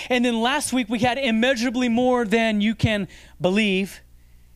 And 0.09 0.25
then 0.25 0.41
last 0.41 0.73
week 0.73 0.89
we 0.89 0.97
had 0.97 1.19
immeasurably 1.19 1.89
more 1.89 2.25
than 2.25 2.59
you 2.59 2.73
can 2.73 3.07
believe. 3.39 4.01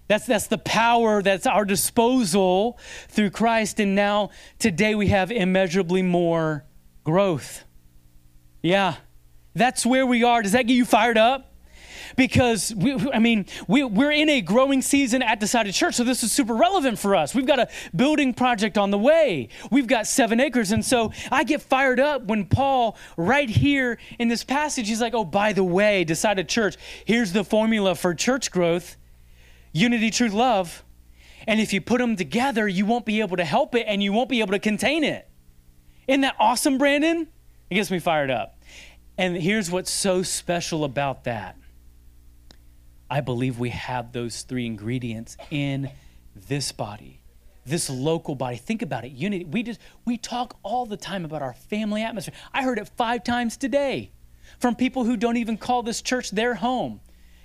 That's, 0.07 0.25
that's 0.25 0.47
the 0.47 0.57
power 0.57 1.21
that's 1.21 1.45
our 1.45 1.65
disposal 1.65 2.79
through 3.07 3.29
Christ. 3.29 3.79
And 3.79 3.93
now 3.93 4.31
today 4.57 4.95
we 4.95 5.09
have 5.09 5.31
immeasurably 5.31 6.01
more 6.01 6.65
growth. 7.03 7.63
Yeah, 8.63 8.95
that's 9.53 9.85
where 9.85 10.07
we 10.07 10.23
are. 10.23 10.41
Does 10.41 10.53
that 10.53 10.65
get 10.65 10.73
you 10.73 10.85
fired 10.85 11.19
up? 11.19 11.54
Because 12.15 12.73
we, 12.75 12.93
I 13.13 13.19
mean, 13.19 13.45
we, 13.67 13.83
we're 13.83 14.11
in 14.11 14.29
a 14.29 14.41
growing 14.41 14.81
season 14.81 15.21
at 15.21 15.39
Decided 15.39 15.73
Church, 15.73 15.95
so 15.95 16.03
this 16.03 16.23
is 16.23 16.31
super 16.31 16.55
relevant 16.55 16.99
for 16.99 17.15
us. 17.15 17.35
We've 17.35 17.45
got 17.45 17.59
a 17.59 17.67
building 17.95 18.33
project 18.33 18.77
on 18.77 18.91
the 18.91 18.97
way, 18.97 19.49
we've 19.71 19.87
got 19.87 20.07
seven 20.07 20.39
acres. 20.39 20.71
And 20.71 20.83
so 20.83 21.11
I 21.31 21.43
get 21.43 21.61
fired 21.61 21.99
up 21.99 22.25
when 22.25 22.45
Paul, 22.45 22.97
right 23.17 23.49
here 23.49 23.97
in 24.19 24.27
this 24.27 24.43
passage, 24.43 24.87
he's 24.87 25.01
like, 25.01 25.13
oh, 25.13 25.25
by 25.25 25.53
the 25.53 25.63
way, 25.63 26.03
Decided 26.03 26.49
Church, 26.49 26.75
here's 27.05 27.33
the 27.33 27.43
formula 27.43 27.95
for 27.95 28.13
church 28.13 28.51
growth 28.51 28.97
unity, 29.71 30.09
truth, 30.09 30.31
love. 30.31 30.83
And 31.47 31.59
if 31.59 31.73
you 31.73 31.81
put 31.81 31.99
them 31.99 32.15
together, 32.15 32.67
you 32.67 32.85
won't 32.85 33.05
be 33.05 33.19
able 33.19 33.37
to 33.37 33.45
help 33.45 33.75
it 33.75 33.85
and 33.87 34.01
you 34.01 34.13
won't 34.13 34.29
be 34.29 34.39
able 34.39 34.53
to 34.53 34.59
contain 34.59 35.03
it. 35.03 35.27
Isn't 36.07 36.21
that 36.21 36.35
awesome, 36.39 36.77
Brandon? 36.77 37.27
It 37.69 37.75
gets 37.75 37.91
me 37.91 37.99
fired 37.99 38.31
up. 38.31 38.57
And 39.17 39.35
here's 39.35 39.69
what's 39.69 39.91
so 39.91 40.23
special 40.23 40.83
about 40.85 41.25
that. 41.25 41.57
I 43.09 43.21
believe 43.21 43.59
we 43.59 43.69
have 43.69 44.11
those 44.11 44.41
three 44.41 44.65
ingredients 44.65 45.37
in 45.51 45.91
this 46.47 46.71
body, 46.71 47.21
this 47.65 47.89
local 47.89 48.35
body. 48.35 48.57
Think 48.57 48.81
about 48.81 49.05
it. 49.05 49.11
Unity. 49.11 49.45
We 49.45 49.63
just 49.63 49.79
we 50.05 50.17
talk 50.17 50.57
all 50.63 50.85
the 50.85 50.97
time 50.97 51.25
about 51.25 51.41
our 51.41 51.53
family 51.53 52.03
atmosphere. 52.03 52.33
I 52.53 52.63
heard 52.63 52.79
it 52.79 52.89
5 52.89 53.23
times 53.23 53.57
today 53.57 54.11
from 54.59 54.75
people 54.75 55.03
who 55.03 55.17
don't 55.17 55.37
even 55.37 55.57
call 55.57 55.83
this 55.83 56.01
church 56.01 56.31
their 56.31 56.55
home. 56.55 56.99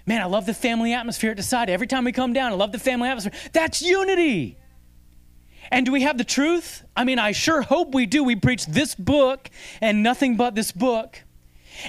Man, 0.06 0.22
I 0.22 0.24
love 0.24 0.46
the 0.46 0.54
family 0.54 0.92
atmosphere 0.92 1.32
at 1.32 1.36
Decide. 1.36 1.68
Every 1.70 1.86
time 1.86 2.04
we 2.04 2.12
come 2.12 2.32
down, 2.32 2.52
I 2.52 2.54
love 2.54 2.72
the 2.72 2.78
family 2.78 3.08
atmosphere. 3.08 3.32
That's 3.52 3.82
unity. 3.82 4.56
And 5.70 5.86
do 5.86 5.92
we 5.92 6.02
have 6.02 6.18
the 6.18 6.24
truth? 6.24 6.82
I 6.96 7.04
mean, 7.04 7.18
I 7.18 7.32
sure 7.32 7.62
hope 7.62 7.94
we 7.94 8.06
do. 8.06 8.24
We 8.24 8.34
preach 8.34 8.66
this 8.66 8.94
book 8.94 9.50
and 9.80 10.02
nothing 10.02 10.36
but 10.36 10.54
this 10.54 10.72
book. 10.72 11.22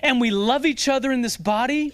And 0.03 0.22
we 0.22 0.30
love 0.30 0.65
each 0.65 0.88
other 0.88 1.11
in 1.11 1.22
this 1.22 1.38
body. 1.38 1.93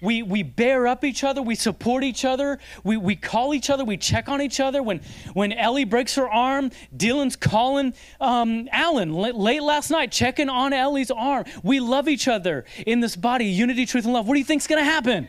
We, 0.00 0.22
we 0.22 0.42
bear 0.42 0.86
up 0.86 1.04
each 1.04 1.24
other. 1.24 1.42
We 1.42 1.54
support 1.54 2.04
each 2.04 2.24
other. 2.24 2.58
We, 2.84 2.96
we 2.96 3.16
call 3.16 3.54
each 3.54 3.70
other. 3.70 3.84
We 3.84 3.96
check 3.96 4.28
on 4.28 4.40
each 4.40 4.60
other. 4.60 4.82
When, 4.82 5.00
when 5.32 5.52
Ellie 5.52 5.84
breaks 5.84 6.14
her 6.14 6.28
arm, 6.28 6.70
Dylan's 6.96 7.36
calling 7.36 7.94
um, 8.20 8.68
Alan 8.72 9.12
late 9.12 9.62
last 9.62 9.90
night, 9.90 10.12
checking 10.12 10.48
on 10.48 10.72
Ellie's 10.72 11.10
arm. 11.10 11.44
We 11.62 11.80
love 11.80 12.08
each 12.08 12.28
other 12.28 12.64
in 12.86 13.00
this 13.00 13.16
body, 13.16 13.46
unity, 13.46 13.86
truth, 13.86 14.04
and 14.04 14.12
love. 14.12 14.26
What 14.26 14.34
do 14.34 14.40
you 14.40 14.44
think's 14.44 14.66
going 14.66 14.82
to 14.82 14.90
happen? 14.90 15.28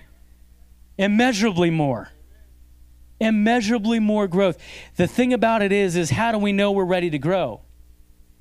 Immeasurably 0.97 1.69
more 1.69 2.09
immeasurably 3.22 3.99
more 3.99 4.28
growth. 4.28 4.57
The 4.95 5.07
thing 5.07 5.32
about 5.32 5.61
it 5.61 5.72
is, 5.72 5.95
is 5.95 6.09
how 6.09 6.32
do 6.32 6.39
we 6.39 6.51
know 6.51 6.72
we're 6.72 6.84
ready 6.84 7.11
to 7.11 7.19
grow? 7.19 7.61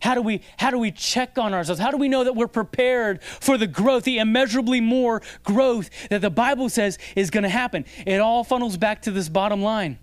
How 0.01 0.15
do 0.15 0.23
we 0.23 0.41
how 0.57 0.71
do 0.71 0.79
we 0.79 0.91
check 0.91 1.39
on 1.39 1.53
ourselves? 1.53 1.81
How 1.81 1.91
do 1.91 1.99
we 1.99 2.09
know 2.09 2.25
that 2.25 2.35
we're 2.35 2.49
prepared 2.49 3.23
for 3.23 3.59
the 3.59 3.67
growth, 3.67 4.05
the 4.05 4.19
immeasurably 4.19 4.81
more 4.81 5.23
growth 5.45 5.91
that 6.09 6.23
the 6.23 6.31
Bible 6.31 6.69
says 6.69 6.99
is 7.15 7.31
going 7.31 7.43
to 7.43 7.51
happen? 7.51 7.85
It 8.07 8.21
all 8.21 8.43
funnels 8.43 8.77
back 8.77 9.03
to 9.03 9.11
this 9.11 9.29
bottom 9.29 9.63
line. 9.63 9.99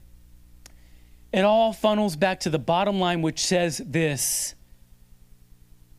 It 1.34 1.44
all 1.44 1.74
funnels 1.74 2.16
back 2.16 2.42
to 2.42 2.50
the 2.50 2.60
bottom 2.60 3.00
line 3.00 3.22
which 3.22 3.44
says 3.44 3.82
this. 3.86 4.56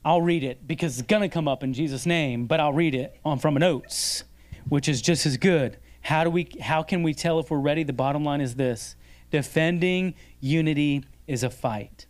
I'll 0.05 0.23
read 0.23 0.45
it 0.45 0.67
because 0.67 0.99
it's 0.99 1.07
going 1.07 1.23
to 1.23 1.29
come 1.29 1.49
up 1.49 1.63
in 1.63 1.75
Jesus 1.75 2.07
name, 2.07 2.47
but 2.47 2.61
I'll 2.61 2.73
read 2.73 2.95
it 2.95 3.19
on 3.25 3.39
from 3.39 3.57
a 3.57 3.61
notes, 3.61 4.25
which 4.69 4.89
is 4.89 5.03
just 5.03 5.27
as 5.27 5.37
good. 5.37 5.77
How 6.01 6.25
do 6.25 6.31
we 6.31 6.49
how 6.61 6.83
can 6.83 7.03
we 7.03 7.15
tell 7.15 7.41
if 7.41 7.51
we're 7.51 7.59
ready? 7.59 7.83
The 7.83 7.93
bottom 7.93 8.25
line 8.25 8.41
is 8.41 8.55
this. 8.55 8.97
Defending 9.31 10.15
unity 10.41 11.05
is 11.27 11.43
a 11.43 11.51
fight. 11.51 12.07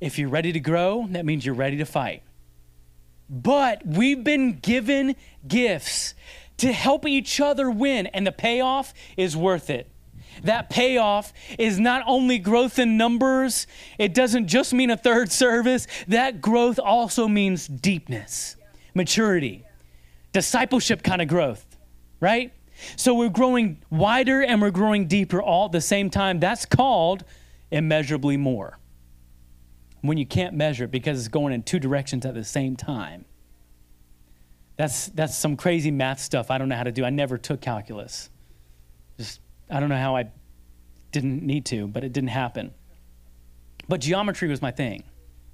If 0.00 0.18
you're 0.18 0.28
ready 0.28 0.52
to 0.52 0.60
grow, 0.60 1.06
that 1.10 1.24
means 1.24 1.44
you're 1.44 1.54
ready 1.54 1.76
to 1.78 1.84
fight. 1.84 2.22
But 3.28 3.86
we've 3.86 4.22
been 4.22 4.58
given 4.58 5.16
gifts 5.46 6.14
to 6.58 6.72
help 6.72 7.06
each 7.06 7.40
other 7.40 7.70
win, 7.70 8.06
and 8.08 8.26
the 8.26 8.32
payoff 8.32 8.94
is 9.16 9.36
worth 9.36 9.70
it. 9.70 9.90
That 10.44 10.70
payoff 10.70 11.32
is 11.58 11.80
not 11.80 12.02
only 12.06 12.38
growth 12.38 12.78
in 12.78 12.96
numbers, 12.96 13.66
it 13.98 14.14
doesn't 14.14 14.46
just 14.46 14.72
mean 14.72 14.90
a 14.90 14.96
third 14.96 15.32
service. 15.32 15.86
That 16.06 16.40
growth 16.40 16.78
also 16.78 17.26
means 17.26 17.66
deepness, 17.66 18.56
maturity 18.94 19.64
discipleship 20.32 21.02
kind 21.02 21.22
of 21.22 21.28
growth, 21.28 21.64
right? 22.20 22.52
So 22.96 23.14
we're 23.14 23.28
growing 23.28 23.78
wider 23.90 24.42
and 24.42 24.60
we're 24.60 24.70
growing 24.70 25.06
deeper 25.06 25.42
all 25.42 25.66
at 25.66 25.72
the 25.72 25.80
same 25.80 26.10
time. 26.10 26.38
That's 26.38 26.64
called 26.64 27.24
immeasurably 27.70 28.36
more. 28.36 28.77
When 30.00 30.16
you 30.16 30.26
can't 30.26 30.54
measure 30.54 30.84
it 30.84 30.90
because 30.90 31.18
it's 31.18 31.28
going 31.28 31.52
in 31.52 31.62
two 31.62 31.78
directions 31.78 32.24
at 32.24 32.34
the 32.34 32.44
same 32.44 32.76
time. 32.76 33.24
That's, 34.76 35.08
that's 35.08 35.36
some 35.36 35.56
crazy 35.56 35.90
math 35.90 36.20
stuff 36.20 36.50
I 36.50 36.58
don't 36.58 36.68
know 36.68 36.76
how 36.76 36.84
to 36.84 36.92
do. 36.92 37.04
I 37.04 37.10
never 37.10 37.36
took 37.36 37.60
calculus. 37.60 38.30
Just, 39.16 39.40
I 39.68 39.80
don't 39.80 39.88
know 39.88 39.96
how 39.96 40.16
I 40.16 40.30
didn't 41.10 41.42
need 41.42 41.66
to, 41.66 41.88
but 41.88 42.04
it 42.04 42.12
didn't 42.12 42.30
happen. 42.30 42.72
But 43.88 44.00
geometry 44.00 44.48
was 44.48 44.62
my 44.62 44.70
thing. 44.70 45.02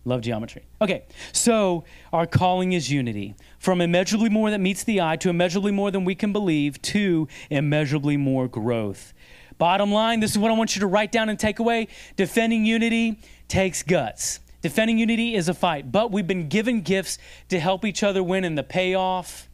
Love 0.07 0.21
geometry. 0.21 0.67
Okay, 0.83 1.05
so 1.33 1.85
our 2.13 2.27
calling 2.27 2.75
is 2.75 2.91
unity. 2.91 3.35
From 3.59 3.81
immeasurably 3.81 4.29
more 4.29 4.51
that 4.51 4.61
meets 4.61 4.85
the 4.85 5.01
eye 5.01 5.17
to 5.17 5.31
immeasurably 5.31 5.73
more 5.73 5.91
than 5.91 6.05
we 6.05 6.15
can 6.15 6.33
believe 6.33 6.83
to 6.83 7.27
immeasurably 7.49 8.19
more 8.19 8.47
growth. 8.47 9.15
Bottom 9.57 9.93
line, 9.93 10.21
this 10.21 10.33
is 10.33 10.39
what 10.39 10.51
I 10.51 10.55
want 10.55 10.77
you 10.77 10.81
to 10.81 10.87
write 10.87 11.13
down 11.13 11.31
and 11.31 11.39
take 11.39 11.59
away. 11.59 11.89
Defending 12.17 12.67
unity 12.67 13.21
takes 13.49 13.83
guts. 13.83 14.41
Defending 14.63 14.99
unity 14.99 15.35
is 15.35 15.49
a 15.49 15.55
fight, 15.55 15.93
but 15.93 16.11
we've 16.11 16.27
been 16.27 16.49
given 16.49 16.81
gifts 16.81 17.19
to 17.51 17.61
help 17.61 17.85
each 17.85 18.03
other 18.03 18.23
win, 18.23 18.45
and 18.45 18.57
the 18.57 18.63
payoff, 18.63 19.49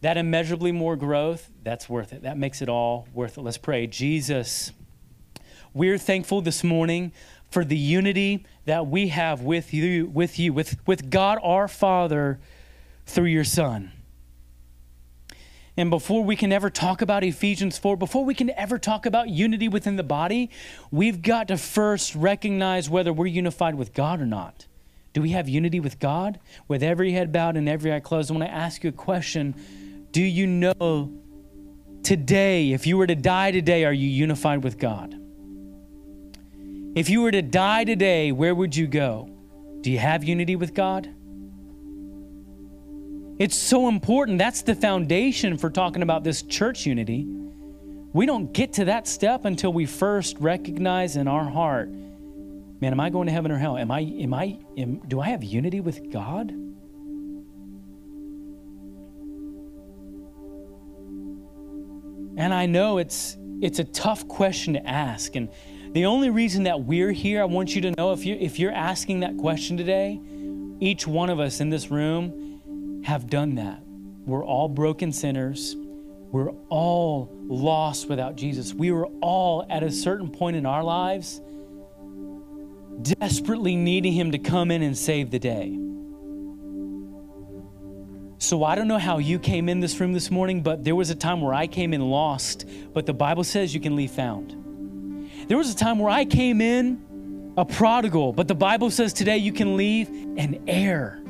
that 0.00 0.16
immeasurably 0.16 0.70
more 0.70 0.94
growth, 0.94 1.50
that's 1.64 1.88
worth 1.88 2.12
it. 2.12 2.22
That 2.22 2.38
makes 2.38 2.62
it 2.62 2.68
all 2.68 3.08
worth 3.12 3.36
it. 3.36 3.40
Let's 3.42 3.58
pray. 3.58 3.88
Jesus, 3.88 4.70
we're 5.74 5.98
thankful 5.98 6.40
this 6.40 6.62
morning 6.62 7.12
for 7.50 7.64
the 7.64 7.76
unity 7.76 8.46
that 8.66 8.86
we 8.86 9.08
have 9.08 9.42
with 9.42 9.74
you, 9.74 10.06
with 10.06 10.38
you, 10.38 10.52
with, 10.52 10.76
with 10.86 11.10
God 11.10 11.38
our 11.42 11.66
Father 11.66 12.38
through 13.06 13.26
your 13.26 13.44
Son. 13.44 13.90
And 15.78 15.90
before 15.90 16.24
we 16.24 16.34
can 16.34 16.50
ever 16.50 16.70
talk 16.70 17.02
about 17.02 17.22
Ephesians 17.22 17.78
4, 17.78 17.96
before 17.96 18.24
we 18.24 18.34
can 18.34 18.50
ever 18.50 18.80
talk 18.80 19.06
about 19.06 19.28
unity 19.28 19.68
within 19.68 19.94
the 19.94 20.02
body, 20.02 20.50
we've 20.90 21.22
got 21.22 21.46
to 21.48 21.56
first 21.56 22.16
recognize 22.16 22.90
whether 22.90 23.12
we're 23.12 23.26
unified 23.26 23.76
with 23.76 23.94
God 23.94 24.20
or 24.20 24.26
not. 24.26 24.66
Do 25.12 25.22
we 25.22 25.30
have 25.30 25.48
unity 25.48 25.78
with 25.78 26.00
God? 26.00 26.40
With 26.66 26.82
every 26.82 27.12
head 27.12 27.30
bowed 27.30 27.56
and 27.56 27.68
every 27.68 27.92
eye 27.92 28.00
closed, 28.00 28.28
I 28.28 28.34
want 28.34 28.50
to 28.50 28.52
ask 28.52 28.82
you 28.82 28.90
a 28.90 28.92
question. 28.92 29.54
Do 30.10 30.20
you 30.20 30.48
know 30.48 31.12
today, 32.02 32.72
if 32.72 32.84
you 32.84 32.96
were 32.96 33.06
to 33.06 33.14
die 33.14 33.52
today, 33.52 33.84
are 33.84 33.92
you 33.92 34.08
unified 34.08 34.64
with 34.64 34.78
God? 34.78 35.14
If 36.96 37.08
you 37.08 37.22
were 37.22 37.30
to 37.30 37.42
die 37.42 37.84
today, 37.84 38.32
where 38.32 38.52
would 38.52 38.74
you 38.74 38.88
go? 38.88 39.30
Do 39.82 39.92
you 39.92 40.00
have 40.00 40.24
unity 40.24 40.56
with 40.56 40.74
God? 40.74 41.14
It's 43.38 43.56
so 43.56 43.88
important. 43.88 44.38
That's 44.38 44.62
the 44.62 44.74
foundation 44.74 45.58
for 45.58 45.70
talking 45.70 46.02
about 46.02 46.24
this 46.24 46.42
church 46.42 46.86
unity. 46.86 47.24
We 48.12 48.26
don't 48.26 48.52
get 48.52 48.72
to 48.74 48.86
that 48.86 49.06
step 49.06 49.44
until 49.44 49.72
we 49.72 49.86
first 49.86 50.36
recognize 50.40 51.14
in 51.14 51.28
our 51.28 51.44
heart, 51.44 51.88
man, 51.88 52.92
am 52.92 52.98
I 52.98 53.10
going 53.10 53.26
to 53.26 53.32
heaven 53.32 53.52
or 53.52 53.58
hell? 53.58 53.76
Am 53.76 53.92
I 53.92 54.00
am 54.00 54.34
I 54.34 54.58
am, 54.76 54.96
do 55.06 55.20
I 55.20 55.28
have 55.28 55.44
unity 55.44 55.80
with 55.80 56.10
God? 56.10 56.50
And 62.36 62.52
I 62.52 62.66
know 62.66 62.98
it's 62.98 63.36
it's 63.60 63.78
a 63.78 63.84
tough 63.84 64.26
question 64.26 64.74
to 64.74 64.84
ask 64.86 65.36
and 65.36 65.48
the 65.92 66.04
only 66.04 66.28
reason 66.28 66.64
that 66.64 66.82
we're 66.82 67.12
here, 67.12 67.40
I 67.40 67.46
want 67.46 67.74
you 67.74 67.80
to 67.80 67.90
know 67.92 68.12
if, 68.12 68.26
you, 68.26 68.36
if 68.38 68.58
you're 68.58 68.72
asking 68.72 69.20
that 69.20 69.38
question 69.38 69.78
today, 69.78 70.20
each 70.80 71.06
one 71.06 71.30
of 71.30 71.40
us 71.40 71.60
in 71.60 71.70
this 71.70 71.90
room 71.90 72.47
have 73.04 73.28
done 73.28 73.56
that. 73.56 73.82
We're 74.26 74.44
all 74.44 74.68
broken 74.68 75.12
sinners. 75.12 75.76
We're 76.30 76.50
all 76.68 77.30
lost 77.48 78.08
without 78.08 78.36
Jesus. 78.36 78.74
We 78.74 78.90
were 78.92 79.06
all 79.20 79.66
at 79.70 79.82
a 79.82 79.90
certain 79.90 80.30
point 80.30 80.56
in 80.56 80.66
our 80.66 80.84
lives 80.84 81.40
desperately 83.02 83.76
needing 83.76 84.12
Him 84.12 84.32
to 84.32 84.38
come 84.38 84.70
in 84.70 84.82
and 84.82 84.96
save 84.96 85.30
the 85.30 85.38
day. 85.38 85.78
So 88.38 88.62
I 88.62 88.74
don't 88.74 88.88
know 88.88 88.98
how 88.98 89.18
you 89.18 89.38
came 89.38 89.68
in 89.68 89.80
this 89.80 89.98
room 89.98 90.12
this 90.12 90.30
morning, 90.30 90.62
but 90.62 90.84
there 90.84 90.94
was 90.94 91.10
a 91.10 91.14
time 91.14 91.40
where 91.40 91.54
I 91.54 91.66
came 91.66 91.92
in 91.92 92.00
lost, 92.08 92.66
but 92.94 93.04
the 93.04 93.14
Bible 93.14 93.44
says 93.44 93.74
you 93.74 93.80
can 93.80 93.96
leave 93.96 94.10
found. 94.10 94.54
There 95.48 95.56
was 95.56 95.72
a 95.72 95.76
time 95.76 95.98
where 95.98 96.10
I 96.10 96.24
came 96.24 96.60
in 96.60 97.54
a 97.56 97.64
prodigal, 97.64 98.32
but 98.32 98.46
the 98.46 98.54
Bible 98.54 98.90
says 98.90 99.12
today 99.12 99.38
you 99.38 99.52
can 99.52 99.76
leave 99.76 100.08
an 100.08 100.62
heir. 100.68 101.20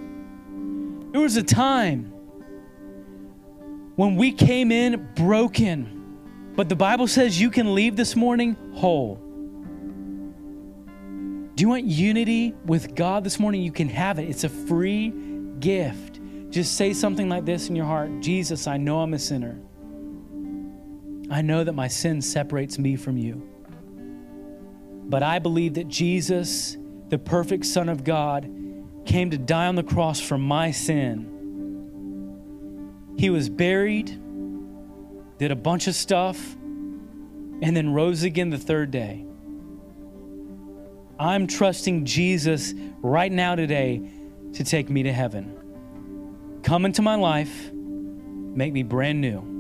There 1.13 1.21
was 1.21 1.37
a 1.37 1.43
time 1.43 2.13
when 3.97 4.17
we 4.17 4.33
came 4.33 4.71
in 4.71 5.09
broken, 5.15 6.53
but 6.55 6.69
the 6.69 6.77
Bible 6.77 7.07
says 7.07 7.41
you 7.41 7.51
can 7.51 7.75
leave 7.75 7.97
this 7.97 8.15
morning 8.15 8.57
whole. 8.75 9.17
Do 11.55 11.63
you 11.63 11.69
want 11.69 11.85
unity 11.85 12.55
with 12.67 12.95
God 12.95 13.25
this 13.25 13.41
morning? 13.41 13.63
You 13.63 13.73
can 13.73 13.89
have 13.89 14.19
it. 14.19 14.29
It's 14.29 14.45
a 14.45 14.49
free 14.49 15.13
gift 15.59 16.19
just 16.51 16.77
say 16.77 16.95
something 16.95 17.29
like 17.29 17.45
this 17.45 17.69
in 17.69 17.77
your 17.77 17.85
heart 17.85 18.21
Jesus, 18.21 18.67
I 18.67 18.79
know 18.79 19.01
I'm 19.01 19.15
a 19.15 19.19
sinner. 19.19 19.59
I 21.31 21.43
know 21.43 21.63
that 21.63 21.75
my 21.75 21.89
sin 21.89 22.23
separates 22.23 22.79
me 22.79 22.97
from 22.97 23.19
you. 23.19 23.47
But 25.05 25.23
I 25.23 25.39
believe 25.39 25.75
that 25.75 25.89
Jesus, 25.89 26.79
the 27.09 27.19
perfect 27.19 27.67
Son 27.67 27.89
of 27.89 28.03
God, 28.03 28.51
came 29.09 29.31
to 29.31 29.39
die 29.39 29.67
on 29.67 29.75
the 29.75 29.83
cross 29.83 30.21
for 30.21 30.39
my 30.39 30.71
sin. 30.71 31.35
He 33.17 33.31
was 33.31 33.49
buried, 33.49 34.07
did 35.39 35.51
a 35.51 35.57
bunch 35.57 35.89
of 35.89 35.97
stuff, 35.97 36.39
and 37.61 37.77
then 37.77 37.93
rose 37.93 38.23
again 38.23 38.51
the 38.51 38.59
third 38.59 38.91
day. 38.91 39.25
I'm 41.19 41.49
trusting 41.49 42.05
Jesus 42.05 42.75
right 43.03 43.33
now 43.33 43.57
today 43.57 44.09
to 44.53 44.63
take 44.63 44.89
me 44.89 45.03
to 45.03 45.13
heaven. 45.13 46.61
Come 46.63 46.85
into 46.85 47.03
my 47.03 47.17
life, 47.17 47.73
make 47.73 48.73
me 48.73 48.85
brand 48.85 49.21
new 49.21 49.58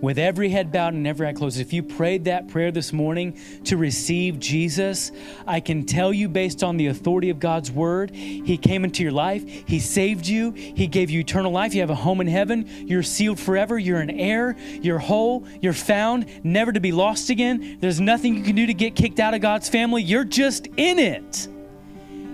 with 0.00 0.18
every 0.18 0.48
head 0.48 0.70
bowed 0.70 0.94
and 0.94 1.06
every 1.06 1.26
eye 1.26 1.32
closed, 1.32 1.58
if 1.58 1.72
you 1.72 1.82
prayed 1.82 2.24
that 2.24 2.48
prayer 2.48 2.70
this 2.70 2.92
morning 2.92 3.38
to 3.64 3.76
receive 3.76 4.38
Jesus, 4.38 5.12
I 5.46 5.60
can 5.60 5.86
tell 5.86 6.12
you 6.12 6.28
based 6.28 6.62
on 6.62 6.76
the 6.76 6.88
authority 6.88 7.30
of 7.30 7.38
God's 7.38 7.70
word, 7.70 8.10
He 8.10 8.56
came 8.56 8.84
into 8.84 9.02
your 9.02 9.12
life, 9.12 9.44
He 9.66 9.80
saved 9.80 10.26
you, 10.26 10.52
He 10.52 10.86
gave 10.86 11.10
you 11.10 11.20
eternal 11.20 11.52
life, 11.52 11.74
you 11.74 11.80
have 11.80 11.90
a 11.90 11.94
home 11.94 12.20
in 12.20 12.26
heaven, 12.26 12.66
you're 12.86 13.02
sealed 13.02 13.40
forever, 13.40 13.78
you're 13.78 14.00
an 14.00 14.10
heir, 14.10 14.56
you're 14.82 14.98
whole, 14.98 15.46
you're 15.60 15.72
found, 15.72 16.26
never 16.44 16.72
to 16.72 16.80
be 16.80 16.92
lost 16.92 17.30
again. 17.30 17.78
There's 17.80 18.00
nothing 18.00 18.36
you 18.36 18.42
can 18.42 18.54
do 18.54 18.66
to 18.66 18.74
get 18.74 18.94
kicked 18.94 19.20
out 19.20 19.34
of 19.34 19.40
God's 19.40 19.68
family, 19.68 20.02
you're 20.02 20.24
just 20.24 20.66
in 20.76 20.98
it. 20.98 21.48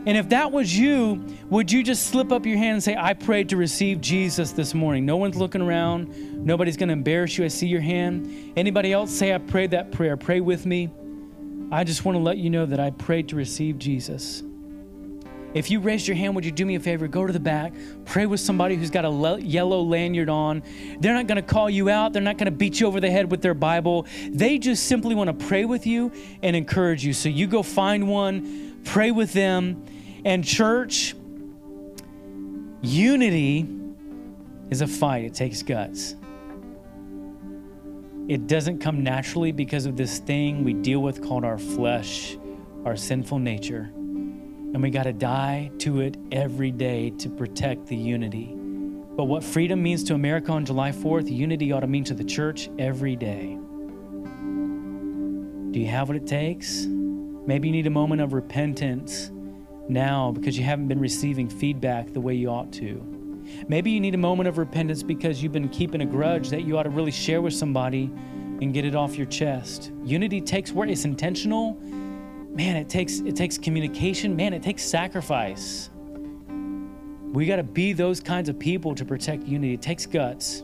And 0.05 0.17
if 0.17 0.31
that 0.31 0.51
was 0.51 0.77
you, 0.77 1.25
would 1.49 1.71
you 1.71 1.85
just 1.85 2.07
slip 2.09 2.33
up 2.33 2.45
your 2.45 2.57
hand 2.57 2.75
and 2.75 2.83
say, 2.83 2.97
I 2.97 3.15
prayed 3.15 3.51
to 3.51 3.57
receive 3.57 4.01
Jesus 4.01 4.51
this 4.51 4.75
morning? 4.75 5.07
No 5.07 5.17
one's 5.17 5.37
looking 5.37 5.63
around. 5.63 6.45
Nobody's 6.45 6.77
going 6.77 6.89
to 6.89 6.95
embarrass 6.95 7.39
you. 7.39 7.45
I 7.45 7.49
see 7.49 7.69
your 7.69 7.81
hand. 7.81 8.53
Anybody 8.57 8.93
else 8.93 9.13
say, 9.13 9.33
I 9.33 9.39
prayed 9.39 9.71
that 9.71 9.93
prayer? 9.93 10.17
Pray 10.17 10.41
with 10.41 10.67
me. 10.67 10.91
I 11.71 11.85
just 11.85 12.05
want 12.05 12.17
to 12.17 12.23
let 12.23 12.37
you 12.37 12.51
know 12.51 12.67
that 12.67 12.81
I 12.81 12.91
prayed 12.91 13.29
to 13.29 13.37
receive 13.37 13.79
Jesus. 13.79 14.43
If 15.55 15.71
you 15.71 15.81
raised 15.81 16.09
your 16.09 16.17
hand, 16.17 16.35
would 16.35 16.45
you 16.45 16.51
do 16.51 16.65
me 16.65 16.77
a 16.77 16.81
favor? 16.81 17.07
Go 17.07 17.27
to 17.27 17.33
the 17.33 17.41
back, 17.41 17.75
pray 18.07 18.27
with 18.27 18.41
somebody 18.41 18.75
who's 18.75 18.91
got 18.91 19.05
a 19.05 19.11
le- 19.11 19.41
yellow 19.41 19.83
lanyard 19.83 20.31
on. 20.31 20.63
They're 20.99 21.15
not 21.15 21.27
going 21.27 21.37
to 21.37 21.43
call 21.43 21.69
you 21.69 21.91
out, 21.91 22.13
they're 22.13 22.23
not 22.23 22.39
going 22.39 22.47
to 22.47 22.57
beat 22.57 22.81
you 22.81 22.87
over 22.87 23.01
the 23.01 23.11
head 23.11 23.31
with 23.31 23.43
their 23.43 23.55
Bible. 23.55 24.07
They 24.31 24.59
just 24.59 24.87
simply 24.87 25.15
want 25.15 25.39
to 25.39 25.47
pray 25.47 25.65
with 25.65 25.87
you 25.87 26.11
and 26.43 26.57
encourage 26.57 27.05
you. 27.05 27.13
So 27.13 27.29
you 27.29 27.47
go 27.47 27.63
find 27.63 28.09
one, 28.09 28.72
pray 28.85 29.11
with 29.11 29.33
them. 29.33 29.85
And, 30.25 30.45
church, 30.45 31.15
unity 32.81 33.69
is 34.71 34.81
a 34.81 34.87
fight, 34.87 35.25
it 35.25 35.35
takes 35.35 35.63
guts. 35.63 36.15
It 38.29 38.47
doesn't 38.47 38.79
come 38.79 39.03
naturally 39.03 39.53
because 39.53 39.85
of 39.85 39.97
this 39.97 40.19
thing 40.19 40.65
we 40.65 40.75
deal 40.75 41.01
with 41.01 41.23
called 41.23 41.45
our 41.45 41.59
flesh, 41.59 42.39
our 42.85 42.97
sinful 42.97 43.41
nature. 43.41 43.91
And 43.93 44.81
we 44.81 44.91
got 44.91 45.03
to 45.03 45.13
die 45.13 45.71
to 45.81 46.01
it 46.01 46.17
every 46.31 46.71
day 46.71 47.11
to 47.19 47.29
protect 47.29 47.87
the 47.87 47.97
unity. 47.97 48.55
But 48.55 49.25
what 49.25 49.45
freedom 49.45 49.83
means 49.83 50.03
to 50.05 50.15
America 50.15 50.53
on 50.53 50.65
July 50.65 50.93
4th, 50.93 51.31
unity 51.31 51.73
ought 51.73 51.81
to 51.81 51.87
mean 51.87 52.05
to 52.05 52.15
the 52.15 52.25
church 52.25 52.71
every 52.79 53.17
day. 53.17 53.59
Do 55.73 55.81
you 55.81 55.89
have 55.89 56.09
what 56.09 56.17
it 56.17 56.27
takes? 56.27 56.87
Maybe 57.47 57.69
you 57.69 57.73
need 57.73 57.87
a 57.87 57.91
moment 57.91 58.21
of 58.21 58.33
repentance 58.33 59.31
now 59.89 60.31
because 60.31 60.57
you 60.57 60.65
haven't 60.65 60.89
been 60.89 61.01
receiving 61.01 61.49
feedback 61.49 62.13
the 62.13 62.21
way 62.21 62.35
you 62.35 62.49
ought 62.49 62.73
to. 62.75 63.05
Maybe 63.69 63.91
you 63.91 64.01
need 64.01 64.15
a 64.15 64.19
moment 64.19 64.49
of 64.49 64.59
repentance 64.59 65.03
because 65.03 65.43
you've 65.43 65.53
been 65.53 65.69
keeping 65.69 66.03
a 66.03 66.07
grudge 66.07 66.51
that 66.51 66.63
you 66.63 66.79
ought 66.79 66.85
to 66.85 66.91
really 66.91 67.11
share 67.11 67.43
with 67.43 67.53
somebody 67.53 68.05
and 68.61 68.73
get 68.73 68.85
it 68.85 68.95
off 68.95 69.17
your 69.17 69.27
chest. 69.27 69.91
Unity 70.05 70.41
takes 70.41 70.71
work, 70.71 70.89
it's 70.89 71.05
intentional. 71.05 71.75
Man, 72.55 72.77
it 72.77 72.89
takes 72.89 73.21
it 73.21 73.35
takes 73.35 73.59
communication, 73.59 74.37
man, 74.37 74.53
it 74.53 74.63
takes 74.63 74.85
sacrifice. 74.85 75.91
We 77.33 77.47
got 77.47 77.57
to 77.57 77.63
be 77.63 77.93
those 77.93 78.21
kinds 78.21 78.49
of 78.49 78.59
people 78.59 78.95
to 78.95 79.05
protect 79.05 79.45
unity. 79.45 79.75
It 79.75 79.83
takes 79.83 80.07
guts. 80.07 80.63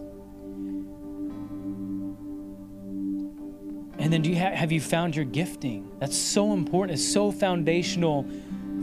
And 3.99 4.13
then 4.13 4.23
do 4.23 4.31
you 4.31 4.37
have, 4.37 4.55
have 4.55 4.73
you 4.73 4.81
found 4.81 5.17
your 5.17 5.25
gifting? 5.25 5.91
That's 5.99 6.17
so 6.17 6.53
important. 6.53 6.99
It's 6.99 7.13
so 7.13 7.33
foundational 7.33 8.27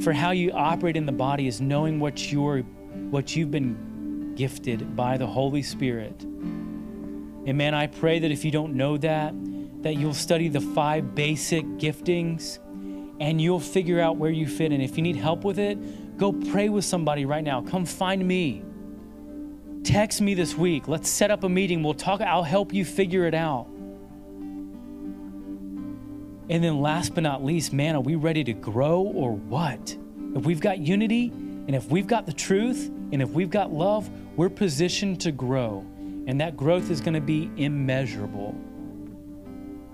for 0.01 0.11
how 0.11 0.31
you 0.31 0.51
operate 0.51 0.97
in 0.97 1.05
the 1.05 1.11
body 1.11 1.47
is 1.47 1.61
knowing 1.61 1.99
what 1.99 2.31
you're 2.31 2.59
what 2.61 3.35
you've 3.35 3.51
been 3.51 4.33
gifted 4.35 4.95
by 4.95 5.17
the 5.17 5.27
Holy 5.27 5.61
Spirit. 5.61 6.23
And 6.23 7.57
man, 7.57 7.73
I 7.73 7.87
pray 7.87 8.19
that 8.19 8.31
if 8.31 8.43
you 8.43 8.51
don't 8.51 8.73
know 8.73 8.97
that, 8.97 9.33
that 9.83 9.95
you'll 9.95 10.13
study 10.13 10.49
the 10.49 10.61
five 10.61 11.13
basic 11.15 11.65
giftings 11.77 12.57
and 13.19 13.39
you'll 13.39 13.59
figure 13.59 14.01
out 14.01 14.17
where 14.17 14.31
you 14.31 14.47
fit. 14.47 14.71
And 14.71 14.81
if 14.81 14.97
you 14.97 15.03
need 15.03 15.15
help 15.15 15.43
with 15.43 15.59
it, 15.59 16.17
go 16.17 16.33
pray 16.33 16.69
with 16.69 16.83
somebody 16.83 17.25
right 17.25 17.43
now. 17.43 17.61
Come 17.61 17.85
find 17.85 18.27
me. 18.27 18.63
Text 19.83 20.19
me 20.21 20.33
this 20.33 20.57
week. 20.57 20.87
Let's 20.87 21.09
set 21.09 21.29
up 21.31 21.43
a 21.43 21.49
meeting. 21.49 21.83
We'll 21.83 21.93
talk. 21.93 22.19
I'll 22.21 22.43
help 22.43 22.73
you 22.73 22.83
figure 22.83 23.25
it 23.27 23.35
out. 23.35 23.67
And 26.47 26.63
then, 26.63 26.79
last 26.79 27.15
but 27.15 27.23
not 27.23 27.43
least, 27.43 27.73
man, 27.73 27.95
are 27.95 28.01
we 28.01 28.15
ready 28.15 28.43
to 28.43 28.53
grow 28.53 29.01
or 29.01 29.31
what? 29.31 29.97
If 30.35 30.45
we've 30.45 30.59
got 30.59 30.77
unity 30.77 31.29
and 31.29 31.75
if 31.75 31.89
we've 31.89 32.05
got 32.05 32.25
the 32.25 32.33
truth 32.33 32.91
and 33.11 33.21
if 33.21 33.31
we've 33.31 33.49
got 33.49 33.71
love, 33.71 34.09
we're 34.35 34.49
positioned 34.49 35.21
to 35.21 35.31
grow. 35.31 35.85
And 36.27 36.39
that 36.41 36.55
growth 36.55 36.91
is 36.91 37.01
going 37.01 37.13
to 37.13 37.21
be 37.21 37.49
immeasurable. 37.57 38.55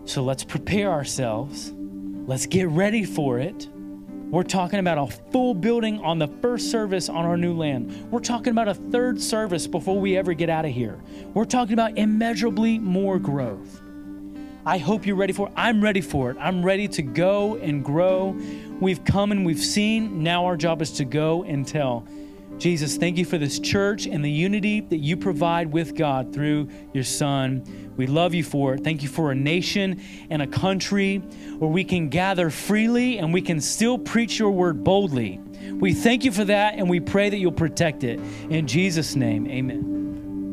So 0.06 0.24
let's 0.24 0.44
prepare 0.44 0.92
ourselves. 0.92 1.72
Let's 1.76 2.46
get 2.46 2.68
ready 2.68 3.06
for 3.06 3.40
it. 3.40 3.70
We're 4.32 4.44
talking 4.44 4.80
about 4.80 4.98
a 4.98 5.08
full 5.32 5.54
building 5.54 6.00
on 6.00 6.18
the 6.18 6.28
first 6.42 6.72
service 6.72 7.10
on 7.10 7.26
our 7.26 7.36
new 7.38 7.54
land. 7.54 8.10
We're 8.12 8.20
talking 8.20 8.52
about 8.52 8.68
a 8.70 8.74
third 8.74 9.22
service 9.22 9.68
before 9.68 10.00
we 10.00 10.18
ever 10.18 10.34
get 10.34 10.50
out 10.50 10.66
of 10.66 10.72
here. 10.72 11.02
We're 11.34 11.46
talking 11.46 11.74
about 11.74 11.98
immeasurably 11.98 12.80
more 12.80 13.20
growth. 13.20 13.82
I 14.66 14.78
hope 14.78 15.06
you're 15.06 15.16
ready 15.16 15.34
for 15.34 15.48
it. 15.48 15.54
I'm 15.56 15.84
ready 15.84 16.02
for 16.02 16.32
it. 16.32 16.38
I'm 16.40 16.64
ready 16.64 16.88
to 16.90 17.02
go 17.02 17.56
and 17.56 17.84
grow. 17.84 18.36
We've 18.80 19.04
come 19.04 19.32
and 19.32 19.46
we've 19.46 19.60
seen. 19.60 20.22
Now 20.24 20.46
our 20.46 20.58
job 20.58 20.82
is 20.82 20.92
to 20.94 21.06
go 21.06 21.44
and 21.44 21.68
tell. 21.68 22.08
Jesus, 22.58 22.96
thank 22.96 23.18
you 23.18 23.26
for 23.26 23.40
this 23.40 23.58
church 23.58 24.06
and 24.06 24.24
the 24.24 24.30
unity 24.30 24.82
that 24.82 24.98
you 24.98 25.18
provide 25.18 25.72
with 25.72 25.96
God 25.96 26.32
through 26.32 26.70
your 26.94 27.04
Son. 27.04 27.94
We 27.98 28.06
love 28.06 28.36
you 28.36 28.44
for 28.44 28.76
it. 28.76 28.84
Thank 28.84 29.02
you 29.02 29.10
for 29.10 29.32
a 29.32 29.36
nation 29.36 30.00
and 30.30 30.44
a 30.44 30.48
country 30.48 31.18
where 31.58 31.72
we 31.72 31.84
can 31.84 32.10
gather 32.10 32.52
freely 32.52 33.18
and 33.18 33.34
we 33.34 33.42
can 33.42 33.62
still 33.62 33.98
preach 33.98 34.38
your 34.38 34.52
word 34.52 34.84
boldly. 34.84 35.40
We 35.74 35.96
thank 35.96 36.24
you 36.24 36.32
for 36.32 36.46
that 36.46 36.76
and 36.76 36.88
we 36.88 37.00
pray 37.00 37.32
that 37.32 37.38
you'll 37.38 37.52
protect 37.52 38.04
it. 38.04 38.20
In 38.52 38.68
Jesus' 38.68 39.16
name, 39.16 39.48
amen. 39.48 40.01